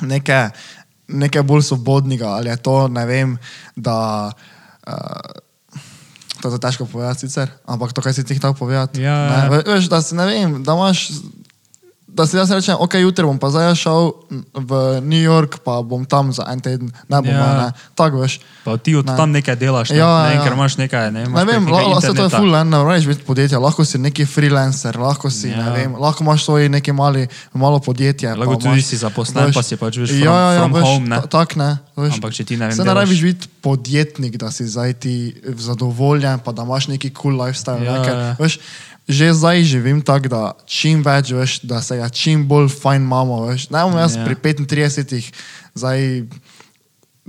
nekaj, 0.00 0.50
nekaj 1.08 1.42
bolj 1.42 1.62
svobodnega 1.62 2.28
ali 2.28 2.48
je 2.48 2.56
to, 2.56 2.88
ne 2.88 3.06
vem, 3.06 3.38
da. 3.76 4.32
Uh, 4.88 5.49
To 6.40 6.48
je 6.48 6.58
težko 6.58 6.86
povedati, 6.86 7.20
sicer, 7.20 7.50
ampak 7.64 7.92
to, 7.92 8.00
kar 8.00 8.12
si 8.12 8.24
ti 8.24 8.34
hotel 8.34 8.54
povedati. 8.54 9.00
Ja, 9.00 9.16
ne, 9.26 9.36
ja. 9.36 9.48
ve- 9.50 9.64
veš, 9.66 9.88
da 9.88 10.00
si 10.00 10.14
ne 10.14 10.24
vem, 10.24 10.62
da 10.62 10.72
imaš. 10.72 11.10
Da 12.20 12.26
si 12.26 12.36
jaz 12.36 12.50
rečem, 12.50 12.76
ok, 12.76 12.94
jutri 12.96 13.24
bom 13.24 13.38
pa 13.38 13.48
zdaj 13.48 13.72
šel 13.74 14.12
v 14.52 14.70
New 15.00 15.16
York, 15.18 15.64
pa 15.64 15.80
bom 15.80 16.04
tam 16.04 16.28
za 16.30 16.44
en 16.44 16.60
teden, 16.60 16.92
ne 17.06 17.16
bom, 17.18 17.26
Ja. 17.26 17.40
ja. 17.40 17.52
ne. 17.56 17.68
Tako 17.94 18.20
veš. 18.20 18.40
Pa 18.60 18.76
ti 18.76 18.92
od 18.92 19.06
Ne. 19.06 19.16
tam 19.16 19.30
nekaj 19.30 19.56
delaš, 19.56 19.88
ne, 19.88 19.96
Ja, 19.96 20.10
ne 20.22 20.28
vem, 20.28 20.36
ja. 20.36 20.44
ker 20.44 20.52
imaš 20.52 20.76
nekaj. 20.76 21.08
Ne, 21.10 21.24
imaš 21.24 21.38
Ne 21.38 21.44
vem, 21.46 21.62
lahko 21.66 22.00
se 22.02 22.12
to 22.12 22.22
je 22.22 22.28
full, 22.30 22.50
ne, 22.50 22.60
ne 22.62 22.76
moreš 22.78 23.06
biti 23.06 23.22
podjetje, 23.22 23.56
lahko 23.56 23.80
si 23.82 23.96
neki 23.98 24.26
freelancer, 24.26 24.92
lahko 24.94 25.30
si, 25.30 25.48
ja. 25.48 25.56
Ja. 25.56 25.64
ne 25.64 25.70
vem, 25.72 25.96
lahko 25.96 26.20
imaš 26.20 26.44
svoj 26.44 26.68
neki 26.68 26.92
mali, 26.92 27.24
malo 27.50 27.80
podjetje. 27.80 28.34
Lahko 28.34 28.56
tudi 28.58 28.82
si 28.82 28.96
zaposlen, 28.98 29.46
veš, 29.46 29.54
pa 29.54 29.62
si 29.62 29.76
pač 29.76 29.96
veš 29.96 30.10
ja, 30.10 30.16
from- 30.18 30.28
ja, 30.28 30.52
ja, 30.52 30.58
from 30.58 30.72
veš, 30.72 30.84
home, 30.84 31.06
ne. 31.06 31.16
ta- 31.18 31.26
Tak 31.32 31.56
ne. 31.56 31.70
Veš, 31.96 32.14
Ampak 32.14 32.32
če 32.32 32.44
ti, 32.44 32.56
ne 32.56 32.66
vem, 32.66 32.74
Se 32.74 32.80
ne 32.82 32.94
rabiš 32.94 33.20
biti 33.22 33.48
podjetnik, 33.60 34.36
da 34.36 34.50
si 34.50 34.64
zdaj 34.64 34.92
ti 34.94 35.14
zadovoljen, 35.44 36.38
pa 36.38 36.50
da 36.50 36.62
imaš 36.62 36.88
neki 36.88 37.10
cool 37.12 37.34
lifestyle. 37.34 37.80
Ja, 37.80 37.92
ne, 37.94 38.04
ker, 38.04 38.14
ja. 38.14 38.36
veš, 38.38 38.58
že 39.10 39.34
zdaj 39.34 39.64
živim 39.66 40.00
tako, 40.02 40.28
da 40.28 40.42
čim 40.66 41.02
več, 41.02 41.32
veš, 41.34 41.60
da 41.66 41.82
se 41.82 41.96
ga 41.98 42.08
čim 42.08 42.46
bolj 42.48 42.68
fajn 42.70 43.02
imamo. 43.02 43.42
Veš. 43.50 43.68
Ne 43.70 43.82
bom 43.84 43.98
jaz 43.98 44.16
Ja. 44.16 44.24
pri 44.24 44.34
35-ih 44.38 45.32
zdaj. 45.74 46.24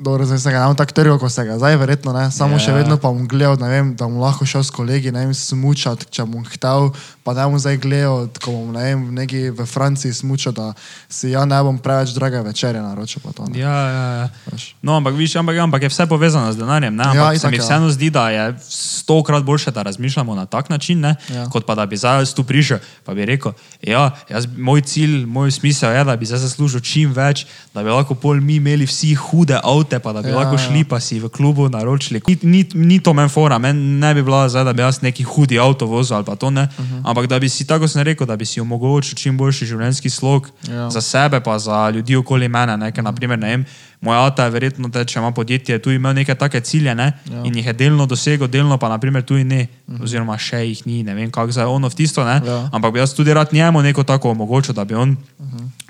Dobro, 0.02 0.26
zdaj 0.26 0.40
se 0.40 0.52
ga 0.52 0.66
bom 0.66 0.76
tako 0.76 0.94
trgal, 0.94 1.18
kot 1.20 1.32
se 1.32 1.44
ga 1.46 1.58
zdaj, 1.58 1.76
verjetno 1.78 2.10
ne. 2.12 2.32
Samo 2.32 2.56
Ja. 2.56 2.60
še 2.60 2.72
vedno 2.74 2.98
pa 2.98 3.08
bom 3.08 3.28
gledal, 3.28 3.54
ne 3.56 3.70
vem, 3.70 3.92
da 3.94 4.06
bom 4.06 4.18
lahko 4.18 4.46
šel 4.46 4.64
s 4.64 4.70
kolegi, 4.70 5.12
ne 5.12 5.20
vem, 5.22 5.34
smučati, 5.34 6.08
če 6.10 6.26
bom 6.26 6.42
hotel, 6.42 6.90
pa 7.24 7.34
ne 7.34 7.46
bom 7.46 7.60
zdaj 7.60 7.78
gledal, 7.78 8.26
ko 8.42 8.50
bom, 8.52 8.72
ne 8.74 8.82
vem, 8.84 9.04
neki 9.14 9.52
v 9.52 9.66
Franciji 9.66 10.14
smučal, 10.16 10.54
da 10.54 10.72
si 11.06 11.30
ja 11.30 11.46
ne 11.46 11.60
bom 11.62 11.78
preveč 11.78 12.16
drage 12.18 12.42
večere 12.42 12.82
naročil, 12.82 13.22
pa 13.22 13.30
to 13.32 13.46
ne. 13.46 13.60
Ja, 13.60 13.70
ja, 13.70 14.06
ja. 14.18 14.28
Veš. 14.50 14.74
No, 14.82 14.98
ampak, 14.98 15.14
viš, 15.14 15.36
ampak, 15.36 15.54
ampak 15.60 15.86
je 15.86 15.90
vse 15.90 16.10
povezano 16.10 16.50
z 16.50 16.58
denarjem. 16.58 16.96
Ne? 16.96 17.04
Ampak 17.06 17.16
Ja, 17.16 17.26
ja, 17.28 17.38
se 17.38 17.46
itak, 17.46 17.52
mi 17.52 17.58
ja. 17.58 17.64
vseeno 17.64 17.90
zdi, 17.90 18.10
da 18.10 18.26
je 18.30 18.44
stokrat 18.66 19.44
boljše, 19.44 19.70
da 19.72 19.82
razmišljamo 19.84 20.34
na 20.36 20.46
tak 20.46 20.70
način, 20.70 21.00
ne? 21.00 21.16
Ja. 21.30 21.46
kot 21.46 21.66
pa 21.66 21.76
da 21.76 21.86
bi 21.86 21.98
zdaj 21.98 22.26
tu 22.34 22.42
prišel 22.44 22.82
in 23.08 23.16
bi 23.16 23.26
rekel, 23.28 23.54
ja, 23.82 24.10
jaz, 24.26 24.50
moj 24.58 24.82
cilj, 24.82 25.26
moj 25.26 25.52
smisel 25.52 25.94
je, 25.94 26.04
da 26.04 26.16
bi 26.18 26.26
zdaj 26.26 26.40
zaslužil 26.40 26.80
čim 26.82 27.14
več, 27.14 27.46
da 27.74 27.84
bi 27.84 27.90
lahko 27.94 28.16
pol 28.16 28.42
mi 28.42 28.56
imeli 28.58 28.86
vsi 28.86 29.14
hude 29.16 29.60
avte, 29.92 30.00
pa 30.00 30.14
da 30.14 30.22
bi 30.22 30.30
Ja, 30.30 30.36
lahko 30.38 30.54
ja. 30.54 30.58
šli 30.60 30.84
pa 30.84 31.00
si 31.00 31.20
v 31.20 31.28
klubu 31.30 31.68
naročili. 31.68 32.22
Ni, 32.26 32.38
ni, 32.44 32.62
ni 32.76 33.00
to 33.00 33.12
men 33.12 33.28
fora, 33.28 33.58
men 33.58 33.76
ne 34.00 34.14
bi 34.14 34.24
bila 34.24 34.48
zdaj, 34.48 34.64
da 34.64 34.74
bi 34.74 34.82
jaz 34.82 35.02
neki 35.02 35.24
hudi 35.26 35.60
avto 35.60 35.86
vozil 35.86 36.16
ali 36.16 36.26
pa 36.26 36.36
to 36.36 36.50
ne, 36.50 36.62
uh 36.64 36.80
Mhm. 36.82 36.94
-huh. 36.94 37.02
ampak 37.06 37.28
da 37.28 37.40
bi 37.40 37.50
si, 37.50 37.66
tako 37.66 37.88
sem 37.88 38.02
rekel, 38.02 38.28
da 38.28 38.36
bi 38.36 38.46
si 38.46 38.60
omogočil 38.60 39.16
čim 39.16 39.38
boljši 39.38 39.66
življenjski 39.66 40.10
slog 40.10 40.50
Ja. 40.64 40.90
za 40.90 41.02
sebe, 41.02 41.40
pa 41.40 41.60
za 41.60 41.90
ljudi 41.90 42.16
okoli 42.16 42.48
mene. 42.48 42.78
Ne? 42.78 42.92
Ker, 42.92 43.04
naprimer, 43.04 43.40
ne 43.40 43.48
vem, 43.48 43.66
moj 44.02 44.18
ata 44.18 44.44
je 44.44 44.50
verjetno, 44.50 44.90
te, 44.90 45.06
če 45.06 45.20
ima 45.20 45.32
podjetje, 45.32 45.80
tu 45.80 45.92
imel 45.92 46.14
neke 46.14 46.36
take 46.36 46.60
cilje 46.62 46.96
ne? 46.96 47.14
Ja. 47.26 47.42
in 47.44 47.56
jih 47.56 47.66
je 47.66 47.74
delno 47.74 48.06
dosegel, 48.06 48.48
delno 48.48 48.78
pa 48.78 48.90
naprimer 48.90 49.22
tudi 49.24 49.44
ne, 49.44 49.68
oziroma 50.00 50.38
še 50.38 50.58
jih 50.60 50.86
ni, 50.86 51.04
ne 51.04 51.14
vem, 51.14 51.32
kako 51.32 51.52
zdaj 51.52 51.66
ono 51.66 51.90
v 51.90 51.96
tisto, 51.96 52.24
ne? 52.24 52.42
Ja. 52.42 52.70
ampak 52.72 52.94
bi 52.94 53.00
jaz 53.00 53.14
tudi 53.14 53.34
rad 53.34 53.54
njemu 53.54 53.82
neko 53.82 54.04
tako 54.04 54.30
omogočil, 54.30 54.74
da 54.74 54.86
bi 54.86 54.96
on 54.96 55.18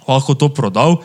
lahko 0.07 0.33
to 0.33 0.49
prodal. 0.49 0.97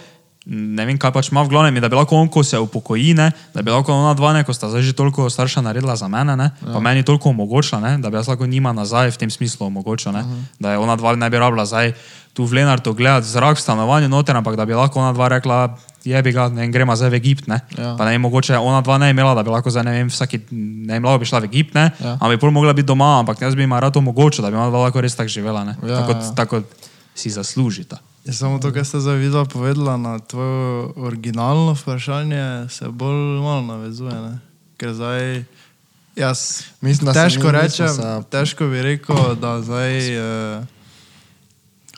Ne 0.47 0.85
vem, 0.87 0.95
kaj 0.95 1.11
pač 1.11 1.33
ima 1.33 1.43
v 1.43 1.51
glavnem, 1.51 1.81
da 1.83 1.89
bi 1.91 1.99
lahko 1.99 2.21
on, 2.23 2.29
ko 2.31 2.45
se 2.47 2.59
upokoji, 2.63 3.17
ne, 3.19 3.33
da 3.51 3.65
bi 3.67 3.73
lahko 3.75 3.91
ona 3.91 4.13
dva, 4.15 4.31
ne, 4.37 4.45
ko 4.47 4.55
sta 4.55 4.71
zdaj 4.71 4.85
že 4.87 4.93
toliko 4.95 5.27
starša 5.27 5.59
naredila 5.67 5.97
za 5.99 6.07
mene, 6.07 6.37
ne, 6.39 6.53
ja. 6.55 6.71
pa 6.71 6.79
meni 6.79 7.03
toliko 7.03 7.35
omogočila, 7.35 7.81
ne, 7.83 7.93
da 7.99 8.11
bi 8.11 8.21
jaz 8.21 8.31
lahko 8.31 8.47
njima 8.47 8.71
nazaj 8.71 9.11
v 9.11 9.19
tem 9.25 9.31
smislu 9.31 9.67
omogočil, 9.67 10.15
ne, 10.15 10.23
uh 10.23 10.27
-huh. 10.27 10.45
da 10.63 10.73
je 10.73 10.79
ona 10.79 10.97
dva 10.97 11.17
ne 11.17 11.31
bi 11.31 11.39
rabila 11.39 11.67
zdaj 11.67 11.93
tu 12.37 12.45
v 12.45 12.53
Lenartu 12.61 12.93
gledati 12.93 13.27
zrak 13.27 13.57
v 13.57 13.65
stanovanju 13.65 14.09
noter, 14.13 14.37
ampak 14.37 14.61
da 14.61 14.69
bi 14.69 14.77
lahko 14.77 15.01
ona 15.01 15.13
dva 15.17 15.29
rekla, 15.29 15.73
je 16.05 16.23
bi 16.23 16.33
ga, 16.33 16.49
ne 16.53 16.69
vem, 16.69 16.73
gremo 16.73 16.93
zdaj 16.93 17.11
v 17.11 17.17
Egipt, 17.17 17.49
ne. 17.49 17.65
Ja. 17.79 17.97
Pa 17.97 18.05
ne 18.05 18.13
vem, 18.13 18.21
mogoče 18.21 18.61
ona 18.61 18.85
dva 18.85 18.99
ne 19.01 19.09
imela, 19.11 19.33
da 19.35 19.43
bi 19.43 19.49
lahko 19.49 19.73
zdaj, 19.73 19.85
ne 19.89 19.95
vem, 19.97 20.11
vsaki, 20.13 20.41
ne 20.53 21.01
vem, 21.01 21.05
lahko 21.05 21.25
bi 21.25 21.29
šla 21.33 21.41
v 21.41 21.49
Egipt, 21.49 21.73
ne. 21.75 21.91
Ja. 21.97 22.21
Ampak 22.21 22.37
bi 22.37 22.41
pol 22.45 22.53
mogla 22.53 22.77
biti 22.77 22.87
doma, 22.87 23.25
ampak 23.25 23.41
jaz 23.41 23.57
bi 23.57 23.65
jim 23.65 23.73
rad 23.73 23.97
omogočil, 23.97 24.45
da 24.45 24.53
bi 24.53 24.61
ona 24.61 24.69
dva 24.69 24.85
lahko 24.85 25.01
res 25.01 25.17
tako 25.17 25.33
živela, 25.33 25.65
ne. 25.65 25.81
Ja, 25.81 26.05
tako, 26.05 26.13
ja. 26.13 26.35
tako 26.37 26.63
si 27.17 27.33
zaslužita. 27.33 27.99
Je 28.27 28.33
samo 28.33 28.59
to, 28.59 28.73
kar 28.73 28.83
ste 28.83 28.99
zdaj 29.01 29.17
videla 29.17 29.45
povedala 29.45 29.97
na 29.97 30.19
tvoje 30.19 30.51
originalno 30.97 31.73
vprašanje, 31.73 32.67
se 32.69 32.89
bolj 32.89 33.15
malo 33.39 33.63
navezuje. 33.63 34.13
Ne? 34.13 34.39
Ker 34.77 34.93
zdaj, 34.93 35.45
jaz 36.17 36.63
Mislim, 36.81 37.15
težko 37.15 37.45
mi 37.45 37.53
rečem, 37.53 37.89
se- 37.89 38.23
težko 38.31 38.67
bi 38.67 38.83
rekel, 38.83 39.35
da 39.35 39.63
zdaj, 39.63 39.95
uh, 40.19 40.65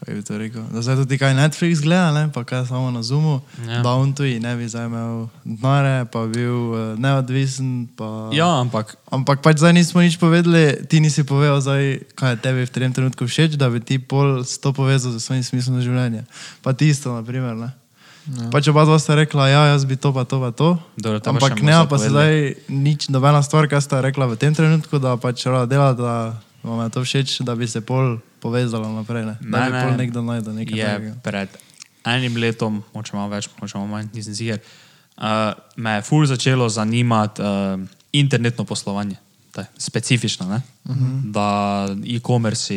kaj 0.08 0.16
bi 0.16 0.22
to 0.24 0.38
rekel, 0.40 0.62
da 0.72 0.80
zdaj 0.82 0.96
tudi 0.96 1.18
kaj 1.20 1.34
Netflix 1.36 1.82
gleda, 1.84 2.12
ne? 2.16 2.32
pa 2.32 2.40
kaj 2.44 2.66
samo 2.66 2.90
na 2.90 3.02
Zoomu, 3.02 3.40
Ja. 3.68 3.84
tuji 4.16 4.40
ne 4.40 4.56
bi 4.56 4.68
zdaj 4.68 4.86
imel 4.86 5.28
denare, 5.44 6.04
pa 6.08 6.24
bil 6.26 6.72
uh, 6.72 6.98
neodvisen. 6.98 7.88
Pa... 7.96 8.32
Ja, 8.32 8.60
ampak 8.60 8.96
Ampak 9.12 9.44
pač 9.44 9.60
zdaj 9.60 9.72
nismo 9.76 10.00
nič 10.00 10.16
povedali, 10.16 10.80
ti 10.88 11.00
nisi 11.00 11.24
povedal, 11.24 11.60
zdaj, 11.60 12.08
kaj 12.16 12.32
je 12.32 12.40
tebi 12.40 12.64
v 12.64 12.72
tem 12.72 12.92
trenutku 12.92 13.28
všeč, 13.28 13.60
da 13.60 13.68
bi 13.68 13.84
ti 13.84 14.00
pol 14.00 14.44
sto 14.48 14.72
povezal 14.72 15.12
z 15.12 15.20
svojim 15.20 15.44
smislom 15.44 15.84
življenja. 15.84 16.24
Pa 16.64 16.72
ti 16.72 16.88
isto, 16.88 17.12
na 17.12 17.20
primer. 17.20 17.52
Ne? 17.52 17.68
Ja. 18.32 18.48
Pač 18.48 18.68
oba 18.72 18.84
dva 18.88 18.96
sta 18.96 19.12
rekla, 19.16 19.48
ja, 19.48 19.62
jaz 19.76 19.84
bi 19.84 19.96
to, 20.00 20.12
pa 20.12 20.24
to, 20.24 20.40
pa 20.40 20.52
to. 20.56 20.80
Pa 21.04 21.20
Ampak 21.20 21.60
ne, 21.60 21.84
pa 21.84 21.96
se 22.00 22.08
zdaj 22.08 22.32
nič, 22.68 23.08
nobena 23.12 23.44
stvar, 23.44 23.68
kaj 23.68 23.84
sta 23.84 24.00
rekla 24.00 24.28
v 24.28 24.40
tem 24.40 24.56
trenutku, 24.56 25.00
da 25.00 25.20
pač 25.20 25.44
rada 25.44 25.68
dela, 25.68 25.92
da 25.92 26.40
vam 26.68 26.84
je 26.84 26.90
to 26.90 27.04
všeč, 27.04 27.40
da 27.40 27.54
bi 27.54 27.66
se 27.66 27.80
pol 27.80 28.18
povezala 28.40 28.88
naprej. 28.92 29.24
Ne? 29.26 29.36
Da 29.40 29.64
Ne, 29.64 29.70
bi 29.70 29.80
pol 29.86 29.96
nekdo 29.96 30.22
najdel 30.22 30.54
nekaj 30.54 30.78
je 30.78 30.86
takega. 30.86 31.14
pred 31.22 31.48
enim 32.06 32.36
letom, 32.36 32.82
moče 32.94 33.16
malo 33.16 33.32
več, 33.32 33.48
moče 33.60 33.78
malo 33.78 33.88
manj, 33.90 34.08
nisem 34.14 34.34
ziger, 34.34 34.60
uh, 35.18 35.52
me 35.76 35.98
je 35.98 36.02
ful 36.02 36.26
začelo 36.26 36.68
zanimati 36.68 37.42
uh, 37.42 37.80
internetno 38.12 38.64
poslovanje. 38.64 39.16
To 39.52 39.60
je 39.60 39.66
specifično, 39.78 40.48
ne? 40.48 40.62
Uh 40.84 40.96
-huh. 40.96 41.32
da 41.32 41.48
e-commerce, 42.06 42.74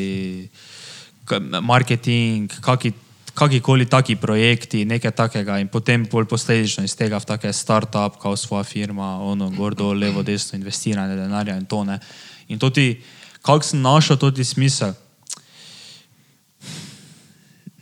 marketing, 1.62 2.52
kaki, 2.62 2.92
kakikoli 3.34 3.86
taki 3.86 4.16
projekti, 4.16 4.86
nekaj 4.86 5.12
takega 5.12 5.60
in 5.60 5.68
potem 5.68 6.06
bolj 6.12 6.26
posledično 6.26 6.84
iz 6.84 6.96
tega 6.96 7.18
v 7.18 7.26
take 7.26 7.54
start-up, 7.54 8.20
kao 8.22 8.36
svoja 8.38 8.64
firma, 8.64 9.18
ono, 9.24 9.50
gor 9.50 9.76
dol, 9.76 9.98
levo, 9.98 10.24
desno, 10.24 10.58
investiranje 10.58 11.16
denarja 11.16 11.58
in 11.58 11.66
to 11.66 11.84
ne. 11.84 12.00
In 12.48 12.60
to 12.60 12.70
ti, 12.70 13.02
kako 13.42 13.66
sem 13.66 13.82
našel 13.82 14.18
to 14.18 14.32
ti 14.32 14.44
smisel? 14.44 14.94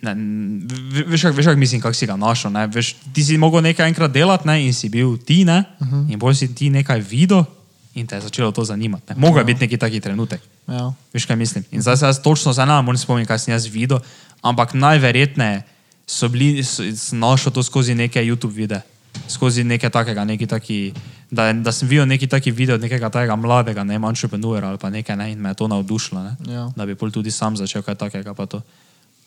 Ne, 0.01 0.15
veš, 1.07 1.27
kak, 1.27 1.35
veš, 1.35 1.45
kak 1.45 1.57
mislim, 1.59 1.81
kako 1.81 1.93
si 1.93 2.07
ga 2.07 2.15
našel. 2.15 2.51
Ne? 2.51 2.67
Veš, 2.71 2.95
ti 3.13 3.23
si 3.23 3.37
mogel 3.37 3.61
nekaj 3.61 3.87
enkrat 3.87 4.11
delati 4.11 4.47
ne? 4.47 4.61
in 4.65 4.73
si 4.73 4.89
bil 4.89 5.17
ti, 5.17 5.43
ne? 5.45 5.63
uh 5.79 5.87
-huh. 5.87 6.11
in 6.11 6.19
bolj 6.19 6.35
si 6.35 6.55
ti 6.55 6.69
nekaj 6.69 6.99
videl 6.99 7.43
in 7.93 8.07
te 8.07 8.15
je 8.15 8.21
začelo 8.21 8.51
to 8.51 8.63
zanimati. 8.63 9.13
Ne? 9.13 9.15
Mogel 9.19 9.41
je 9.41 9.45
biti 9.45 9.59
neki 9.59 9.77
taki 9.77 9.99
trenutek. 9.99 10.41
Ja. 10.67 10.93
Veš, 11.13 11.25
kaj 11.25 11.35
mislim. 11.35 11.63
In 11.71 11.81
zdaj 11.81 11.97
se 11.97 12.05
jaz 12.05 12.21
točno 12.21 12.53
zdaj 12.53 12.65
ne 12.65 12.81
morem 12.81 12.97
spomniti, 12.97 13.27
kaj 13.27 13.39
sem 13.39 13.51
jaz 13.51 13.65
videl, 13.65 13.99
ampak 14.41 14.73
najverjetneje 14.73 15.63
so 16.07 16.29
bili, 16.29 16.63
so, 16.63 16.83
našel 17.11 17.51
to 17.51 17.63
skozi 17.63 17.95
neke 17.95 18.21
YouTube 18.21 18.53
videe, 18.53 18.81
skozi 19.29 19.63
nekaj 19.63 19.89
takega, 19.89 20.25
neki 20.25 20.47
taki, 20.47 20.93
da, 21.31 21.53
da 21.53 21.71
sem 21.71 21.87
videl 21.87 22.07
neki 22.07 22.27
taki 22.27 22.51
video 22.51 22.75
od 22.75 22.81
nekega 22.81 23.09
takega 23.09 23.35
mladega, 23.35 23.83
ne 23.83 23.97
vem, 23.97 24.03
entrepreneura 24.09 24.69
ali 24.69 24.77
pa 24.77 24.89
nekaj, 24.89 25.15
ne, 25.15 25.31
in 25.31 25.41
me 25.41 25.49
je 25.49 25.55
to 25.55 25.67
navdušilo, 25.67 26.23
ne, 26.23 26.35
Ja. 26.53 26.69
da 26.75 26.85
bi 26.85 26.95
pol 26.95 27.11
tudi 27.11 27.31
sam 27.31 27.57
začel 27.57 27.81
kaj 27.81 27.95
takega. 27.95 28.33
Pa 28.33 28.45
to. 28.45 28.61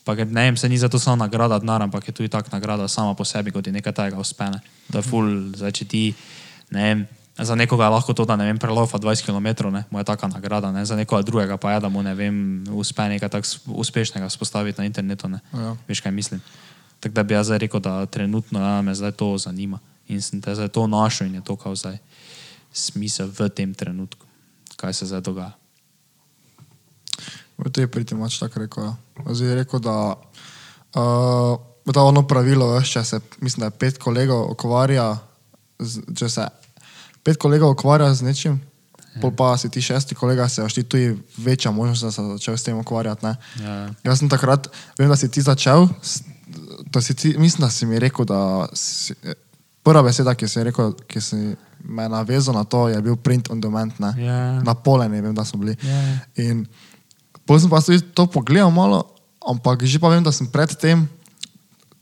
Pa 0.03 0.15
ker, 0.15 0.27
ne 0.27 0.41
vem, 0.51 0.57
se 0.57 0.67
ni 0.69 0.77
zato 0.77 0.99
samo 0.99 1.15
nagrada 1.15 1.59
denar, 1.59 1.81
ampak 1.81 2.07
je 2.07 2.13
tudi 2.13 2.29
tak 2.29 2.51
nagrada 2.51 2.87
sama 2.87 3.13
po 3.15 3.23
sebi, 3.23 3.51
kot 3.51 3.67
je 3.67 3.71
nekaj 3.73 3.93
takega 3.93 4.19
uspene. 4.19 4.59
To 4.91 4.99
je 4.99 5.01
ful, 5.01 5.55
zdaj 5.55 5.71
če 5.71 5.85
ti, 5.85 6.01
ne 6.75 6.83
vem, 6.83 7.07
za 7.39 7.55
nekoga 7.55 7.87
je 7.87 7.89
lahko 7.95 8.13
to, 8.13 8.25
da 8.27 8.35
ne 8.35 8.45
vem, 8.45 8.59
prelofa 8.59 8.99
20 8.99 9.23
km, 9.23 9.71
ne, 9.71 9.85
mu 9.89 9.99
je 9.99 10.03
taka 10.03 10.27
nagrada, 10.27 10.71
ne, 10.75 10.83
za 10.85 10.95
nekoga 10.99 11.23
drugega 11.23 11.57
pa 11.57 11.71
je, 11.71 11.79
da 11.79 11.89
mu 11.89 12.03
ne 12.03 12.11
vem, 12.13 12.67
uspe 12.75 13.07
nekaj 13.09 13.29
tako 13.29 13.47
uspešnega 13.79 14.29
spostaviti 14.29 14.81
na 14.81 14.85
internetu, 14.85 15.31
ne. 15.31 15.39
Ja. 15.53 15.75
Veš, 15.87 16.03
kaj 16.03 16.11
mislim. 16.11 16.41
Tako 17.03 17.13
da 17.13 17.23
bi 17.23 17.33
jaz 17.33 17.49
zdaj 17.49 17.59
rekel, 17.59 17.83
da 17.83 18.05
trenutno 18.05 18.59
ja, 18.59 18.81
me 18.81 18.95
zdaj 18.95 19.11
to 19.11 19.33
zanima 19.37 19.79
in 20.07 20.21
sem 20.21 20.39
te 20.41 20.55
zdaj 20.55 20.71
to 20.71 20.87
našel 20.87 21.27
in 21.27 21.35
je 21.35 21.43
to 21.43 21.55
kao 21.55 21.75
zdaj 21.75 21.97
smisel 22.73 23.27
v 23.29 23.49
tem 23.49 23.73
trenutku, 23.73 24.23
kaj 24.75 24.93
se 24.93 25.05
zdaj 25.05 25.21
dogaja. 25.21 25.51
V 27.57 27.69
tej 27.69 27.87
priti 27.87 28.15
mač 28.15 28.39
tako 28.39 28.63
rekel. 28.63 28.83
Ja. 28.83 28.95
Zdaj 29.29 29.47
je 29.49 29.55
rekel, 29.55 29.79
da 29.79 30.15
uh, 30.95 31.59
da 31.85 32.01
ono 32.01 32.23
pravilo, 32.27 32.71
veš, 32.73 32.91
če 32.91 33.03
se, 33.03 33.19
mislim, 33.43 33.59
da 33.59 33.65
je 33.69 33.77
pet 33.79 33.97
kolegov 33.99 34.47
ukvarja, 34.51 35.17
z, 35.79 36.01
če 36.15 36.29
se 36.29 36.47
pet 37.23 37.37
kolegov 37.37 37.75
ukvarja 37.75 38.07
z 38.15 38.23
nečim, 38.23 38.55
pol 39.21 39.31
pa 39.35 39.53
si 39.57 39.69
ti 39.69 39.81
šesti 39.83 40.15
kolega, 40.15 40.47
se 40.49 40.63
ti 40.73 40.83
tudi 40.83 41.11
večja 41.37 41.71
možnost, 41.71 42.03
da 42.03 42.11
se 42.11 42.23
začel 42.33 42.57
s 42.57 42.63
tem 42.63 42.79
ukvarjati. 42.79 43.25
Ja. 43.61 43.91
Jaz 44.03 44.19
sem 44.23 44.29
takrat, 44.31 44.71
vem, 44.97 45.09
da 45.11 45.15
si 45.19 45.29
ti 45.29 45.41
začel, 45.43 45.87
s- 46.01 46.23
da 46.93 47.01
si 47.01 47.15
ti, 47.15 47.35
mislim, 47.37 47.65
da 47.65 47.69
si 47.69 47.85
mi 47.85 47.99
rekel, 47.99 48.25
da 48.25 48.67
si, 48.73 49.15
prva 49.83 50.03
beseda, 50.03 50.35
ki 50.35 50.47
si 50.47 50.59
mi 50.59 50.69
rekel, 50.69 50.93
ki 51.07 51.21
si 51.21 51.41
me 51.83 52.07
navezal 52.09 52.55
na 52.55 52.63
to, 52.63 52.87
je 52.89 53.01
bil 53.01 53.15
print 53.15 53.49
on 53.51 53.61
demand. 53.61 53.97
Ne? 53.99 54.13
Ja. 54.17 54.39
Na 54.63 54.73
poleni, 54.73 55.21
vem, 55.21 55.35
da 55.35 55.45
smo 55.45 55.59
bili. 55.59 55.75
Ja. 55.83 56.03
In 56.45 56.65
potem 57.45 57.65
sem 57.65 57.73
pa 57.73 57.81
tudi 57.81 58.01
to 58.13 58.27
pogledal 58.27 58.71
malo, 58.71 59.03
ampak 59.43 59.83
že 59.83 59.99
pa 59.99 60.13
vem, 60.13 60.23
da 60.23 60.31
sem 60.31 60.47
predtem 60.47 61.07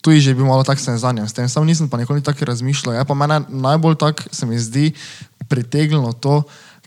tudi 0.02 0.18
že 0.18 0.34
bil 0.34 0.50
malo 0.50 0.66
tak 0.66 0.82
seznanjen 0.82 1.30
s 1.30 1.34
tem, 1.34 1.46
sam 1.46 1.66
nisem 1.66 1.86
pa 1.86 1.98
nikoli 1.98 2.26
tako 2.26 2.46
razmišljal. 2.46 2.98
Je 2.98 3.06
pa 3.06 3.14
mene 3.14 3.46
najbolj 3.50 3.96
tak 4.02 4.26
se 4.34 4.46
mi 4.50 4.58
zdi 4.58 4.92
pritegnilo 5.46 6.14
to, 6.18 6.42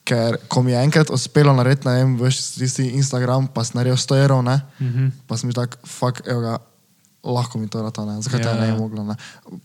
ker 0.05 0.37
ko 0.51 0.63
mi 0.63 0.75
je 0.75 0.83
enkrat 0.83 1.09
uspelo 1.11 1.55
narediti, 1.55 1.89
ne 1.89 2.03
vem, 2.03 2.19
veš, 2.21 2.59
tisti 2.59 2.91
Instagram, 2.99 3.49
pa 3.49 3.65
sem 3.65 3.79
naredil 3.79 3.97
100 3.97 4.21
evrov, 4.21 4.43
ne, 4.45 4.61
mm 4.79 4.91
-hmm. 4.91 5.09
pa 5.27 5.37
sem 5.37 5.49
bil 5.49 5.57
tak, 5.57 5.79
fuck, 5.87 6.21
evo 6.27 6.41
ga, 6.41 6.59
lahko 7.25 7.59
mi 7.59 7.69
to 7.69 7.83
rata, 7.83 8.05
ne, 8.05 8.21
zakaj 8.23 8.41
yeah. 8.41 8.53
te 8.53 8.61
ne 8.61 8.67
ja. 8.69 8.73
je 8.73 8.79
moglo, 8.79 9.05
ne. 9.05 9.17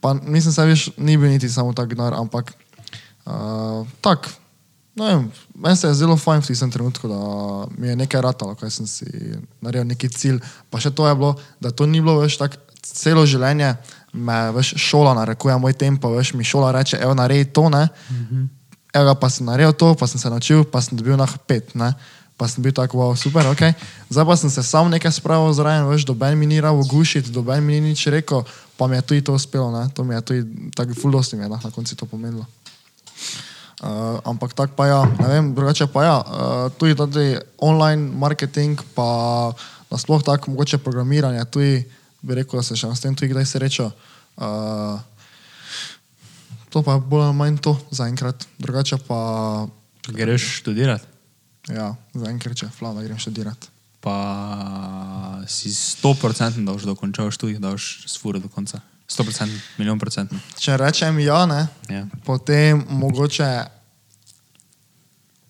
Pa 0.01 0.13
nisem 0.13 0.51
se, 0.55 0.65
veš, 0.65 0.89
ni 0.97 1.17
bil 1.17 1.29
niti 1.29 1.49
samo 1.49 1.73
tak 1.73 1.91
denar, 1.91 2.15
ampak 2.15 2.53
uh, 3.25 3.87
tak, 4.01 4.29
ne 4.95 5.05
vem, 5.05 5.31
meni 5.55 5.75
se 5.75 5.87
je 5.87 5.93
zelo 5.93 6.17
fajn 6.17 6.41
v 6.41 6.47
tistem 6.47 6.71
trenutku, 6.71 7.07
da 7.07 7.19
mi 7.77 7.87
je 7.87 7.95
nekaj 7.95 8.21
ratalo, 8.21 8.55
kaj 8.55 8.71
sem 8.71 8.87
si 8.87 9.05
naredil, 9.61 9.87
neki 9.87 10.09
cilj. 10.09 10.39
Pa 10.69 10.79
še 10.79 10.91
to 10.95 11.07
je 11.07 11.15
bilo, 11.15 11.35
da 11.59 11.71
to 11.71 11.87
ni 11.87 12.01
bilo 12.01 12.19
več 12.19 12.39
tako 12.39 12.59
celo 12.83 13.25
življenje, 13.27 13.73
me 14.13 14.37
veš, 14.55 14.73
šola 14.81 15.13
narekuje 15.17 15.57
moj 15.61 15.75
tempo, 15.77 16.11
veš, 16.15 16.33
mi 16.33 16.47
šola 16.47 16.71
reče, 16.79 16.97
evo, 17.03 17.13
naredi 17.17 17.51
to, 17.53 17.69
ne. 17.69 17.87
Mm 18.09 18.27
-hmm. 18.31 18.47
Evo 18.93 19.15
pa 19.15 19.29
sem 19.29 19.45
naredil 19.45 19.73
to, 19.73 19.95
pa 19.95 20.07
sem 20.07 20.19
se 20.19 20.29
naučil, 20.29 20.63
pa 20.63 20.81
sem 20.81 20.97
dobil 20.97 21.17
na 21.17 21.27
pet, 21.47 21.75
ne. 21.75 21.93
Pa 22.39 22.47
sem 22.47 22.63
bil 22.63 22.71
tako, 22.71 23.03
wow, 23.03 23.11
super, 23.19 23.43
ok. 23.51 23.75
Zdaj 24.07 24.23
pa 24.23 24.35
sem 24.39 24.47
se 24.47 24.63
sam 24.63 24.87
nekaj 24.87 25.11
spravil 25.11 25.51
zraven, 25.51 25.89
veš, 25.91 26.07
doben 26.07 26.39
mi 26.39 26.47
ni 26.47 26.61
ravo 26.63 26.85
gušiti, 26.87 27.33
doben 27.35 27.59
mi 27.59 27.75
ni 27.75 27.91
nič 27.91 28.07
rekel, 28.07 28.47
pa 28.79 28.87
mi 28.87 28.95
je 28.95 29.03
tudi 29.03 29.25
to 29.27 29.35
uspelo, 29.35 29.67
ne. 29.75 29.91
To 29.91 30.07
mi 30.07 30.15
je 30.15 30.21
tudi, 30.23 30.71
tako 30.71 30.95
ful 30.95 31.11
dosti 31.11 31.35
mi 31.35 31.43
je 31.43 31.51
na 31.51 31.71
koncu 31.75 31.99
to 31.99 32.07
pomenilo. 32.07 32.47
Uh, 33.79 34.19
ampak 34.23 34.55
tako 34.55 34.75
pa 34.75 34.87
ja, 34.87 35.01
ne 35.19 35.27
vem, 35.27 35.51
drugače 35.55 35.87
pa 35.87 36.03
ja, 36.03 36.17
uh, 36.19 36.67
tudi 36.79 36.95
tudi 36.95 37.39
online 37.59 38.11
marketing, 38.11 38.79
pa 38.95 39.51
nasploh 39.91 40.23
tako 40.23 40.51
mogoče 40.51 40.79
programiranje, 40.83 41.43
tudi 41.51 41.83
bi 42.21 42.35
rekel, 42.35 42.59
da 42.59 42.63
se 42.63 42.75
še 42.75 42.91
s 42.91 43.03
tem 43.03 43.15
tudi 43.15 43.31
kdaj 43.31 43.47
sreča. 43.47 43.87
Uh, 44.39 44.99
to 46.71 46.83
pa 46.83 46.95
je 46.95 47.03
bolj 47.07 47.27
ali 47.31 47.35
manj 47.35 47.59
to 47.63 47.75
zaenkrat, 47.91 48.47
drugače 48.59 48.99
pa 49.07 49.19
Greš 50.09 50.59
študirati, 50.59 51.05
ja, 51.73 51.93
zaenkrat 52.13 52.57
če 52.57 52.69
flav, 52.73 52.95
da 52.97 53.03
grem 53.05 53.19
študirati. 53.19 53.67
pa 53.99 55.43
si 55.47 55.69
100% 55.69 56.63
da 56.63 56.71
boš 56.71 56.87
dokončal 56.87 57.31
študij, 57.31 57.59
da 57.59 57.73
boš 57.75 58.07
sfuro 58.07 58.39
do 58.39 58.47
konca. 58.47 58.79
100%, 59.09 59.49
milijon 59.77 59.99
procentno. 59.99 60.39
Če 60.55 60.77
rečem 60.77 61.19
ja, 61.19 61.45
ne, 61.45 61.67
Ja. 61.89 62.05
potem 62.25 62.85
mogoče 62.89 63.65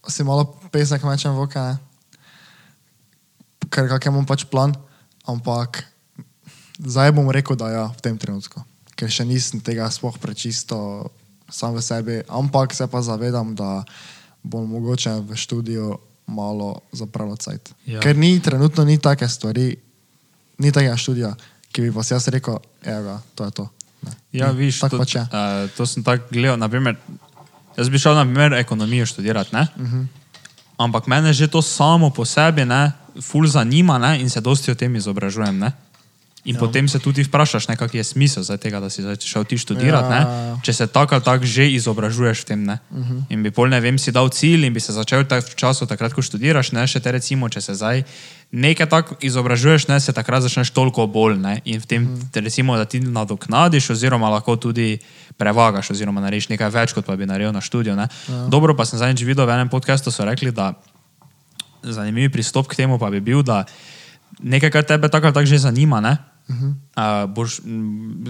si 0.07 0.23
malo 0.23 0.47
pesek 0.71 1.03
mečem 1.03 1.35
v 1.35 1.43
oke, 1.45 1.59
ne? 1.59 1.77
ker 3.69 3.85
kak 3.91 4.07
imam 4.09 4.25
pač 4.25 4.47
plan, 4.49 4.73
ampak 5.27 5.83
zdaj 6.81 7.11
bom 7.13 7.29
rekel, 7.29 7.53
da 7.59 7.69
ja, 7.69 7.85
v 7.93 8.01
tem 8.01 8.17
trenutku, 8.17 8.63
ker 8.97 9.11
še 9.11 9.27
nisem 9.27 9.61
tega 9.61 9.85
sploh 9.91 10.17
prečisto 10.17 11.11
sam 11.51 11.75
v 11.77 11.83
sebi, 11.85 12.15
ampak 12.25 12.73
se 12.73 12.87
pa 12.87 13.01
zavedam, 13.05 13.53
da 13.53 13.83
bom 14.41 14.65
mogoče 14.65 15.19
v 15.21 15.35
študiju 15.37 15.99
malo 16.29 16.69
zapravljal 16.91 17.37
cajt. 17.37 17.73
Ja. 17.85 17.99
Ker 17.99 18.15
ni 18.15 18.39
trenutno 18.39 18.85
ni 18.85 18.97
take 18.97 19.27
stvari, 19.27 19.75
ni 20.57 20.71
takega 20.71 20.93
študija, 20.95 21.33
ki 21.71 21.81
bi 21.81 21.91
pa 21.91 22.03
si 22.03 22.13
jaz 22.13 22.27
rekel, 22.27 22.57
evo 22.83 23.19
to 23.33 23.43
je 23.43 23.51
to. 23.53 23.65
Ne. 24.01 24.11
Ja, 24.33 24.47
Ni, 24.47 24.57
viš, 24.61 24.79
tako 24.79 24.89
to, 24.91 24.99
pač 24.99 25.15
je. 25.15 25.21
uh, 25.23 25.29
to 25.71 25.85
sem 25.85 26.03
tako 26.03 26.23
gledal. 26.29 26.57
Naprimer, 26.57 26.95
jaz 27.75 27.89
bi 27.89 27.97
šel 27.97 28.13
na 28.13 28.23
primer 28.23 28.53
ekonomijo 28.55 29.05
študirati, 29.05 29.51
ne? 29.51 29.67
Uh 29.67 29.81
Mhm. 29.81 29.97
-huh. 29.97 30.05
ampak 30.77 31.07
mene 31.07 31.33
že 31.33 31.47
to 31.47 31.61
samo 31.61 32.09
po 32.09 32.25
sebi, 32.25 32.63
ne, 32.63 32.91
ful 33.21 33.43
zanima 33.43 33.97
ne? 33.97 34.21
in 34.21 34.29
se 34.29 34.41
dosti 34.41 34.71
o 34.71 34.75
tem 34.75 34.95
izobražujem. 34.95 35.57
Ne? 35.57 35.71
In 36.45 36.55
ja. 36.55 36.59
potem 36.59 36.87
se 36.87 36.99
tudi 36.99 37.23
vprašaš, 37.27 37.67
ne, 37.67 37.75
kak 37.75 37.93
je 37.93 38.03
smisel 38.03 38.43
za 38.43 38.55
tega, 38.57 38.79
da 38.79 38.89
si 38.89 39.03
šel 39.03 39.43
ti 39.43 39.57
študirati, 39.59 40.07
Ja, 40.09 40.19
ja. 40.19 40.55
če 40.63 40.73
se 40.73 40.87
tako 40.87 41.15
ali 41.15 41.23
tako 41.23 41.45
že 41.45 41.67
izobražuješ 41.75 42.41
v 42.41 42.45
tem. 42.45 42.63
Ne. 42.63 42.79
Uh 42.91 42.97
-huh. 42.97 43.21
In 43.29 43.43
bi 43.43 43.51
pol 43.51 43.67
ne 43.67 43.79
vem, 43.79 43.99
si 43.99 44.11
dal 44.11 44.29
cilj 44.29 44.65
in 44.65 44.73
bi 44.73 44.79
se 44.79 44.93
začel 44.93 45.25
tak 45.25 45.43
v 45.43 45.55
času, 45.55 45.85
takrat, 45.85 46.13
ko 46.13 46.21
študiraš, 46.21 46.71
ne, 46.71 46.87
še 46.87 46.99
te 46.99 47.11
recimo, 47.11 47.49
če 47.49 47.61
se 47.61 47.73
zdaj 47.75 48.03
nekaj 48.51 48.89
tako 48.89 49.15
izobražuješ, 49.21 49.87
ne, 49.87 49.99
se 49.99 50.13
takrat 50.13 50.41
začneš 50.41 50.71
toliko 50.71 51.07
bolj. 51.07 51.37
Ne, 51.37 51.61
in 51.65 51.79
v 51.79 51.85
tem, 51.85 52.03
uh 52.03 52.09
-huh. 52.09 52.43
recimo, 52.43 52.77
da 52.77 52.85
ti 52.85 52.99
nadoknadiš, 52.99 53.89
oziroma 53.89 54.29
lahko 54.29 54.55
tudi 54.55 54.97
prevagaš, 55.37 55.91
oziroma 55.91 56.21
narediš 56.21 56.49
nekaj 56.49 56.69
več, 56.69 56.93
kot 56.93 57.05
pa 57.05 57.15
bi 57.15 57.25
naredil 57.25 57.51
na 57.51 57.61
študiju. 57.61 57.95
Ja. 57.95 58.07
Dobro, 58.47 58.75
pa 58.75 58.85
sem 58.85 58.99
zadnjič 58.99 59.27
videl 59.27 59.45
v 59.45 59.49
enem 59.49 59.69
podkastu, 59.69 60.11
so 60.11 60.25
rekli, 60.25 60.51
da 60.51 60.73
zanimiv 61.83 62.31
pristop 62.31 62.67
k 62.67 62.75
temu 62.75 62.99
pa 62.99 63.09
bi 63.09 63.19
bil, 63.19 63.43
da 63.43 63.65
nekaj, 64.39 64.71
kar 64.71 64.83
tebe 64.83 65.09
tako 65.09 65.25
ali 65.27 65.33
tako 65.33 65.45
že 65.45 65.57
zanima, 65.57 65.99
ne? 66.01 66.17
Uh 66.49 66.55
-huh. 66.55 66.73
uh, 66.97 67.29
boš, 67.29 67.61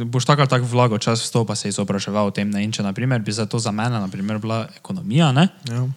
boš 0.06 0.26
tako 0.26 0.42
ali 0.42 0.50
tako 0.50 0.66
vlagal 0.66 0.98
čas 0.98 1.30
v 1.30 1.32
to, 1.32 1.46
pa 1.46 1.56
se 1.56 1.70
izobraževal 1.70 2.28
o 2.28 2.32
tem. 2.32 2.50
Ne? 2.50 2.64
In 2.64 2.72
če 2.72 2.84
naprimer, 2.84 3.22
bi 3.22 3.32
za 3.32 3.46
to 3.46 3.60
za 3.60 3.72
mene 3.72 4.00
naprimer, 4.00 4.38
bila 4.38 4.68
ekonomija, 4.78 5.32
ne? 5.32 5.48
Ja. 5.70 5.88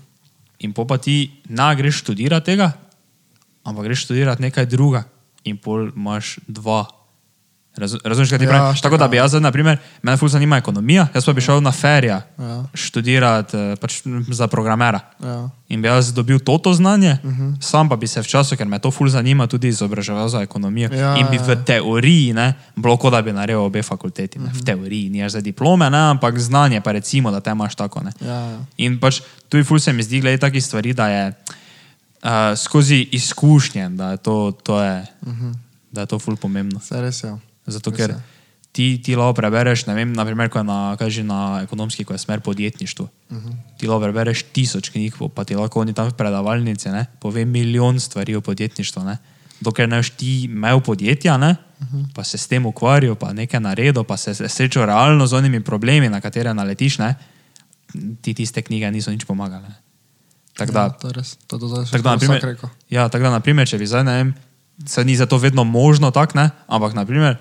in 0.58 0.72
pa 0.72 0.98
ti 0.98 1.42
ne 1.48 1.76
greš 1.76 1.98
študirati 1.98 2.46
tega, 2.46 2.72
ampak 3.64 3.84
greš 3.84 4.04
študirati 4.04 4.42
nekaj 4.42 4.66
druga, 4.66 5.04
in 5.44 5.58
pol 5.58 5.90
imaš 5.96 6.38
dva. 6.46 6.86
Razu- 7.76 8.00
Razumeš, 8.04 8.28
kaj 8.28 8.38
ti 8.38 8.44
Ja, 8.44 8.48
pravim? 8.48 8.76
Tako 8.76 8.96
da 8.96 9.08
bi 9.08 9.16
štekam. 9.16 9.24
jaz, 9.24 9.30
zdaj, 9.30 9.40
naprimer, 9.40 9.78
mene 10.02 10.16
ful 10.16 10.28
zanima 10.28 10.56
ekonomija, 10.56 11.06
jaz 11.14 11.24
pa 11.24 11.32
bi 11.32 11.40
šel 11.40 11.60
na 11.60 11.72
ferija 11.72 12.22
Ja. 12.38 12.64
študirati 12.74 13.56
eh, 13.56 13.76
pač 13.76 14.02
za 14.28 14.46
programera. 14.46 15.00
Ja. 15.20 15.48
In 15.68 15.82
bi 15.82 15.88
jaz 15.88 16.12
dobil 16.12 16.38
toto 16.38 16.74
znanje, 16.74 17.16
uh 17.24 17.30
-huh. 17.30 17.56
sam 17.60 17.88
pa 17.88 17.96
bi 17.96 18.06
se 18.06 18.20
v 18.20 18.26
času, 18.26 18.56
ker 18.56 18.66
me 18.66 18.78
to 18.78 18.90
ful 18.90 19.08
zanima, 19.08 19.46
tudi 19.46 19.68
izobraževal 19.68 20.28
za 20.28 20.40
ekonomijo. 20.40 20.90
Ja, 20.92 21.16
in 21.16 21.26
bi 21.30 21.36
ja. 21.36 21.42
v 21.42 21.64
teoriji, 21.64 22.32
ne, 22.32 22.54
bilo 22.76 22.96
kot 22.96 23.12
da 23.12 23.22
bi 23.22 23.32
naredil 23.32 23.60
obe 23.60 23.82
fakulteti. 23.82 24.38
Ne, 24.38 24.50
v 24.52 24.62
teoriji, 24.62 25.08
ni 25.08 25.30
za 25.30 25.40
diplome, 25.40 25.90
ne, 25.90 25.98
ampak 25.98 26.38
znanje, 26.38 26.80
pa 26.80 26.92
recimo, 26.92 27.30
da 27.30 27.40
te 27.40 27.50
imaš 27.50 27.74
tako. 27.74 28.00
Ne. 28.00 28.12
Ja, 28.20 28.34
ja. 28.34 28.58
In 28.76 29.00
pač 29.00 29.20
tu 29.48 29.64
ful 29.64 29.78
se 29.78 29.92
mi 29.92 30.02
zdi, 30.02 30.20
glede 30.20 30.38
takih 30.38 30.64
stvari, 30.64 30.92
da 30.92 31.08
je 31.08 31.32
uh, 32.22 32.30
skozi 32.56 33.08
izkušnje, 33.12 33.88
da 33.88 34.10
je 34.10 34.16
to, 34.16 34.52
to, 34.62 34.82
je, 34.82 35.06
uh 35.22 35.32
-huh. 35.32 35.54
da 35.92 36.00
je 36.00 36.06
to 36.06 36.18
ful 36.18 36.36
pomembno. 36.36 36.78
Vse 36.78 37.00
res 37.00 37.24
je. 37.24 37.36
Zato 37.66 37.92
ker 37.94 38.10
je. 38.10 38.16
ti, 38.72 38.86
ti 38.98 39.16
lahko 39.16 39.36
prebereš, 39.38 39.86
ne 39.86 39.94
vem, 39.94 40.12
naprimer, 40.12 40.50
ko 40.50 40.58
je 40.58 40.66
na, 40.66 40.78
kaj 40.98 41.10
že 41.10 41.22
na 41.26 41.62
ekonomski, 41.62 42.04
ko 42.04 42.16
je 42.16 42.18
smer 42.18 42.40
podjetništvo. 42.40 43.08
Uh 43.30 43.36
-huh. 43.36 43.54
Ti 43.78 43.86
lahko 43.86 44.02
prebereš 44.02 44.42
tisoč 44.52 44.90
knjig, 44.90 45.14
pa 45.34 45.44
ti 45.44 45.54
lahko 45.54 45.80
oni 45.80 45.94
tam 45.94 46.08
v 46.08 46.14
predavalnici 46.14 46.88
ne, 46.88 47.06
pove 47.20 47.44
milijon 47.44 48.00
stvari 48.00 48.34
o 48.34 48.40
podjetništvu. 48.40 49.04
Ne. 49.04 49.18
Dokler 49.60 49.88
ne 49.88 49.96
boš 49.96 50.10
ti 50.10 50.44
imel 50.44 50.80
podjetja, 50.80 51.36
ne, 51.36 51.56
uh 51.80 51.86
-huh. 51.86 52.06
pa 52.14 52.24
se 52.24 52.38
s 52.38 52.46
tem 52.46 52.66
ukvarjal, 52.66 53.14
pa 53.14 53.32
nekaj 53.32 53.60
naredil, 53.60 54.04
pa 54.04 54.16
se 54.16 54.34
srečal 54.48 54.86
realno 54.86 55.26
z 55.26 55.32
onimi 55.32 55.60
problemi, 55.60 56.08
na 56.08 56.20
katere 56.20 56.54
naletiš, 56.54 56.98
ne, 56.98 57.14
ti 58.22 58.34
tiste 58.34 58.62
knjige 58.62 58.90
niso 58.90 59.10
nič 59.10 59.24
pomagale. 59.24 59.68
Tako 60.56 60.72
da, 60.72 60.80
Ja, 60.80 60.90
to 60.90 61.08
je 61.08 61.12
res. 61.12 61.36
To 61.46 61.58
zdaj 61.58 61.84
Tako 61.84 62.02
da, 62.02 62.10
naprimer, 62.10 62.56
ja, 62.90 63.08
tako 63.08 63.22
da, 63.22 63.30
naprimer, 63.30 63.68
če 63.68 63.78
bi 63.78 63.86
zdaj, 63.86 64.04
ne 64.04 64.14
vem, 64.16 64.34
se 64.86 65.04
ni 65.04 65.16
za 65.16 65.26
to 65.26 65.38
vedno 65.38 65.64
možno, 65.64 66.10
tak, 66.10 66.34
ne, 66.34 66.50
ampak, 66.66 66.94
naprimer, 66.94 67.36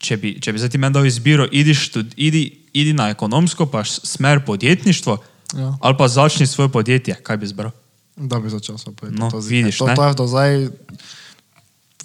če 0.00 0.16
bi, 0.16 0.32
če 0.40 0.52
bi 0.52 0.58
zdaj 0.58 0.72
ti 0.72 0.80
meni 0.80 0.96
dal 0.96 1.06
izbiro, 1.06 1.44
idi, 1.46 1.74
štud, 1.76 2.14
idi, 2.16 2.42
idi 2.72 2.92
na 2.92 3.10
ekonomsko, 3.12 3.66
pa 3.66 3.84
smer 3.84 4.42
podjetništvo, 4.46 5.18
Ja. 5.50 5.74
ali 5.80 5.96
pa 5.98 6.06
začni 6.08 6.46
svoje 6.46 6.68
podjetje, 6.68 7.16
kaj 7.22 7.36
bi 7.36 7.44
izbral? 7.44 7.72
Da 8.16 8.38
bi 8.38 8.50
začel 8.50 8.78
svoj 8.78 8.94
pojet. 8.94 9.14
No, 9.18 9.30
to, 9.30 9.40
vidiš, 9.40 9.78
to, 9.78 9.88
to 9.88 10.04
je 10.04 10.14
do 10.14 10.26
zdaj 10.26 10.68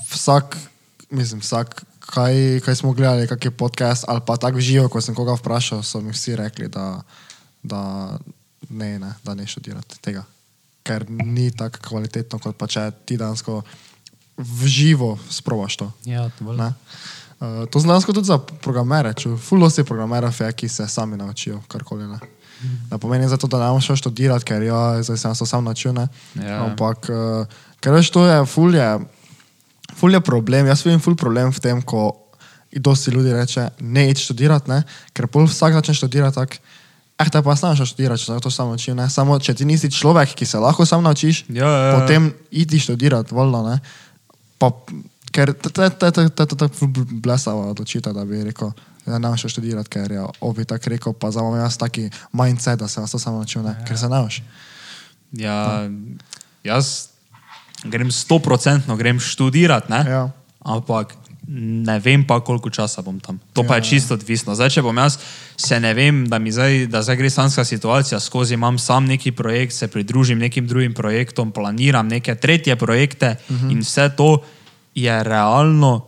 vsak, 0.09 0.57
mislim, 1.09 1.39
vsak, 1.41 1.83
kaj, 1.99 2.59
kaj 2.59 2.75
smo 2.75 2.93
gledali, 2.93 3.27
kak 3.27 3.45
je 3.45 3.51
podcast 3.51 4.05
ali 4.07 4.21
pa 4.25 4.37
tako 4.37 4.59
živo, 4.59 4.89
ko 4.89 5.01
sem 5.01 5.15
koga 5.15 5.33
vprašal, 5.33 5.83
so 5.83 6.01
mi 6.01 6.11
vsi 6.11 6.35
rekli, 6.35 6.67
da, 6.67 7.01
da 7.63 7.81
ne, 8.69 8.99
ne, 8.99 9.13
da 9.23 9.33
ne 9.33 9.47
študirati 9.47 9.99
tega. 10.01 10.23
Ker 10.83 11.05
ni 11.09 11.51
tako 11.51 11.79
kvalitetno, 11.81 12.39
kot 12.39 12.57
pa 12.57 12.67
če 12.67 12.91
ti 13.05 13.17
dansko 13.17 13.61
v 14.37 14.67
živo 14.67 15.15
sprobaš 15.29 15.77
to. 15.77 15.91
Ja, 16.05 16.29
Ne? 16.41 16.73
Uh, 17.39 17.65
to 17.69 17.79
znansko 17.79 18.13
tudi 18.13 18.31
za 18.31 18.37
programere, 18.37 19.11
če 19.13 19.33
fulosti 19.37 19.83
programerov 19.83 20.35
je, 20.39 20.51
ki 20.55 20.69
se 20.71 20.87
sami 20.87 21.17
naučijo 21.17 21.59
karkoli. 21.67 22.07
Ne, 22.07 22.19
ne 22.91 22.99
pomeni 22.99 23.27
zato, 23.27 23.47
da 23.51 23.59
ne 23.59 23.69
bomo 23.73 23.83
šel 23.83 23.99
študirati, 23.99 24.47
ker 24.47 24.63
ja, 24.63 25.03
zdaj 25.03 25.17
sem 25.19 25.35
se 25.35 25.45
sam 25.45 25.63
naučil. 25.67 25.93
Ne? 25.93 26.07
Ja. 26.39 26.63
Ampak, 26.63 27.09
uh, 27.11 27.65
ker 27.83 27.97
veš, 27.97 28.13
to 28.15 28.23
je 28.25 28.39
ful 28.47 28.75
je, 28.75 28.87
ful 29.99 30.15
je 30.15 30.21
problem. 30.23 30.71
Jaz 30.71 30.85
vidim 30.87 31.03
ful 31.03 31.17
problem 31.19 31.51
v 31.51 31.59
tem, 31.59 31.83
ko 31.83 32.13
dosti 32.75 33.11
ljudi 33.11 33.33
reče, 33.33 33.69
ne 33.79 34.09
idi 34.09 34.19
študirati, 34.19 34.69
ne? 34.71 34.81
ker 35.13 35.27
pol 35.31 35.47
vsak 35.47 35.77
začne 35.79 35.95
študirati 35.95 36.35
tako. 36.35 36.63
Eh, 37.15 37.29
te 37.31 37.39
pa 37.39 37.55
šel 37.55 37.85
študirati, 37.87 38.21
če 38.25 38.33
se 38.33 38.39
to 38.43 38.51
sam 38.51 38.73
naučil. 38.73 38.95
Ne? 38.95 39.07
Samo, 39.09 39.39
če 39.39 39.53
ti 39.55 39.65
nisi 39.65 39.87
človek, 39.91 40.33
ki 40.35 40.45
se 40.45 40.59
lahko 40.59 40.85
sam 40.85 41.03
naučiš, 41.03 41.45
Ja, 41.47 41.67
ja, 41.67 41.83
ja. 41.87 41.99
potem 41.99 42.33
idi 42.51 42.79
študirati, 42.79 43.31
voljno. 43.35 43.63
Ne? 43.69 43.79
Pa, 44.59 44.71
ker 45.35 45.51
tako 45.53 46.87
blesava 47.11 47.67
odločitev, 47.73 48.13
da 48.15 48.25
bi 48.25 48.43
rekel, 48.43 48.71
da 49.05 49.19
ne 49.19 49.27
moreš 49.27 49.51
študirati, 49.51 49.89
ker 49.89 50.11
je 50.11 50.23
obi 50.41 50.65
tako 50.65 50.93
rekel, 50.95 51.13
pa 51.13 51.31
zdaj 51.31 51.43
imam 51.43 51.59
jaz 51.59 51.77
taki 51.77 52.09
mindset, 52.31 52.79
da 52.79 52.87
se 52.87 53.01
vas 53.01 53.11
to 53.11 53.19
samo 53.19 53.41
naučil, 53.43 53.63
ne? 53.63 53.75
ker 53.87 53.99
se 53.99 54.09
ne 54.09 54.21
moreš. 54.21 54.41
Ja, 55.31 55.89
jaz 56.63 57.09
grem 57.83 58.11
sto 58.11 58.39
procentno, 58.39 58.95
grem 58.95 59.19
študirati, 59.19 59.91
ne? 59.91 60.03
Ja. 60.09 60.23
ampak 60.65 61.13
ne 61.47 61.99
vem 61.99 62.23
pa, 62.25 62.39
koliko 62.41 62.69
časa 62.73 63.01
bom 63.05 63.19
tam. 63.19 63.37
To 63.53 63.61
pa 63.63 63.77
Ja, 63.77 63.83
je 63.83 63.89
čisto 63.89 64.13
odvisno. 64.17 64.55
Zdaj, 64.55 64.69
če 64.69 64.81
bom 64.81 64.97
jaz, 64.97 65.19
se 65.57 65.77
ne 65.79 65.93
vem, 65.93 66.23
da 66.25 66.39
mi 66.39 66.51
zdaj, 66.51 66.87
da 66.89 67.03
zdaj 67.05 67.19
gre 67.19 67.29
sanska 67.29 67.65
situacija 67.65 68.19
skozi, 68.19 68.57
imam 68.57 68.79
sam 68.81 69.05
neki 69.05 69.31
projekt, 69.31 69.73
se 69.73 69.87
pridružim 69.87 70.39
nekim 70.39 70.67
drugim 70.67 70.93
projektom, 70.93 71.51
planiram 71.51 72.07
neke 72.07 72.35
tretje 72.35 72.75
projekte 72.75 73.35
uh 73.37 73.55
-huh. 73.55 73.71
in 73.71 73.79
vse 73.85 74.09
to 74.17 74.41
je 74.95 75.23
realno. 75.23 76.07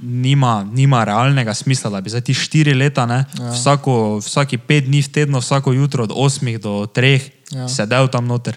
Nima, 0.00 0.64
nima 0.64 1.04
realnega 1.04 1.54
smisla, 1.54 1.90
da 1.90 2.00
bi 2.00 2.10
za 2.10 2.20
ti 2.20 2.34
štiri 2.34 2.74
leta, 2.74 3.06
ne, 3.06 3.24
ja. 3.32 3.50
vsako, 3.50 3.92
vsaki 4.18 4.58
pet 4.58 4.84
dni 4.84 4.98
v 5.00 5.08
tednu, 5.08 5.38
vsako 5.38 5.72
jutro 5.72 6.02
od 6.02 6.12
osmih 6.12 6.58
do 6.58 6.86
treh, 6.86 7.22
Ja. 7.46 7.60
ja. 7.60 7.68
sedel 7.68 8.08
tam 8.08 8.26
noter. 8.26 8.56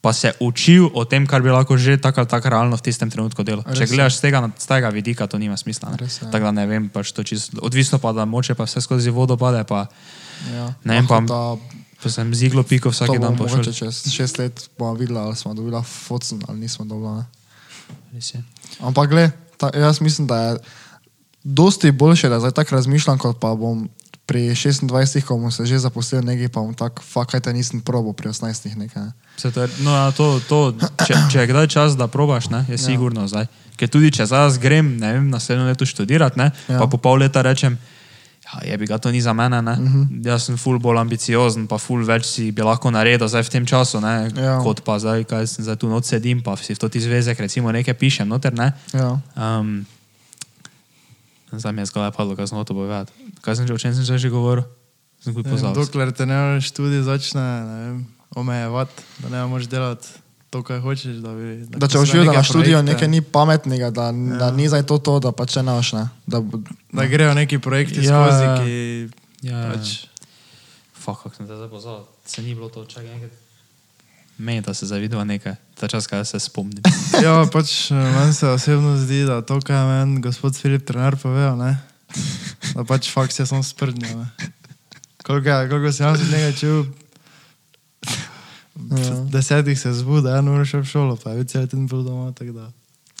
Pa 0.00 0.12
se 0.12 0.32
učil 0.40 0.88
o 0.90 1.04
tem, 1.04 1.26
kar 1.26 1.42
bi 1.42 1.50
lahko 1.50 1.76
že 1.76 1.98
tako 1.98 2.20
ali 2.20 2.28
tako 2.30 2.48
realno 2.48 2.72
v 2.72 2.80
tistem 2.80 3.10
trenutku 3.10 3.42
delal. 3.42 3.60
Res 3.62 3.76
Če 3.76 3.86
gledaš 3.86 4.16
z 4.16 4.20
tega, 4.22 4.48
z 4.50 4.64
tega 4.64 4.88
vidika, 4.88 5.26
to 5.26 5.36
nima 5.36 5.52
smisla. 5.54 5.90
ne. 5.90 5.96
Res 5.98 6.16
je. 6.16 6.30
Tako 6.32 6.44
da 6.46 6.52
ne 6.54 6.64
vem, 6.64 6.88
pač 6.88 7.12
to 7.12 7.20
čisto, 7.20 7.60
odvisno 7.60 7.98
pa, 7.98 8.08
da 8.10 8.24
moče 8.24 8.54
pa 8.54 8.64
vse 8.64 8.80
skozi 8.80 9.10
vodo 9.10 9.36
pade, 9.36 9.60
pa, 9.64 9.86
Ja. 10.48 10.72
Ne 10.82 10.94
vem, 10.94 11.04
pa- 11.06 11.20
da, 11.20 11.60
pa 12.00 12.08
sem 12.08 12.32
z 12.32 12.42
iglo 12.42 12.62
piko 12.62 12.88
vsak 12.88 13.12
dan 13.18 13.36
pošel. 13.36 13.60
čez 13.66 14.08
šest 14.08 14.38
let 14.38 14.70
bomo 14.72 14.94
videli, 14.94 15.18
ali 15.18 15.36
smo 15.36 15.52
dobili 15.52 15.76
focen 15.84 16.40
ali 16.48 16.56
nismo 16.58 16.84
dobili. 16.86 17.12
Ne? 17.14 17.24
Res 18.14 18.34
je. 18.34 18.42
Ampak, 18.80 19.10
gled, 19.10 19.32
ta, 19.56 19.70
jaz 19.74 20.00
mislim, 20.00 20.26
da 20.26 20.36
je 20.42 20.58
dosti 21.44 21.90
boljše, 21.92 22.28
da 22.28 22.40
zdaj 22.40 22.50
tako 22.50 22.74
razmišljam, 22.74 23.18
kot 23.18 23.40
pa 23.40 23.54
bom 23.54 23.88
pri 24.30 24.54
26, 24.54 25.24
ko 25.26 25.36
bom 25.36 25.50
se 25.50 25.66
že 25.66 25.78
zaposlil 25.78 26.22
nekaj, 26.22 26.48
pa 26.48 26.60
bom 26.60 26.74
tako, 26.74 27.02
fakaj 27.02 27.40
te 27.40 27.52
nisem 27.52 27.80
probo 27.80 28.12
pri 28.12 28.30
18 28.30 28.76
nekaj. 28.76 29.02
Ne? 29.02 29.12
Vse 29.36 29.50
To 29.50 29.62
je, 29.62 29.68
no, 29.82 29.90
ja, 29.90 30.10
to, 30.14 30.40
to, 30.48 30.58
če, 31.06 31.14
če 31.32 31.38
je 31.40 31.46
kdaj 31.50 31.66
čas, 31.66 31.96
da 31.98 32.06
probaš, 32.06 32.46
ne, 32.50 32.62
je 32.70 32.78
sigurno 32.78 33.26
zdaj. 33.26 33.48
Ker 33.74 33.90
tudi 33.90 34.12
če 34.14 34.28
zdaj 34.30 34.60
grem, 34.62 34.94
ne 35.00 35.12
vem, 35.16 35.26
naslednjo 35.32 35.66
leto 35.66 35.86
študirati, 35.86 36.38
ne, 36.38 36.52
Ja. 36.68 36.74
ja. 36.74 36.78
pa 36.78 36.86
po 36.86 37.00
pol 37.02 37.18
leta 37.24 37.42
rečem, 37.42 37.78
ja, 38.54 38.70
je 38.72 38.78
bi 38.78 38.86
ga 38.86 38.98
to 38.98 39.10
ni 39.10 39.20
za 39.20 39.32
mene, 39.32 39.62
ne. 39.62 39.72
Uh 39.72 39.78
-huh. 39.78 40.26
Jaz 40.26 40.44
sem 40.44 40.56
ful 40.56 40.78
bolj 40.78 40.98
ambiciozen, 40.98 41.66
pa 41.66 41.78
ful 41.78 42.04
več 42.04 42.24
si 42.24 42.50
bi 42.52 42.62
lahko 42.62 42.90
naredil 42.90 43.28
zdaj 43.28 43.42
v 43.42 43.48
tem 43.50 43.66
času, 43.66 44.00
ne, 44.00 44.30
Ja. 44.36 44.60
kot 44.62 44.80
pa 44.84 44.98
zdaj, 44.98 45.24
kaj 45.24 45.46
sem 45.46 45.64
zdaj 45.64 45.76
tu 45.76 45.88
noč 45.88 46.04
sedim, 46.04 46.42
pa 46.42 46.56
si 46.56 46.74
v 46.74 46.78
to 46.78 46.88
ti 46.88 47.00
zvezek 47.00 47.38
recimo 47.40 47.72
nekaj 47.72 47.94
pišem, 47.94 48.28
noter, 48.28 48.52
ne. 48.52 48.72
Ja. 48.94 49.18
Um, 49.36 49.86
zdaj 51.52 51.72
mi 51.72 51.80
je 51.82 51.86
zgolj 51.86 52.10
padlo, 52.16 52.36
kaj 52.36 52.46
sem 52.46 52.58
hotel 52.58 52.76
povedati. 52.76 53.12
Kaj 53.40 53.56
sem 53.56 53.66
že, 53.66 53.74
o 53.74 53.78
čem 53.78 53.94
sem 53.94 54.18
že 54.18 54.28
govoril? 54.30 54.64
Sem 55.20 55.34
vem, 55.34 55.44
pozabil. 55.44 55.74
Dokler 55.84 56.12
te 56.12 56.26
ne 56.26 56.60
študij 56.60 57.02
začne 57.02 57.40
ne 57.40 57.76
vem, 57.84 58.06
omejevati, 58.36 59.02
da 59.18 59.28
ne 59.28 59.46
moreš 59.46 59.66
delati 59.68 60.08
to, 60.50 60.62
kar 60.66 60.80
hočeš. 60.82 61.22
Da, 61.22 61.32
bi, 61.34 61.64
Da 61.70 61.88
če 61.88 61.98
ko 61.98 62.04
boš 62.04 62.12
videl, 62.14 62.32
da 62.32 62.40
na 62.40 62.42
študiju 62.46 62.82
nekaj 62.82 63.08
ni 63.08 63.22
pametnega, 63.22 63.90
da, 63.94 64.10
ja. 64.10 64.38
da 64.42 64.50
ni 64.50 64.68
zdaj 64.68 64.82
to, 64.86 64.98
to 64.98 65.18
da 65.22 65.32
pa 65.32 65.46
če 65.46 65.62
ne 65.62 65.78
boš. 65.78 65.92
Ne? 65.98 66.04
Da, 66.26 66.42
Da 66.92 67.06
grejo 67.06 67.34
neki 67.38 67.58
projekti 67.62 68.02
Ja, 68.02 68.18
skozi, 68.18 68.44
ja. 68.44 68.54
ki 68.60 68.76
Ja, 69.40 69.72
pač. 69.72 70.04
Fak, 71.00 71.22
kako 71.24 71.32
sem 71.36 71.48
te 71.48 71.56
zdaj 71.56 71.70
pozabil. 71.72 72.04
Se 72.28 72.42
ni 72.44 72.52
bilo 72.52 72.68
to, 72.68 72.84
čakaj 72.84 73.08
enkrat. 73.08 73.32
Meni, 74.40 74.60
da 74.64 74.72
se 74.76 74.88
zavidva 74.88 75.24
nekaj, 75.24 75.56
ta 75.76 75.88
čas, 75.88 76.06
kaj 76.08 76.24
se 76.28 76.40
spomnim. 76.40 76.80
Ja, 77.24 77.44
pač 77.52 77.90
eh, 77.92 77.96
meni 77.96 78.32
se 78.36 78.48
osebno 78.48 78.96
zdi, 79.00 79.24
da 79.28 79.40
to, 79.44 79.60
kar 79.64 79.76
je 79.76 79.84
meni 79.88 80.20
gospod 80.24 80.56
Filip 80.56 80.86
trener 80.88 81.16
povedal, 81.20 81.56
ne, 81.60 81.76
da 82.72 82.84
pač 82.88 83.10
faks 83.12 83.40
je 83.40 83.46
samo 83.48 83.64
sprdnil. 83.64 84.24
Koliko, 85.24 85.56
koliko 85.68 85.92
sem 85.92 86.06
jaz 86.06 86.24
od 86.24 86.32
njega 86.32 86.52
v 86.56 86.84
Ja. 88.90 89.14
desetih 89.26 89.74
se 89.74 89.92
zbudi, 89.92 90.28
eno 90.30 90.52
uro 90.52 90.64
še 90.64 90.78
v 90.78 90.86
šolo, 90.86 91.16
pa 91.16 91.30
je 91.32 91.44
cel 91.44 91.64
teden 91.64 91.86
bil 91.86 92.02
doma, 92.02 92.32
tako 92.32 92.52
da. 92.54 92.66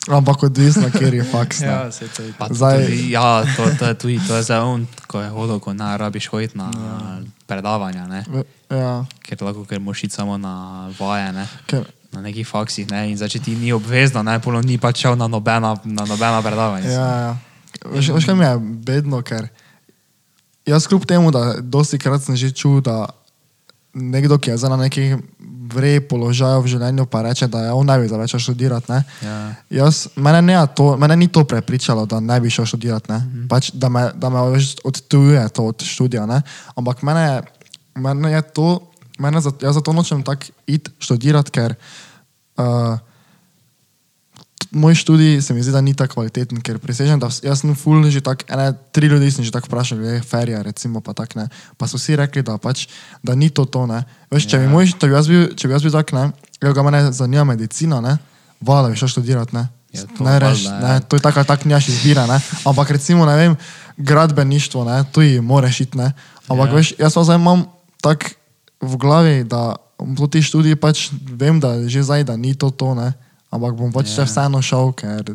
Ampak 0.08 0.42
odvisno, 0.42 0.88
kjer 0.90 1.14
je 1.14 1.24
faks. 1.24 1.60
Ja, 1.60 1.92
se 1.92 2.08
to 2.08 2.22
je. 2.22 2.32
Pa 2.32 2.48
Zdaj- 2.48 2.82
Tudi, 2.82 3.10
ja, 3.10 3.44
to, 3.46 3.62
to 3.74 3.84
je 3.84 3.94
tudi, 3.96 4.16
to 4.18 4.32
je 4.32 4.42
zdaj 4.42 4.60
on, 4.60 4.86
ko 5.06 5.20
je 5.20 5.28
hodil, 5.28 5.58
ko 5.58 5.72
ne 5.72 5.96
rabiš 5.96 6.26
hoditi 6.26 6.56
na 6.56 6.66
Ja. 6.66 7.20
predavanja, 7.46 8.06
ne? 8.06 8.24
Ja, 8.70 9.04
ker 9.20 9.36
lahko, 9.38 9.64
ker 9.64 9.78
moš 9.78 10.04
iti 10.04 10.14
samo 10.14 10.38
na 10.38 10.54
vaje, 10.96 11.32
ne? 11.32 11.44
ker, 11.66 11.84
na 12.10 12.20
nekih 12.20 12.42
faksih, 12.44 12.88
ne? 12.88 13.06
in 13.06 13.16
zdaj, 13.16 13.28
če 13.28 13.38
ti 13.40 13.52
ni 13.54 13.72
obvezno, 13.72 14.22
ne, 14.22 14.40
polo 14.40 14.58
ni 14.60 14.78
pač 14.78 14.98
šel 14.98 15.14
na 15.14 15.28
nobena, 15.28 15.76
na 15.84 16.04
nobena 16.04 16.40
predavanja. 16.40 16.88
ja, 16.88 17.08
ja. 17.20 17.32
Veš, 17.86 18.08
veš, 18.10 18.24
kaj 18.24 18.34
mi 18.34 18.44
je 18.44 18.56
bedno, 18.82 19.22
ker 19.22 19.46
jaz 20.64 20.86
kljub 20.86 21.04
temu, 21.04 21.30
da 21.30 21.54
dosti 21.58 21.98
krat 21.98 22.22
sem 22.22 22.36
že 22.36 22.50
čul, 22.50 22.80
da 22.80 23.06
nekdo, 23.92 24.38
ki 24.38 24.50
je 24.50 24.56
zdaj 24.56 24.70
na 24.70 24.76
nekih 24.78 25.16
vrej 25.72 26.00
položaju 26.02 26.60
v 26.60 26.66
življenju, 26.66 27.06
pa 27.06 27.22
reče, 27.22 27.46
da 27.46 27.60
je 27.60 27.72
on 27.72 27.86
ne 27.86 27.98
bi 27.98 28.08
zdaj 28.08 28.18
več 28.18 28.34
študirati. 28.36 28.86
Ne? 28.88 29.00
Ja. 29.22 29.36
Jaz, 29.70 30.08
mene, 30.16 30.42
ne 30.42 30.66
to, 30.68 30.96
mene 30.96 31.16
ni 31.16 31.28
to 31.28 31.44
prepričalo, 31.44 32.06
da 32.06 32.20
ne 32.20 32.40
bi 32.40 32.50
šel 32.50 32.66
študirati, 32.66 33.12
mm 33.12 33.16
Mhm. 33.16 33.38
-hmm. 33.38 33.48
pač, 33.48 33.70
da 33.72 33.88
me, 33.88 34.10
da 34.14 34.28
me 34.28 34.38
odtujuje 34.84 35.48
to 35.48 35.64
od 35.64 35.82
študija. 35.82 36.26
Ne? 36.26 36.42
Ampak 36.74 37.02
mene, 37.02 37.42
mene 37.94 38.32
je 38.32 38.42
to, 38.42 38.80
mene, 39.18 39.40
za- 39.40 39.52
jaz 39.60 39.74
zato 39.74 39.92
nočem 39.92 40.22
tako 40.22 40.44
iti 40.66 40.90
študirati, 40.98 41.50
ker 41.50 41.74
uh, 42.56 42.98
moj 44.70 44.94
študij 44.94 45.40
se 45.42 45.54
mi 45.54 45.62
zdi, 45.62 45.72
da 45.72 45.80
ni 45.80 45.94
tako 45.94 46.14
kvaliteten, 46.14 46.60
ker 46.60 46.78
prisežem, 46.78 47.18
da 47.20 47.28
jaz 47.42 47.60
sem 47.60 47.74
full 47.74 48.04
že 48.10 48.20
tako, 48.20 48.44
ene, 48.48 48.72
tri 48.92 49.06
ljudi 49.06 49.30
sem 49.30 49.44
že 49.44 49.50
tako 49.50 49.66
vprašal, 49.66 49.98
glede 49.98 50.20
ferija, 50.22 50.62
recimo, 50.62 51.00
pa 51.00 51.12
tak 51.12 51.34
ne. 51.34 51.48
Pa 51.76 51.86
so 51.86 51.96
vsi 51.98 52.16
rekli, 52.16 52.42
da 52.42 52.58
pač, 52.58 52.86
da 53.22 53.34
ni 53.34 53.50
to 53.50 53.64
to, 53.64 53.86
ne. 53.86 54.04
Veš, 54.30 54.46
če, 54.46 54.56
Ja. 54.56 54.62
bi 54.62 54.68
moj, 54.68 54.92
če 54.92 55.06
bi 55.08 55.14
jaz 55.14 55.28
bil, 55.28 55.42
če 55.56 55.68
bi 55.68 55.74
jaz 55.74 55.82
bil 55.82 55.92
tak, 55.92 56.12
ne, 56.12 56.30
evo 56.62 56.72
ga 56.74 56.82
mene 56.86 57.12
zanima 57.12 57.44
medicina, 57.44 58.00
ne, 58.00 58.16
vala 58.60 58.88
bi 58.88 58.96
šel 58.96 59.08
študirati, 59.08 59.56
ne. 59.56 59.68
Ja, 59.90 60.04
to 60.06 60.22
ne, 60.22 60.38
reš, 60.38 60.66
valjda, 60.70 60.86
ne, 60.86 60.94
ja. 60.94 61.00
to 61.02 61.16
je 61.18 61.22
tako, 61.24 61.42
tak 61.44 61.64
nimaš 61.66 61.88
izbira, 61.90 62.26
ne. 62.30 62.38
Ampak 62.64 62.90
recimo, 62.94 63.26
ne 63.26 63.36
vem, 63.36 63.56
gradbeništvo, 63.98 64.84
ne, 64.84 65.04
tu 65.12 65.22
ji 65.22 65.40
moraš 65.40 65.80
iti, 65.80 65.98
ne. 65.98 66.12
Ampak 66.48 66.68
Ja. 66.68 66.72
ja. 66.72 66.76
veš, 66.76 66.94
jaz 66.98 67.14
pa 67.14 67.24
zdaj 67.24 67.36
imam 67.40 67.64
tak 68.02 68.34
v 68.80 68.96
glavi, 68.96 69.44
da 69.44 69.76
po 70.16 70.26
tej 70.26 70.42
študiji 70.42 70.76
pač 70.80 71.10
vem, 71.12 71.60
da 71.60 71.76
že 71.88 72.02
zdaj, 72.02 72.24
da 72.24 72.36
ni 72.36 72.54
to 72.54 72.70
to, 72.70 72.94
ne. 72.94 73.12
Ampak 73.50 73.74
bom 73.74 73.90
pač 73.90 74.06
Ja. 74.08 74.14
še 74.16 74.28
vseeno 74.28 74.60
šel, 74.60 74.92
ker 74.92 75.34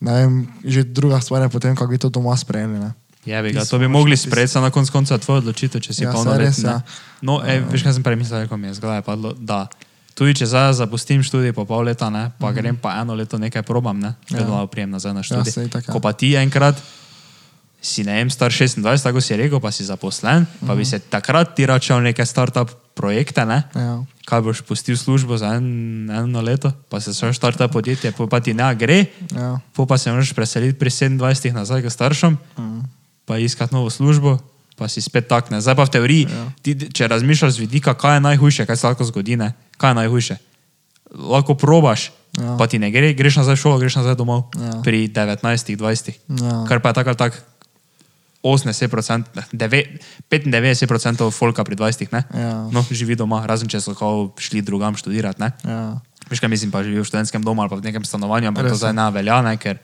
ne 0.00 0.12
vem, 0.12 0.32
že 0.62 0.82
druga 0.84 1.20
stvar 1.20 1.42
je 1.42 1.48
potem, 1.48 1.72
kako 1.72 1.88
bi 1.88 1.98
to 1.98 2.08
doma 2.08 2.36
sprejeli, 2.36 2.76
ne. 2.76 2.90
Je 3.22 3.38
bi 3.38 3.52
ga, 3.52 3.62
to 3.62 3.78
bi 3.78 3.86
mogli 3.86 4.16
sprejeti, 4.16 4.52
samo 4.52 4.66
na 4.66 4.70
koncu 4.70 4.92
konca 4.92 5.14
tvoja 5.14 5.38
odločitev, 5.38 5.78
če 5.78 5.94
si 5.94 6.02
Ja, 6.02 6.10
ja, 6.10 6.12
polnoletni. 6.12 6.44
res, 6.44 6.58
ja. 6.58 6.82
No, 7.20 7.38
ej, 7.38 7.62
veš, 7.64 7.82
kaj 7.82 7.94
sem 7.94 8.02
prej 8.02 8.18
mislil, 8.18 8.44
ko 8.44 8.58
mi 8.58 8.66
je 8.66 8.74
zgleda 8.74 8.98
padlo, 9.00 9.30
da 9.32 9.70
tudi 10.12 10.34
če 10.34 10.44
zdaj 10.44 10.74
zapustim 10.74 11.22
študij 11.22 11.54
po 11.54 11.62
pol 11.62 11.86
leta, 11.86 12.10
ne, 12.10 12.34
pa 12.36 12.50
grem 12.50 12.74
pa 12.74 12.98
eno 12.98 13.14
leto 13.14 13.38
nekaj 13.38 13.62
probam, 13.62 13.96
ne, 13.96 14.18
vedno 14.26 14.58
ja. 14.58 14.66
prijem 14.66 14.90
nazaj 14.90 15.14
na 15.14 15.22
študij. 15.22 15.52
saj 15.54 15.68
tako, 15.70 15.86
ja. 15.86 15.92
Ko 15.94 16.00
pa 16.00 16.12
ti 16.12 16.34
enkrat 16.34 16.74
si 17.82 18.00
ne 18.00 18.14
vem, 18.14 18.30
star 18.30 18.48
26, 18.48 18.78
tako 19.02 19.18
si 19.18 19.34
rekel, 19.34 19.58
pa 19.58 19.68
si 19.68 19.82
zaposlen, 19.82 20.46
pa 20.60 20.74
bi 20.74 20.84
se 20.84 20.98
takrat 21.00 21.52
ti 21.52 21.66
račal 21.66 21.98
neke 21.98 22.22
start-up 22.22 22.70
projekte, 22.94 23.42
ne, 23.42 23.62
Ja. 23.74 23.98
kaj 24.24 24.40
boš 24.40 24.60
pustil 24.60 24.94
službo 24.94 25.34
za 25.34 25.54
en, 25.54 25.66
eno 26.06 26.40
leto, 26.40 26.70
pa 26.86 27.00
se 27.00 27.10
šel 27.10 27.32
start-up 27.32 27.68
podjetje, 27.68 28.12
pol 28.12 28.26
pa 28.26 28.38
ti 28.38 28.52
ne 28.52 28.70
gre, 28.72 29.06
Ja. 29.30 29.58
pol 29.72 29.84
pa 29.84 29.98
se 29.98 30.08
moraš 30.08 30.30
preseliti 30.30 30.78
pri 30.78 30.90
27 30.90 31.52
nazaj 31.52 31.82
k 31.82 31.90
staršem, 31.90 32.38
Mm. 32.56 32.86
pa 33.24 33.36
iskati 33.36 33.74
novo 33.74 33.90
službo, 33.90 34.38
pa 34.72 34.86
si 34.86 35.00
spet 35.00 35.26
tak 35.26 35.50
ne. 35.50 35.58
Zdaj 35.58 35.74
pa 35.74 35.84
v 35.84 35.90
teoriji, 35.90 36.24
Ja. 36.24 36.46
ti, 36.60 36.78
če 36.86 37.08
razmišljaš 37.08 37.52
z 37.52 37.58
vidika, 37.60 37.94
kaj 37.94 38.16
je 38.16 38.20
najhujše, 38.22 38.62
kaj 38.62 38.76
se 38.76 38.86
lahko 38.86 39.04
zgodi, 39.04 39.36
ne? 39.36 39.52
kaj 39.74 39.90
je 39.90 39.94
najhujše. 39.96 40.36
Lahko 41.12 41.54
probaš, 41.54 42.08
ja. 42.34 42.56
pa 42.56 42.66
ti 42.66 42.78
ne 42.78 42.88
gre, 42.88 43.12
greš 43.12 43.36
nazaj 43.36 43.54
v 43.54 43.58
šolo, 43.58 43.78
greš 43.78 43.96
nazaj 43.96 44.14
domov 44.14 44.48
Ja. 44.54 44.80
pri 44.80 45.08
19, 45.08 45.42
20. 45.72 46.14
Ja. 46.30 46.64
Kar 46.64 46.78
pa 46.78 46.88
je 46.88 46.94
tako 46.94 47.08
ali 47.10 47.18
tako 47.18 47.36
80%, 48.42 49.24
ne, 49.34 49.42
deve- 49.52 49.98
95% 50.30 51.30
folka 51.30 51.64
pri 51.64 51.76
20, 51.76 52.12
ne? 52.12 52.22
Ja. 52.34 52.66
No, 52.70 52.82
živi 52.90 53.14
doma, 53.14 53.46
razen 53.46 53.68
če 53.68 53.80
so 53.80 53.94
šli 54.38 54.62
drugam 54.62 54.96
študirati, 54.98 55.40
ne? 55.40 55.52
Ja. 55.64 56.00
Veš 56.30 56.40
kaj 56.40 56.48
mislim, 56.48 56.70
pa 56.70 56.82
živi 56.82 57.00
v 57.00 57.06
študentskem 57.06 57.42
domu 57.42 57.62
ali 57.62 57.70
pa 57.70 57.76
v 57.76 57.84
nekem 57.84 58.04
stanovanju, 58.04 58.48
ampak 58.48 58.64
to 58.64 58.74
Res 58.74 58.78
je. 58.78 58.82
zdaj 58.82 58.94
ne 58.94 59.06
velja, 59.10 59.42
ne, 59.42 59.56
ker 59.56 59.78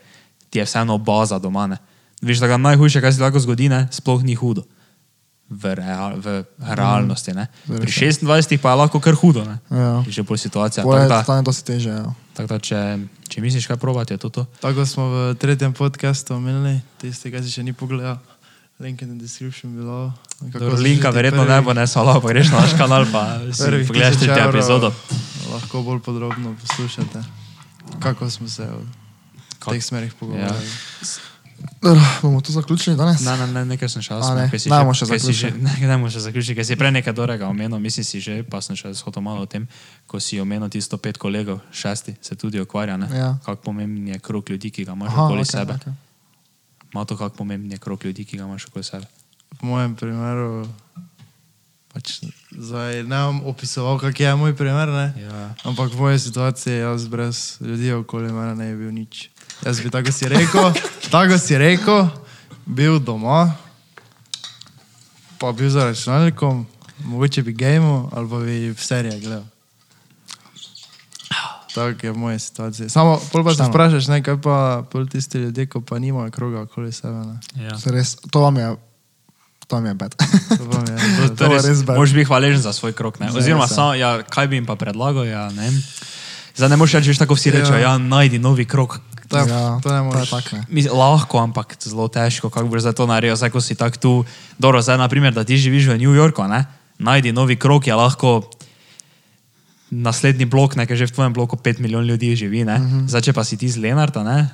ti 0.49 0.59
je 0.59 0.65
vseeno 0.65 0.97
baza 0.97 1.39
doma. 1.39 1.67
Ne. 1.67 1.77
Veš, 2.21 2.39
da 2.39 2.47
ga 2.47 2.57
najhujše, 2.57 2.99
kar 2.99 3.13
se 3.13 3.21
lahko 3.21 3.39
zgodi, 3.39 3.69
ne, 3.69 3.87
sploh 3.91 4.23
ni 4.23 4.35
hudo. 4.35 4.65
V, 5.49 5.65
real, 5.73 6.19
v 6.21 6.43
realnosti. 6.61 7.33
Ne. 7.33 7.47
Res 7.65 7.79
Pri 7.81 7.89
je. 7.89 8.11
26 8.21 8.61
pa 8.61 8.69
je 8.69 8.77
lahko 8.77 8.99
kar 9.01 9.15
hudo. 9.17 9.41
Ne. 9.45 9.57
Ja. 9.71 10.03
Že 10.05 10.21
bolj 10.21 10.37
situacija. 10.45 10.83
Tako 10.83 11.07
da, 11.09 11.23
stane 11.23 11.41
dosti 11.41 11.63
teže, 11.65 11.89
ja. 11.89 12.05
tak 12.37 12.45
da, 12.45 12.59
če, 12.61 12.77
če 13.25 13.41
misliš, 13.41 13.65
kaj 13.65 13.77
probati, 13.81 14.13
je 14.13 14.21
to 14.21 14.29
to. 14.29 14.43
Tako 14.61 14.85
smo 14.85 15.09
v 15.09 15.17
tretjem 15.41 15.73
podkastu 15.73 16.37
omenili, 16.37 16.81
tisti, 17.01 17.33
ki 17.33 17.41
si 17.41 17.49
še 17.49 17.63
ni 17.65 17.73
pogledal. 17.73 18.21
Link 18.79 19.01
in 19.01 19.09
the 19.09 19.19
description 19.19 19.75
below. 19.75 20.11
Dobro, 20.41 20.75
linka 20.75 21.09
verjetno 21.09 21.43
ne 21.45 21.61
bo 21.61 21.73
nesalo, 21.73 22.21
pa 22.21 22.27
greš 22.27 22.47
na 22.47 22.59
naš 22.59 22.77
kanal, 22.77 23.05
pa 23.11 23.39
si 23.53 23.87
pogledaš 23.87 24.17
tretjo 24.17 24.49
epizodo. 24.49 24.93
Lahko 25.51 25.81
bolj 25.83 25.99
podrobno 25.99 26.55
poslušate, 26.61 27.23
kako 27.99 28.29
smo 28.29 28.47
se 28.47 28.63
v 28.63 28.79
teh 29.71 29.83
smerih 29.83 30.13
pogovarjali. 30.19 30.67
Dobro, 31.81 32.01
bomo 32.21 32.41
to 32.41 32.51
zaključili 32.51 32.95
danes? 32.95 33.21
Ne, 33.21 33.37
ne, 33.37 33.47
ne, 33.47 33.65
nekaj 33.65 33.89
sem 33.89 34.01
še 34.01 34.13
jaz. 34.13 34.29
A 34.29 34.35
ne, 34.35 34.47
ne 34.71 34.79
bomo 34.79 34.93
še 34.95 35.11
zaključili. 35.11 35.59
Ne, 35.59 35.75
ne 35.81 35.97
bomo 35.97 36.07
še 36.09 36.23
zaključili, 36.23 36.55
ker 36.55 36.71
si 36.71 36.79
prej 36.79 36.95
nekaj 36.95 37.13
dobrega 37.13 37.51
omenil, 37.51 37.83
mislim 37.83 38.07
si 38.07 38.23
že, 38.23 38.43
pa 38.47 38.63
sem 38.63 38.79
še 38.79 38.95
shotel 38.95 39.23
malo 39.23 39.43
o 39.43 39.49
tem, 39.49 39.67
ko 40.07 40.23
si 40.23 40.39
omenil 40.39 40.71
tisto 40.71 40.95
pet 40.97 41.19
kolegov, 41.19 41.59
šesti 41.75 42.15
se 42.21 42.39
tudi 42.39 42.63
ukvarja, 42.63 42.95
ne? 42.95 43.11
Ja. 43.11 43.33
Kako 43.43 43.73
pomemben 43.73 44.07
je 44.07 44.19
krok 44.23 44.55
ljudi, 44.55 44.71
ki 44.71 44.87
ga 44.87 44.95
imaš 44.95 45.11
okoli 45.11 45.43
okej, 45.43 45.51
sebe. 45.51 45.75
okej. 45.75 46.05
Malo 46.93 47.05
to, 47.05 47.17
kako 47.17 47.35
pomemben 47.35 47.77
krok 47.77 48.05
ljudi, 48.05 48.25
ki 48.25 48.37
ga 48.37 48.43
imaš 48.43 48.67
okoli 48.67 48.83
sebe. 48.83 49.05
V 49.61 49.65
mojem 49.65 49.95
primeru, 49.95 50.67
pač 51.93 52.21
zdaj 52.53 53.03
ne 53.03 53.19
bom 53.27 53.41
opisoval, 53.49 53.99
kak 53.99 54.19
je 54.19 54.35
moj 54.35 54.55
primer, 54.57 54.89
ne? 54.89 55.07
Ja. 55.21 55.53
ampak 55.65 55.93
v 55.93 55.99
moje 55.99 56.19
situacije 56.19 56.79
jaz 56.79 57.07
brez 57.07 57.57
ljudi 57.61 57.93
okoli 57.93 58.31
mene 58.33 58.55
ne 58.55 58.71
bi 58.73 58.85
bil 58.85 58.93
nič. 58.93 59.29
Jaz 59.65 59.81
bi 59.81 59.89
tako 59.89 60.11
si 60.11 60.29
rekel, 60.29 60.73
tako 61.13 61.37
si 61.37 61.57
rekel, 61.57 62.07
bil 62.65 62.99
doma, 62.99 63.53
pa 65.41 65.51
bil 65.51 65.69
za 65.69 65.89
računalnikom, 65.89 66.65
mogoče 67.05 67.43
bi 67.43 67.53
gameal 67.53 68.09
ali 68.11 68.29
pa 68.29 68.37
bi 68.39 68.69
v 68.69 68.77
serije 68.77 69.19
gledal. 69.19 69.45
Tako 71.79 72.01
je 72.01 72.11
v 72.11 72.17
moje 72.17 72.37
situacije. 72.39 72.89
Samo, 72.89 73.15
pol 73.31 73.43
pa 73.43 73.53
se 73.53 73.63
vprašaš, 73.63 74.07
ne, 74.07 74.19
kaj 74.19 74.37
pa 74.37 74.83
pol 74.83 75.07
tisti 75.07 75.37
ljudje, 75.39 75.65
ko 75.65 75.79
pa 75.79 75.95
nimajo 75.95 76.27
kroga 76.29 76.61
okoli 76.61 76.91
sebe. 76.91 77.23
Ne. 77.25 77.39
Ja. 77.57 77.79
Res, 77.87 78.17
to 78.27 78.39
vam 78.41 78.57
je, 78.57 78.75
to 79.63 79.75
vam 79.75 79.85
je 79.85 79.93
bed. 79.95 80.11
To 80.15 80.63
mi 80.65 80.91
je, 80.91 80.95
To, 81.29 81.35
to 81.37 81.43
je 81.47 81.61
res, 81.61 81.79
bad. 81.83 81.95
Moraš 81.95 82.13
biti 82.13 82.27
hvaležen 82.27 82.61
za 82.61 82.73
svoj 82.73 82.91
krok. 82.91 83.19
Ne? 83.19 83.31
Oziroma, 83.31 83.63
res, 83.63 83.71
ja. 83.71 83.75
samo, 83.75 83.93
ja, 83.93 84.11
kaj 84.23 84.47
bi 84.47 84.59
jim 84.59 84.65
pa 84.65 84.75
predlagal, 84.75 85.23
ja, 85.23 85.47
ne. 85.49 85.71
Zdaj 86.55 86.69
ne 86.69 86.75
moreš 86.75 86.99
reči, 86.99 87.15
tako 87.15 87.33
vsi 87.33 87.51
rečejo, 87.51 87.79
Ja. 87.79 87.95
ja, 87.95 87.97
najdi 87.97 88.39
novi 88.39 88.65
krok. 88.65 88.99
to, 89.29 89.37
ja, 89.37 89.45
ja, 89.45 89.79
to 89.79 89.87
ne 89.93 90.01
to 90.01 90.03
moreš. 90.03 90.29
tak, 90.29 90.51
ne. 90.51 90.65
Mislim, 90.67 90.97
lahko, 90.97 91.39
ampak 91.39 91.77
zelo 91.79 92.07
težko, 92.09 92.49
kako 92.49 92.67
boš 92.67 92.81
za 92.81 92.91
to 92.91 93.05
naredil. 93.07 93.37
Zdaj, 93.37 93.49
ko 93.49 93.61
si 93.61 93.75
tako 93.77 93.97
tu, 93.97 94.11
dobro, 94.57 94.81
zdaj, 94.81 94.97
naprimer, 94.97 95.31
da 95.33 95.43
ti 95.47 95.55
živiš 95.55 95.93
v 95.93 96.01
New 96.01 96.11
Yorku, 96.11 96.43
ne? 96.43 96.65
najdi 96.99 97.31
novi 97.31 97.55
krok, 97.55 97.87
je 97.87 97.95
lahko 97.95 98.43
naslednji 99.91 100.45
blok, 100.45 100.75
nekaj 100.75 100.97
že 100.97 101.05
v 101.09 101.11
tvojem 101.11 101.33
bloku 101.33 101.55
5 101.55 101.79
milijonov 101.79 102.07
ljudi 102.07 102.35
živi. 102.35 102.63
Uh 102.63 102.69
-huh. 102.69 103.07
Zdaj, 103.07 103.21
če 103.21 103.33
pa 103.33 103.43
si 103.43 103.57
ti 103.57 103.69
z 103.69 103.77
Lenarta, 103.77 104.23
ne? 104.23 104.49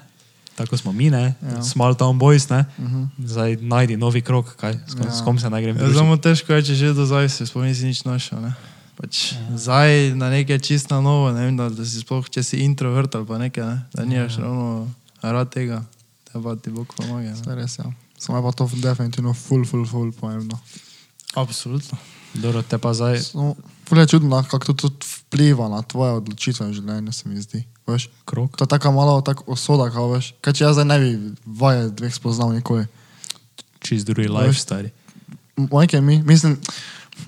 tako 0.56 0.78
smo 0.78 0.92
mi, 0.92 1.10
ne? 1.10 1.36
Ja. 1.44 1.64
small 1.64 1.96
town 1.96 2.20
boys, 2.20 2.50
ne? 2.50 2.66
Uh 2.78 2.86
-huh. 2.86 3.08
zdaj 3.26 3.58
najdi 3.62 3.98
novi 3.98 4.22
krok, 4.22 4.56
kaj, 4.56 4.80
s, 4.88 4.94
kom, 4.96 5.06
Ja. 5.06 5.12
s 5.12 5.22
kom 5.22 5.40
se 5.40 5.50
naj 5.50 5.62
grem. 5.62 5.78
Ja. 5.78 5.92
Zelo 5.92 6.18
težko 6.18 6.54
je, 6.54 6.64
če 6.64 6.76
že 6.76 6.94
do 6.94 7.06
zdaj 7.06 7.30
si 7.30 7.46
sploh 7.48 7.64
nisi 7.66 7.86
nič 7.86 8.04
našel. 8.04 8.42
Ne? 8.42 8.54
Pač, 8.96 9.32
ja. 9.32 9.58
Zdaj 9.58 10.16
na 10.16 10.30
nekaj 10.30 10.60
čist 10.60 10.90
na 10.90 11.02
novo, 11.02 11.32
ne 11.32 11.46
vem, 11.46 11.58
da, 11.58 11.70
da 11.70 11.86
si 11.86 12.00
sploh, 12.00 12.30
če 12.30 12.44
si 12.44 12.58
introvert 12.58 13.16
ali 13.16 13.26
pa 13.26 13.38
nekaj, 13.38 13.66
ne? 13.66 13.82
da 13.94 14.06
nimaš 14.06 14.38
ravno 14.38 14.88
rad 15.22 15.50
tega, 15.50 15.84
te 16.24 16.40
pa 16.44 16.56
ti 16.56 16.70
Bog 16.70 16.94
pomaga. 16.98 17.30
Ne? 17.30 17.42
To 17.44 17.50
je 17.50 17.56
res, 17.56 17.78
ja. 17.78 17.92
Samo 18.18 18.38
je 18.38 18.44
pa 18.44 18.52
to 18.52 18.70
definitivno 18.76 19.34
full, 19.34 19.66
full, 19.66 19.86
full 19.86 20.12
pomembno. 20.12 20.60
Absolutno. 21.36 21.98
Dobro, 22.34 22.62
te 22.62 22.78
pa 22.78 22.94
zdaj. 22.94 23.20
No, 23.34 23.56
ful 23.88 24.00
je 24.00 24.08
čudno, 24.08 24.44
kako 24.44 24.66
to 24.66 24.74
tudi 24.74 25.06
vpliva 25.06 25.70
na 25.70 25.82
tvoje 25.82 26.18
odločitve 26.20 26.68
v 26.68 26.74
življenju, 26.74 27.14
se 27.14 27.30
mi 27.30 27.42
zdi. 27.42 27.64
Veš? 27.88 28.10
Krok. 28.26 28.58
To 28.58 28.66
je 28.66 28.72
tako 28.74 28.92
malo 28.92 29.22
tako 29.22 29.44
osoda, 29.54 29.90
kao 29.94 30.10
veš. 30.14 30.34
Kaj 30.42 30.54
če 30.54 30.64
jaz 30.64 30.78
zdaj 30.80 30.90
ne 30.90 30.98
bi 31.00 31.10
vaje 31.46 31.90
dveh 31.94 32.14
spoznal 32.14 32.54
nikoli. 32.56 32.88
Čist 33.86 34.10
drugi 34.10 34.28
Veš, 34.28 34.34
lifestyle. 34.34 34.90
Majke 35.56 36.02
mi, 36.02 36.20
mislim, 36.26 36.58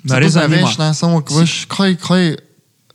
se 0.03 0.19
res 0.19 0.35
ne 0.35 0.47
veš, 0.47 0.77
ne, 0.81 0.91
samo 0.97 1.21
veš, 1.21 1.65
kaj, 1.71 1.95
kaj, 2.01 2.35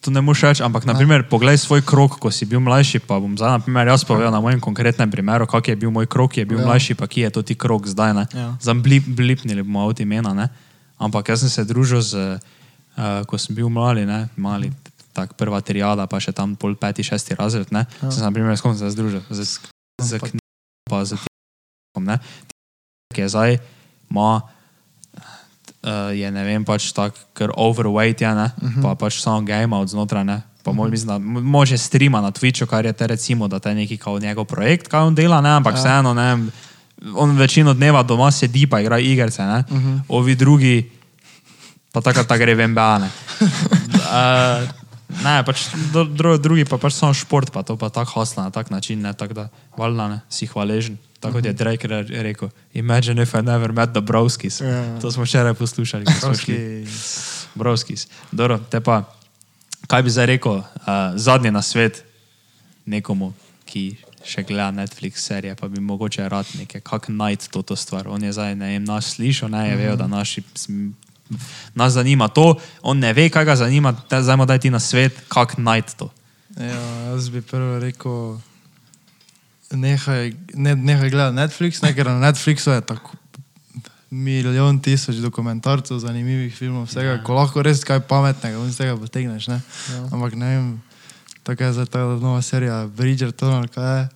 To 0.03 0.11
ne 0.11 0.19
moreš 0.19 0.43
reči, 0.43 0.63
ampak 0.67 0.83
naprimer, 0.83 1.23
poglej 1.31 1.63
svoj 1.63 1.79
krok, 1.87 2.19
ko 2.19 2.27
si 2.35 2.43
bil 2.43 2.59
mlajši. 2.59 3.07
Pa 3.07 3.23
bom 3.23 3.39
zdaj, 3.39 3.63
naprimer, 3.63 3.87
jaz 3.87 4.03
povedal 4.03 4.35
na 4.35 4.43
mojem 4.43 4.59
konkretnem 4.59 5.07
primeru, 5.07 5.47
kak 5.47 5.71
je 5.71 5.79
bil 5.79 5.95
moj 5.95 6.11
krok, 6.11 6.43
je 6.43 6.43
bil 6.43 6.59
Ja. 6.59 6.67
mlajši, 6.67 6.99
pa 6.99 7.07
ki 7.07 7.23
je 7.23 7.31
to 7.31 7.43
ti 7.47 7.55
krok 7.55 7.87
zdaj. 7.87 8.11
Ne? 8.11 8.25
Ja. 8.35 8.59
Zdaj 8.59 8.83
blip, 8.83 9.07
blipnili 9.07 9.63
bomo 9.63 9.87
od 9.87 10.01
imena, 10.03 10.35
ne? 10.35 10.51
ampak 10.99 11.31
jaz 11.31 11.47
sem 11.47 11.51
se 11.51 11.63
družil 11.65 12.03
z, 12.03 12.15
uh, 12.15 12.39
ko 13.27 13.39
sem 13.39 13.57
bil 13.57 13.69
mali, 13.69 14.07
ne? 14.07 14.29
mali 14.37 14.73
tak 15.13 15.37
prva 15.37 15.61
triada, 15.61 16.09
pa 16.09 16.17
še 16.19 16.33
tam 16.33 16.57
pol 16.57 16.75
peti, 16.75 17.05
šesti 17.05 17.37
razred, 17.37 17.69
ne. 17.69 17.85
Ja. 18.01 18.09
Sem 18.09 18.25
se, 18.25 18.25
na 18.25 18.33
primer, 18.33 18.57
s 18.57 18.65
kom 18.65 18.73
se 18.73 18.89
združil, 18.89 19.21
z, 19.29 19.45
z, 19.45 19.53
z 20.01 20.11
pa- 20.17 20.29
knjigom, 20.33 20.89
pa 20.89 21.05
z 21.05 21.21
tem, 21.21 22.05
ne. 22.09 22.17
Ki 23.13 23.21
je 23.21 23.29
zdaj, 23.29 23.61
ima, 24.09 24.41
uh, 25.85 26.11
je 26.17 26.29
ne 26.33 26.43
vem, 26.49 26.65
pač 26.65 26.89
tak, 26.97 27.13
ker 27.37 27.53
overweight 27.53 28.25
je, 28.25 28.33
ne, 28.33 28.49
uh 28.57 28.73
-huh. 28.73 28.83
pa 28.83 28.97
pač 28.97 29.21
samo 29.21 29.45
game 29.45 29.77
od 29.77 29.89
znotraj, 29.93 30.25
ne. 30.25 30.41
Pa 30.65 30.71
uh 30.73 30.77
-huh. 30.77 30.91
mislim, 30.91 31.09
da 31.09 31.19
može 31.41 31.77
streama 31.79 32.21
na 32.21 32.33
Twitchu, 32.33 32.67
kar 32.67 32.87
je 32.87 32.93
te 32.93 33.07
recimo, 33.07 33.49
da 33.49 33.59
te 33.59 33.75
neki 33.75 33.97
kao 33.97 34.19
njegov 34.19 34.45
projekt, 34.45 34.89
kaj 34.89 35.01
on 35.01 35.15
dela, 35.15 35.41
ne, 35.41 35.51
ampak 35.51 35.77
ja. 35.77 35.81
vseeno, 35.81 36.15
ne, 36.15 36.49
on 37.15 37.37
večino 37.37 37.75
dneva 37.75 38.03
doma 38.03 38.31
sedi 38.31 38.67
pa 38.67 38.81
igra 38.81 38.99
igrice, 38.99 39.43
ne. 39.43 39.65
Uh 39.71 39.77
-huh. 39.77 40.01
Ovi 40.09 40.35
drugi, 40.35 40.91
pa 41.93 42.01
takrat 42.01 42.29
ta 42.29 42.37
gre 42.41 42.55
v 42.57 42.69
MBA, 42.73 42.93
ne. 43.05 43.11
Uh, 44.13 44.69
ne, 45.25 45.41
pač 45.41 45.71
dru, 45.89 46.05
dru, 46.05 46.35
drugi 46.37 46.67
pa 46.69 46.77
pač 46.77 46.99
samo 46.99 47.17
šport, 47.17 47.49
pa 47.49 47.63
to 47.65 47.79
pa 47.81 47.89
tako 47.89 48.21
hasla 48.21 48.45
na 48.45 48.53
tak 48.53 48.69
način, 48.69 49.01
ne, 49.01 49.15
tako 49.17 49.33
da, 49.33 49.45
valjda, 49.73 50.09
ne, 50.09 50.19
si 50.29 50.45
hvaležen. 50.45 50.99
Tako 51.23 51.39
kot 51.39 51.49
je 51.49 51.53
Drake 51.57 51.89
re- 51.89 52.23
rekel, 52.27 52.51
imagine 52.75 53.23
if 53.23 53.33
I 53.33 53.41
never 53.41 53.73
met 53.73 53.95
the 53.97 54.05
Broskis. 54.05 54.61
Ja. 54.61 55.01
To 55.01 55.09
smo 55.09 55.25
včeraj 55.25 55.55
poslušali. 55.55 56.05
ko 56.05 56.13
smo 56.13 56.35
šli. 56.35 56.85
Broski. 56.85 57.49
Broskis. 57.55 58.09
Dobro, 58.33 58.59
te 58.59 58.81
pa, 58.81 59.05
kaj 59.87 60.03
bi 60.03 60.11
zdaj 60.11 60.27
rekel, 60.27 60.61
uh, 60.61 60.65
zadnji 61.15 61.51
na 61.51 61.63
svet 61.63 62.05
nekomu, 62.85 63.33
ki 63.65 63.97
še 64.27 64.43
gleda 64.47 64.71
Netflix 64.75 65.25
serije, 65.25 65.55
pa 65.55 65.69
bi 65.69 65.81
mogoče 65.81 66.29
rad 66.29 66.47
nekaj, 66.59 66.81
kak 66.81 67.09
najti 67.09 67.51
to, 67.51 67.63
to 67.63 67.77
stvar. 67.77 68.09
On 68.09 68.23
je 68.23 68.33
zdaj, 68.33 68.55
ne 68.55 68.75
vem, 68.75 68.85
nas 68.85 69.15
slišal, 69.15 69.51
ne 69.51 69.69
je 69.71 69.77
vejo, 69.77 69.97
da 69.97 70.07
naši, 70.07 70.43
nas 71.75 71.93
zanima 71.93 72.29
to, 72.29 72.55
on 72.83 72.99
ne 72.99 73.13
ve, 73.13 73.29
kaj 73.31 73.45
ga 73.45 73.57
zanima, 73.57 73.95
zdaj 74.11 74.37
mu 74.37 74.47
daj 74.47 74.59
ti 74.59 74.71
na 74.71 74.81
svet, 74.81 75.17
kak 75.29 75.57
najti 75.59 75.97
to. 75.97 76.11
Ja, 76.61 76.83
jaz 77.13 77.31
bi 77.33 77.41
prvo 77.41 77.79
rekel, 77.81 78.37
nehaj, 79.73 80.33
ne, 80.55 80.77
nehaj 80.77 81.11
gledati 81.11 81.37
Netflix, 81.37 81.83
ne, 81.83 81.95
ker 81.97 82.07
na 82.07 82.21
Netflixu 82.21 82.71
je 82.71 82.81
tako 82.81 83.17
milijon 84.13 84.79
tisoč 84.81 85.23
dokumentarcev, 85.25 85.99
zanimivih 85.99 86.57
filmov, 86.57 86.85
vsega, 86.85 87.17
ja. 87.17 87.21
ko 87.25 87.33
lahko 87.33 87.63
res 87.65 87.81
kaj 87.85 88.03
pametnega 88.05 88.61
in 88.61 88.73
z 88.73 88.85
tega 88.85 88.97
potegneš. 89.01 89.49
Ne? 89.49 89.61
Ja. 89.89 90.01
Ampak 90.13 90.37
ne 90.37 90.51
vem, 90.51 90.67
tako 91.49 91.65
je 91.65 91.73
zdaj 91.79 91.89
ta 91.95 92.03
nova 92.21 92.43
serija 92.45 92.85
Bridgerton, 92.87 93.55
ali 93.63 93.73
kaj 93.73 93.97
je. 93.99 94.09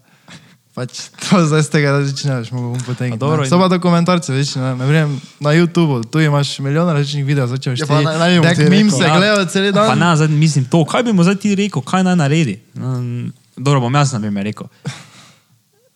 Pač 0.76 1.08
to 1.24 1.40
zdaj 1.48 1.62
z 1.64 1.68
tega 1.72 1.96
začneš, 2.04 2.52
mogo 2.52 2.76
bom 2.76 2.82
potegniti. 2.84 3.16
Dobro, 3.16 3.48
So 3.48 3.56
pa 3.56 3.72
dokumentarce, 3.72 4.28
veš, 4.36 4.60
ne, 4.60 4.74
ne 4.76 4.84
vem, 4.84 5.14
na 5.40 5.56
YouTubu, 5.56 6.04
tu 6.04 6.20
imaš 6.20 6.58
milijon 6.60 6.92
različnih 6.92 7.24
videov, 7.24 7.48
začneš 7.48 7.80
Ja, 7.80 7.88
pa 7.88 8.04
naj- 8.04 8.18
naj 8.20 8.30
bi 8.30 8.36
mu 8.36 8.44
Tek 8.44 8.56
ti 8.60 8.68
mim 8.68 8.90
se 8.92 9.04
Ja. 9.08 9.16
gledajo 9.16 9.48
cel 9.48 9.72
dan. 9.72 9.88
Pa 9.88 9.96
ne, 9.96 10.12
zdaj 10.16 10.28
mislim 10.28 10.68
to, 10.68 10.84
kaj 10.84 11.02
bi 11.02 11.16
mu 11.16 11.24
zdaj 11.24 11.40
ti 11.40 11.54
rekel, 11.56 11.80
kaj 11.80 12.04
naj 12.04 12.16
naredi. 12.20 12.60
Um, 12.76 13.32
dobro, 13.56 13.80
bom 13.80 13.94
jaz 13.94 14.12
na 14.12 14.20
primer 14.20 14.44
rekel. 14.44 14.68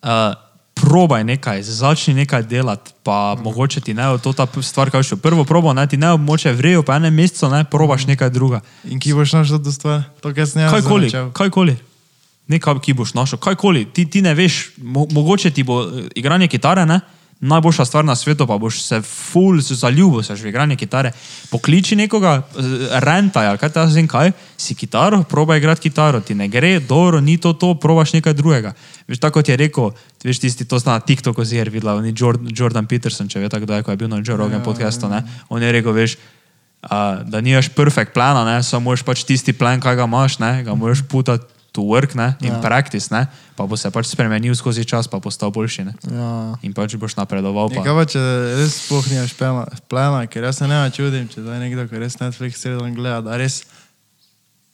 Uh, 0.00 0.32
probaj 0.80 1.24
nekaj, 1.28 1.60
začni 1.62 2.14
nekaj 2.14 2.42
delati, 2.48 2.96
pa 3.04 3.36
mm. 3.36 3.42
mogoče 3.44 3.80
ti 3.80 3.92
bo 3.92 4.16
to 4.18 4.32
ta 4.32 4.48
stvar, 4.62 4.88
kaj 4.90 5.02
še 5.02 5.16
prvo 5.20 5.44
probo, 5.44 5.72
ne 5.76 5.84
ti 5.86 6.00
ne 6.00 6.08
bo 6.16 6.16
moče 6.16 6.52
vrejo, 6.56 6.82
pa 6.82 6.96
enem 6.96 7.14
mesecu 7.14 7.52
ne 7.52 7.64
probaš 7.64 8.06
nekaj 8.08 8.30
druga. 8.30 8.60
In 8.88 8.96
ki 8.96 9.12
boš 9.12 9.32
našel 9.36 9.60
to 9.60 9.72
stvar, 9.72 10.08
to, 10.24 10.32
kar 10.32 10.48
sem 10.48 10.64
jaz 10.64 10.72
Kajkoli, 10.72 11.12
začel. 11.12 11.30
kajkoli. 11.36 11.76
Nekaj, 12.50 12.80
ki 12.82 12.96
boš 12.98 13.14
našel, 13.14 13.38
kajkoli. 13.38 13.86
Ti, 13.94 14.08
ti 14.10 14.22
ne 14.22 14.34
veš, 14.34 14.72
mo, 14.82 15.06
mogoče 15.10 15.52
ti 15.54 15.62
bo 15.62 15.82
eh, 15.86 16.10
igranje 16.18 16.50
kitare, 16.50 16.86
ne? 16.86 17.00
najboljša 17.40 17.84
stvar 17.84 18.04
na 18.04 18.16
svetu, 18.16 18.46
pa 18.46 18.58
boš 18.58 18.82
se 18.82 19.02
ful 19.02 19.60
zaljubil 19.60 20.22
se 20.22 20.34
v 20.34 20.46
igranje 20.46 20.76
kitare. 20.76 21.12
Pokliči 21.50 21.96
nekoga, 21.96 22.42
eh, 22.42 22.62
rentaj, 23.00 23.46
ali 23.46 23.58
kaj 23.58 23.72
ta 23.72 23.86
zdaj 23.86 24.06
kaj, 24.06 24.32
si 24.56 24.74
kitaro, 24.74 25.22
probaj 25.22 25.58
igrati 25.58 25.80
kitaro, 25.80 26.20
ti 26.20 26.34
ne 26.34 26.48
gre, 26.48 26.80
dobro, 26.80 27.20
ni 27.20 27.38
to 27.38 27.52
to, 27.52 27.74
probaš 27.74 28.12
nekaj 28.12 28.34
drugega. 28.34 28.74
Veš, 29.08 29.18
tako 29.18 29.40
kot 29.40 29.48
je 29.48 29.56
rekel, 29.56 29.90
veš, 30.24 30.38
tisti 30.38 30.64
to 30.64 30.78
zna 30.78 30.92
na 30.92 31.00
TikToku 31.00 31.44
zir 31.44 31.70
videla, 31.70 32.02
je 32.04 32.14
Jordan, 32.16 32.48
Jordan 32.56 32.86
Peterson, 32.86 33.28
če 33.28 33.40
veš, 33.40 33.56
kdo 33.60 33.74
je, 33.74 33.82
ko 33.82 33.90
je 33.90 33.96
bil 33.96 34.08
na 34.08 34.20
Joe 34.26 34.36
Rogan 34.36 34.62
podcastu, 34.62 35.08
ne? 35.08 35.22
on 35.48 35.62
je 35.62 35.72
rekel, 35.72 35.92
veš, 35.92 36.18
uh, 36.82 37.24
da 37.24 37.40
nimaš 37.40 37.68
perfekt 37.68 38.12
plana, 38.12 38.44
ne? 38.44 38.62
samo 38.62 38.90
moraš 38.90 39.02
pač 39.02 39.24
tisti 39.24 39.52
plan, 39.52 39.80
kaj 39.80 39.96
ga 39.96 40.04
imaš, 40.04 40.38
ne? 40.38 40.62
ga 40.62 40.74
moraš 40.74 41.06
putati 41.08 41.59
to 41.72 41.82
work 41.86 42.14
ne? 42.14 42.34
in 42.40 42.52
ja. 42.52 42.60
practice, 42.60 43.10
ne? 43.14 43.26
pa 43.56 43.66
bo 43.66 43.76
se 43.76 43.90
pač 43.90 44.10
spremenil 44.10 44.54
skozi 44.58 44.84
čas, 44.84 45.08
pa 45.10 45.20
postal 45.22 45.52
boljši. 45.54 45.84
Ne? 45.86 45.94
Ja. 46.10 46.30
In 46.66 46.74
pač 46.74 46.96
boš 46.98 47.14
napredoval. 47.18 47.70
Pa. 47.70 47.84
kaj 47.86 47.94
pa 47.94 48.06
če 48.08 48.22
res 48.58 49.34
plana, 49.38 49.66
plana, 49.90 50.24
ker 50.30 50.48
jaz 50.48 50.62
se 50.62 50.70
ne 50.70 50.80
čudim, 50.94 51.28
če 51.30 51.44
da 51.46 51.58
je 51.58 51.66
nekdo, 51.68 51.86
ki 51.90 52.02
res 52.02 52.18
Netflix 52.18 52.64
dan 52.66 52.96
gleda, 52.96 53.22
da 53.30 53.38
res 53.40 53.62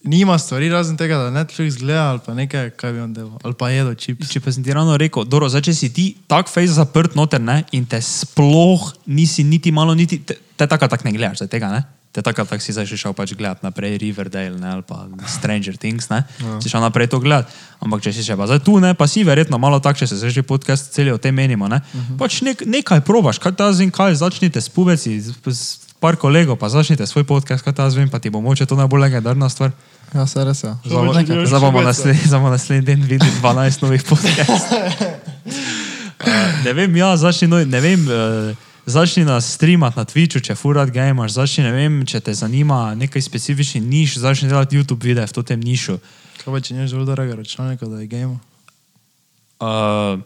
nima 0.07 0.39
stvari 0.39 0.69
razen 0.71 0.97
tega, 0.97 1.19
da 1.19 1.31
Netflix 1.35 1.81
gleda 1.81 2.11
ali 2.15 2.23
pa 2.27 2.35
nekaj, 2.35 2.71
kaj 2.79 2.93
bi 2.95 3.03
on 3.03 3.13
delal, 3.13 3.39
ali 3.43 3.59
pa 3.59 3.71
jedo 3.75 3.95
čips. 3.99 4.31
Če 4.33 4.41
pa 4.45 4.55
sem 4.55 4.65
ti 4.65 4.75
ravno 4.77 4.97
rekel, 5.01 5.27
dobro, 5.27 5.51
zdaj, 5.51 5.67
če 5.69 5.75
si 5.75 5.91
ti 5.93 6.07
tak 6.31 6.51
fejs 6.53 6.79
zaprt 6.79 7.19
noter 7.19 7.43
ne? 7.43 7.63
in 7.77 7.85
te 7.89 8.01
sploh 8.03 8.93
nisi 9.07 9.45
niti 9.45 9.75
malo, 9.75 9.97
niti, 9.99 10.23
te, 10.23 10.39
te 10.57 10.69
tako 10.71 10.89
tak 10.93 11.05
ne 11.05 11.13
gledaš, 11.17 11.43
zdaj 11.43 11.53
tega 11.53 11.73
ne. 11.75 11.83
Te 12.17 12.25
tako 12.25 12.47
tak 12.49 12.65
si 12.65 12.73
zdaj 12.73 12.89
šel 12.89 13.13
pač 13.13 13.35
gledati 13.37 13.61
naprej 13.61 13.99
Riverdale 14.01 14.57
ne? 14.57 14.71
ali 14.73 14.85
pa 14.89 15.05
Stranger 15.29 15.77
Things, 15.77 16.09
ne? 16.09 16.25
Ja. 16.41 16.57
si 16.65 16.73
šel 16.73 16.81
naprej 16.81 17.13
to 17.13 17.21
gledati. 17.21 17.53
Ampak 17.77 18.01
če 18.09 18.17
si 18.17 18.25
še 18.25 18.33
pa 18.41 18.49
zdaj 18.49 18.65
tu, 18.65 18.81
ne, 18.81 18.95
pa 18.97 19.05
si 19.05 19.21
verjetno 19.21 19.61
malo 19.61 19.77
tak, 19.85 20.01
če 20.01 20.09
se 20.09 20.17
zdaj 20.17 20.33
že 20.33 20.41
podcast 20.41 20.97
celi 20.97 21.13
o 21.13 21.21
tem 21.21 21.37
menimo, 21.37 21.69
ne? 21.69 21.77
uh 21.77 21.93
-huh. 21.93 22.17
pač 22.17 22.41
nek, 22.41 22.65
nekaj 22.65 23.05
probaš, 23.05 23.37
kaj 23.37 23.53
ta 23.53 23.69
zvem, 23.69 23.93
kaj 23.93 24.17
začnite 24.17 24.57
s 24.57 24.73
pubeci, 24.73 25.21
s, 25.21 25.37
s 25.45 25.85
par 26.01 26.17
kolegov, 26.17 26.57
pa 26.57 26.73
začnite 26.73 27.05
svoj 27.07 27.29
podcast, 27.29 27.61
kaj 27.61 27.77
ta 27.77 27.91
zvem, 27.91 28.09
pa 28.09 28.17
ti 28.19 28.33
bo 28.33 28.41
moče 28.41 28.65
to 28.67 28.77
najbolj 28.81 29.01
legendarna 29.01 29.49
stvar. 29.53 29.77
Ja, 30.15 30.27
se 30.27 30.45
res 30.45 30.65
je. 30.65 30.73
Zdaj 30.89 31.61
bomo- 31.61 31.85
naslednji, 31.85 32.25
naslednji 32.33 32.87
den 32.87 33.03
videli 33.05 33.33
12 33.43 33.83
novih 33.83 34.03
podcastov. 34.03 34.81
Uh, 36.17 36.65
ne 36.65 36.73
vem, 36.73 36.97
ja, 36.97 37.13
začni, 37.17 37.45
no, 37.47 37.61
ne 37.61 37.81
vem, 37.81 38.01
uh, 38.09 38.57
začni 38.87 39.25
nas 39.25 39.49
streamati 39.55 39.99
na 39.99 40.05
Twitchu, 40.05 40.41
če 40.41 40.55
furat 40.55 40.91
gamers, 40.95 41.35
začni, 41.37 41.65
ne 41.67 41.73
vem, 41.75 41.99
če 42.07 42.21
te 42.21 42.35
zanima 42.35 42.95
nekaj 42.95 43.23
specifični 43.23 43.81
niš, 43.83 44.19
začni 44.23 44.49
delati 44.49 44.79
YouTube 44.79 45.03
videe 45.03 45.27
v 45.27 45.45
tem 45.45 45.61
nišu. 45.61 45.99
Kaj 46.45 46.53
pa 46.55 46.61
če 46.63 46.77
nimaš 46.79 46.95
zelo 46.95 47.05
dragega 47.05 47.41
računalnika, 47.43 47.91
da 47.91 48.01
je 48.01 48.07
game? 48.07 48.39
Uh, 49.59 50.23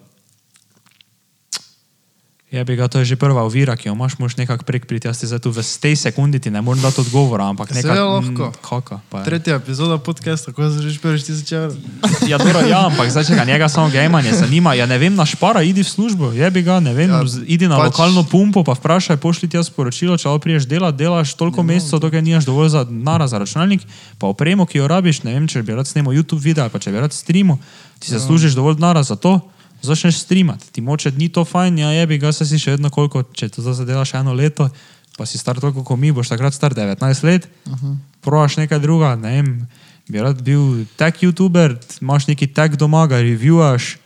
Ja, 2.50 2.64
bi 2.64 2.74
ga, 2.74 2.88
to 2.88 2.98
je 2.98 3.04
že 3.04 3.14
prva 3.14 3.42
ovira, 3.42 3.78
ki 3.78 3.86
jo 3.86 3.94
imaš, 3.94 4.18
moš 4.18 4.34
nekako 4.34 4.66
prek 4.66 4.82
priti, 4.84 5.06
jaz 5.06 5.18
ti 5.18 5.26
zdaj 5.26 5.38
tu 5.38 5.50
v 5.50 5.62
tej 5.62 5.94
sekundi 5.94 6.38
ti 6.38 6.50
ne 6.50 6.58
morem 6.58 6.82
dati 6.82 6.98
odgovora, 6.98 7.46
ampak 7.46 7.70
nekaj. 7.70 7.82
Seveda 7.84 8.02
lahko. 8.02 8.50
Kaka, 8.60 8.98
pa 9.06 9.18
je. 9.18 9.24
Tretja 9.24 9.54
epizoda 9.54 9.98
podcasta, 9.98 10.50
ko 10.50 10.66
se 10.66 10.82
že 10.82 10.98
prvič 10.98 11.22
tisoč 11.22 11.46
evrov. 11.48 11.78
Ja, 12.26 12.36
dobro, 12.36 12.58
ja, 12.60 12.90
ampak 12.90 13.06
zdaj, 13.06 13.24
če 13.24 13.34
ga 13.34 13.44
njega 13.44 13.68
samo 13.68 13.86
gejmanje 13.88 14.34
zanima, 14.34 14.74
ja 14.74 14.82
ne 14.84 14.98
vem, 14.98 15.14
na 15.14 15.22
špara, 15.22 15.62
idi 15.62 15.80
v 15.80 15.88
službo, 15.88 16.32
je 16.32 16.42
bi 16.50 16.60
ga, 16.60 16.80
ne 16.80 16.90
vem, 16.90 17.06
Ja, 17.08 17.22
idi 17.46 17.64
na 17.64 17.78
pač- 17.78 17.94
lokalno 17.94 18.26
pumpo, 18.26 18.60
pa 18.60 18.74
vprašaj, 18.74 19.16
pošli 19.16 19.46
ti 19.46 19.54
jaz 19.54 19.70
sporočilo, 19.70 20.18
če 20.18 20.26
lahko 20.26 20.42
priješ 20.42 20.66
delati, 20.66 20.98
delaš 20.98 21.34
toliko 21.34 21.62
mesecev, 21.62 22.02
dokaj 22.02 22.18
nimaš 22.18 22.44
dovolj 22.44 22.68
za 22.70 22.82
nara 22.82 23.30
za 23.30 23.38
računalnik, 23.38 23.86
pa 24.18 24.26
opremo, 24.26 24.66
ki 24.66 24.74
jo 24.76 24.90
rabiš, 24.90 25.22
ne 25.22 25.32
vem, 25.32 25.46
če 25.46 25.62
bi 25.62 25.70
rad 25.70 25.86
snemal 25.86 26.10
YouTube 26.10 26.42
video 26.42 26.66
ali 26.66 26.72
pa 26.72 26.78
če 26.78 26.90
bi 26.90 26.98
rad 26.98 27.14
streamu, 27.14 27.62
ti 27.96 28.10
Ja. 28.10 28.18
se 28.18 28.26
služiš 28.26 28.52
dovolj 28.52 28.82
nara 28.82 29.02
za 29.02 29.14
to. 29.14 29.38
Začneš 29.82 30.18
streamati, 30.20 30.72
ti 30.72 30.80
moče 30.80 31.10
ni 31.16 31.28
to 31.28 31.44
fajn, 31.44 31.78
ja 31.78 31.90
je 31.90 32.06
bi 32.06 32.18
ga, 32.20 32.32
saj 32.32 32.46
si 32.46 32.58
še 32.60 32.76
vedno 32.76 32.90
koliko, 32.92 33.22
če 33.22 33.48
to 33.48 33.64
zdaj 33.64 33.86
delaš 33.88 34.14
eno 34.18 34.34
leto, 34.36 34.68
pa 35.16 35.26
si 35.26 35.40
star 35.40 35.60
toliko 35.60 35.84
kot 35.84 35.98
mi, 35.98 36.12
boš 36.12 36.28
takrat 36.28 36.54
star 36.54 36.74
19 36.76 37.24
let, 37.24 37.48
uh 37.66 37.72
-huh. 37.72 37.96
probaš 38.20 38.56
nekaj 38.56 38.78
druga, 38.78 39.16
ne 39.16 39.30
vem, 39.30 39.68
bi 40.08 40.20
rad 40.20 40.42
bil 40.42 40.84
tech 40.96 41.22
youtuber, 41.22 41.76
imaš 42.00 42.26
neki 42.26 42.46
tech 42.46 42.76
doma, 42.76 43.06
ga 43.06 43.20
reviewaš, 43.20 43.96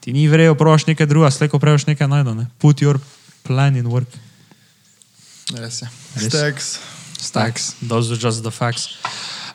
ti 0.00 0.12
ni 0.12 0.28
vrejo, 0.28 0.54
probaš 0.54 0.86
nekaj 0.86 1.06
druga, 1.06 1.30
slejko 1.30 1.58
preveč 1.58 1.86
nekaj 1.86 2.08
najdo, 2.08 2.34
ne? 2.34 2.46
put 2.58 2.82
your 2.82 2.98
plan 3.42 3.76
in 3.76 3.86
work. 3.86 4.10
Res 5.54 5.82
je. 5.82 5.88
Res. 6.14 6.28
Stacks. 6.28 6.78
Stacks, 7.18 7.74
those 7.88 8.12
are 8.12 8.20
just 8.20 8.42
the 8.42 8.50
facts. 8.50 8.88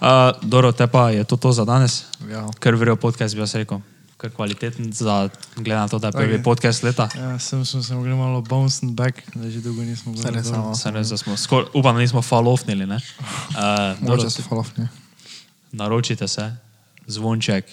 Uh, 0.02 0.34
Doro, 0.42 0.72
te 0.72 0.88
pa 0.88 1.10
je 1.10 1.24
to, 1.24 1.38
to 1.38 1.52
za 1.52 1.66
danes, 1.66 2.04
Ja. 2.30 2.50
ker 2.60 2.76
vrejo 2.76 2.96
podcast, 2.96 3.36
bi 3.36 3.42
jaz 3.42 3.54
rekel. 3.56 3.82
Ker 4.22 4.30
kvaliteten 4.32 4.94
za, 4.94 5.30
glede 5.56 5.76
na 5.76 5.88
to, 5.88 5.98
da 5.98 6.08
je 6.08 6.12
prvi 6.14 6.34
Okay. 6.34 6.44
podcast 6.44 6.84
leta. 6.84 7.10
Ja, 7.12 7.40
sem, 7.40 7.66
sem 7.66 7.82
se 7.82 7.96
mogli 7.96 8.10
malo 8.12 8.42
bounce 8.42 8.86
back, 8.86 9.18
da 9.34 9.50
že 9.50 9.60
dolgo 9.60 9.82
nismo 9.82 10.14
res, 10.14 10.46
dol. 10.46 10.54
samo. 10.54 10.76
Sem 10.76 10.94
res, 10.94 11.10
da 11.10 11.18
smo 11.18 11.34
skor, 11.36 11.66
upam, 11.74 11.96
da 11.96 12.02
nismo 12.02 12.22
falofnili. 12.22 12.86
ne. 12.86 13.00
Uh, 13.52 13.58
Doro, 14.00 14.16
Moče 14.16 14.30
se 14.30 14.42
falafni. 14.42 14.88
naročite 15.72 16.28
se, 16.28 16.56
zvonček, 17.08 17.66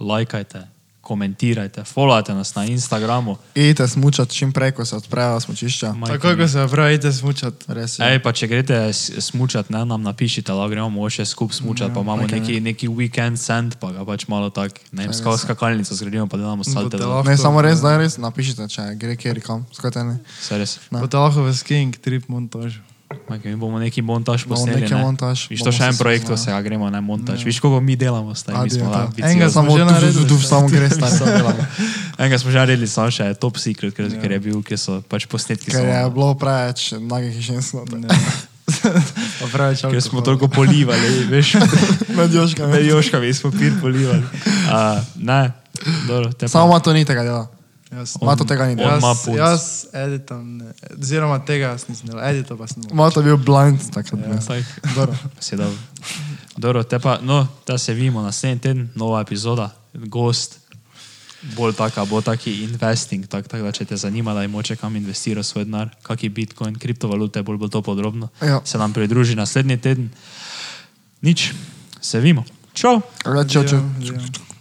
lajkajte, 0.00 0.68
komentirajte, 1.02 1.82
followajte 1.84 2.30
nas 2.30 2.54
na 2.54 2.64
Instagramu. 2.64 3.36
Idite 3.54 3.84
smučati 3.84 4.30
čim 4.32 4.52
prej, 4.52 4.72
ko 4.72 4.84
se 4.84 4.96
odprejo 4.96 5.40
smučišča. 5.40 5.92
Majke 5.92 6.12
Takoj, 6.14 6.32
mi. 6.32 6.38
ko 6.38 6.48
se 6.48 6.66
pravi, 6.70 6.94
idete 6.94 7.12
smučat. 7.12 7.54
Res 7.68 7.98
je. 7.98 8.06
Ej, 8.06 8.18
pa 8.18 8.32
če 8.32 8.46
greste 8.46 8.78
s- 8.88 9.10
smučat, 9.20 9.68
ne, 9.68 9.84
nam 9.84 10.00
napišite, 10.00 10.48
da 10.48 10.68
gremo 10.68 10.88
mogoče 10.90 11.24
skupaj 11.24 11.56
smučat, 11.56 11.88
ja, 11.88 11.94
pa 11.94 12.00
imamo 12.00 12.22
okej. 12.22 12.40
neki, 12.40 12.60
neki 12.62 12.88
weekend 12.88 13.36
send, 13.36 13.74
pa 13.76 13.90
ga 13.90 14.04
pač 14.04 14.26
malo 14.26 14.48
tak, 14.48 14.72
ne 14.92 15.02
vem, 15.02 15.12
skala 15.12 15.34
skakalnico 15.36 15.90
zgradimo, 15.92 16.26
pa 16.26 16.36
delamo 16.36 16.64
salte. 16.64 16.96
Lahko- 16.96 17.26
Ne, 17.26 17.36
samo 17.36 17.60
res, 17.60 17.80
da 17.80 17.98
res 17.98 18.16
napišite, 18.16 18.68
če 18.68 18.94
gre 18.94 19.16
kjer 19.16 19.42
kam. 19.42 19.66
Skajte 19.72 20.04
ne. 20.04 20.16
Saj 20.40 20.58
res. 20.58 20.78
Ne. 20.88 21.00
Boste 21.00 21.16
lahko 21.16 21.42
v 21.42 21.52
skiing 21.52 21.92
trip 21.94 22.28
montaž. 22.28 22.78
Okay, 23.28 23.46
mi 23.46 23.56
bomo 23.56 23.78
neki 23.78 24.00
montaž 24.00 24.44
posneli. 24.44 24.80
neki 24.80 24.94
ne. 24.94 25.00
montaž, 25.00 25.48
Viš, 25.48 25.60
to 25.60 25.70
še 25.70 25.84
en 25.84 25.96
projekt, 25.96 26.24
spoznali. 26.24 26.44
se 26.44 26.50
ga 26.50 26.60
gremo 26.62 26.86
na 26.86 27.00
montaž. 27.00 27.40
Viš, 27.40 27.58
koliko 27.58 27.80
mi 27.80 27.94
delamo, 27.94 28.30
Adi, 28.30 28.70
smo 28.70 28.86
ja, 28.86 29.06
to. 29.06 29.18
Enega 29.18 29.46
smo 29.46 29.62
Samo 29.62 29.70
že 29.72 29.84
naredili, 29.84 30.24
tu, 30.24 30.36
samo 30.38 30.66
gre, 30.68 30.86
stari, 30.88 31.12
samo 31.12 31.30
delamo. 31.32 31.62
Enega 32.16 32.36
smo 32.36 32.48
že 32.48 32.58
naredili, 32.58 32.86
samo 32.86 33.08
še 33.08 33.24
je 33.24 33.34
top 33.36 33.56
secret, 33.56 33.90
ker, 33.90 34.04
Ja. 34.06 34.18
ker 34.18 34.30
je 34.30 34.40
bil, 34.40 34.58
ki 34.60 34.74
so 34.74 35.00
pač 35.02 35.24
posnetki. 35.24 35.68
Ker 35.68 35.82
je 35.82 36.02
bilo 36.10 36.34
preveč 36.34 36.92
nagih 36.94 37.34
žensk. 37.34 37.74
noter. 37.74 38.10
Pa 39.38 39.46
preveč 39.48 39.82
Ker 39.82 40.00
smo 40.00 40.20
toliko 40.20 40.48
polivali, 40.48 41.26
veš, 41.26 41.56
Med 42.16 42.30
joškami. 42.30 42.70
med 42.70 42.84
joškami 42.84 43.28
smo 43.30 43.50
pir 43.50 43.72
polivali. 43.78 44.22
Uh, 44.66 44.96
ne, 45.16 45.52
dobro. 46.06 46.30
Samo 46.42 46.78
to 46.78 46.92
ni 46.92 47.04
tega 47.04 47.22
dela. 47.22 47.46
Jaz, 47.92 48.16
On- 48.20 48.26
Mato 48.26 48.44
tega 48.44 48.66
ni 48.66 48.72
ima 48.72 48.82
jaz, 48.82 49.26
jaz 49.36 49.86
editam, 49.92 50.56
ne, 50.56 50.72
oziroma 51.00 51.38
tega 51.44 51.74
jaz 51.74 51.84
nisem 51.88 52.08
delal, 52.08 52.24
edito 52.24 52.56
pa 52.56 52.66
sem. 52.66 52.82
Mato 52.92 53.20
je 53.20 53.24
bil 53.24 53.36
blind 53.36 53.80
takrat. 53.92 54.20
Ja. 54.20 54.62
Dobro. 54.94 55.16
si 55.40 55.56
dal. 55.56 55.72
Dobro, 56.56 56.82
te 56.82 56.98
pa, 56.98 57.18
no, 57.22 57.46
da 57.66 57.78
se 57.78 57.94
vidimo 57.94 58.22
naslednji 58.22 58.60
teden, 58.60 58.88
nova 58.94 59.20
epizoda, 59.20 59.70
gost. 59.94 60.58
Bolj 61.56 61.72
taka, 61.74 62.04
bo 62.04 62.20
taki 62.22 62.62
investing, 62.62 63.26
tako 63.26 63.48
tak, 63.48 63.62
da 63.62 63.72
če 63.72 63.84
te 63.84 63.96
zanima, 63.96 64.30
da 64.34 64.42
je 64.42 64.48
moče 64.48 64.76
kam 64.76 64.96
investiraš 64.96 65.46
svoj 65.46 65.64
denar, 65.64 65.88
kakšni 66.06 66.28
bitcoin, 66.28 66.76
kriptovalute, 66.78 67.42
bolj 67.42 67.56
bo 67.58 67.68
to 67.68 67.82
podrobno. 67.82 68.28
Ja. 68.42 68.60
Se 68.64 68.78
nam 68.78 68.92
pridruži 68.92 69.34
naslednji 69.34 69.76
teden. 69.80 70.10
Nič, 71.20 71.50
se 72.00 72.20
vidimo. 72.20 72.44
Čau! 72.72 73.00
Reče, 73.24 73.66
če. 73.68 73.76
Živijo, 74.00 74.20
živijo. 74.22 74.51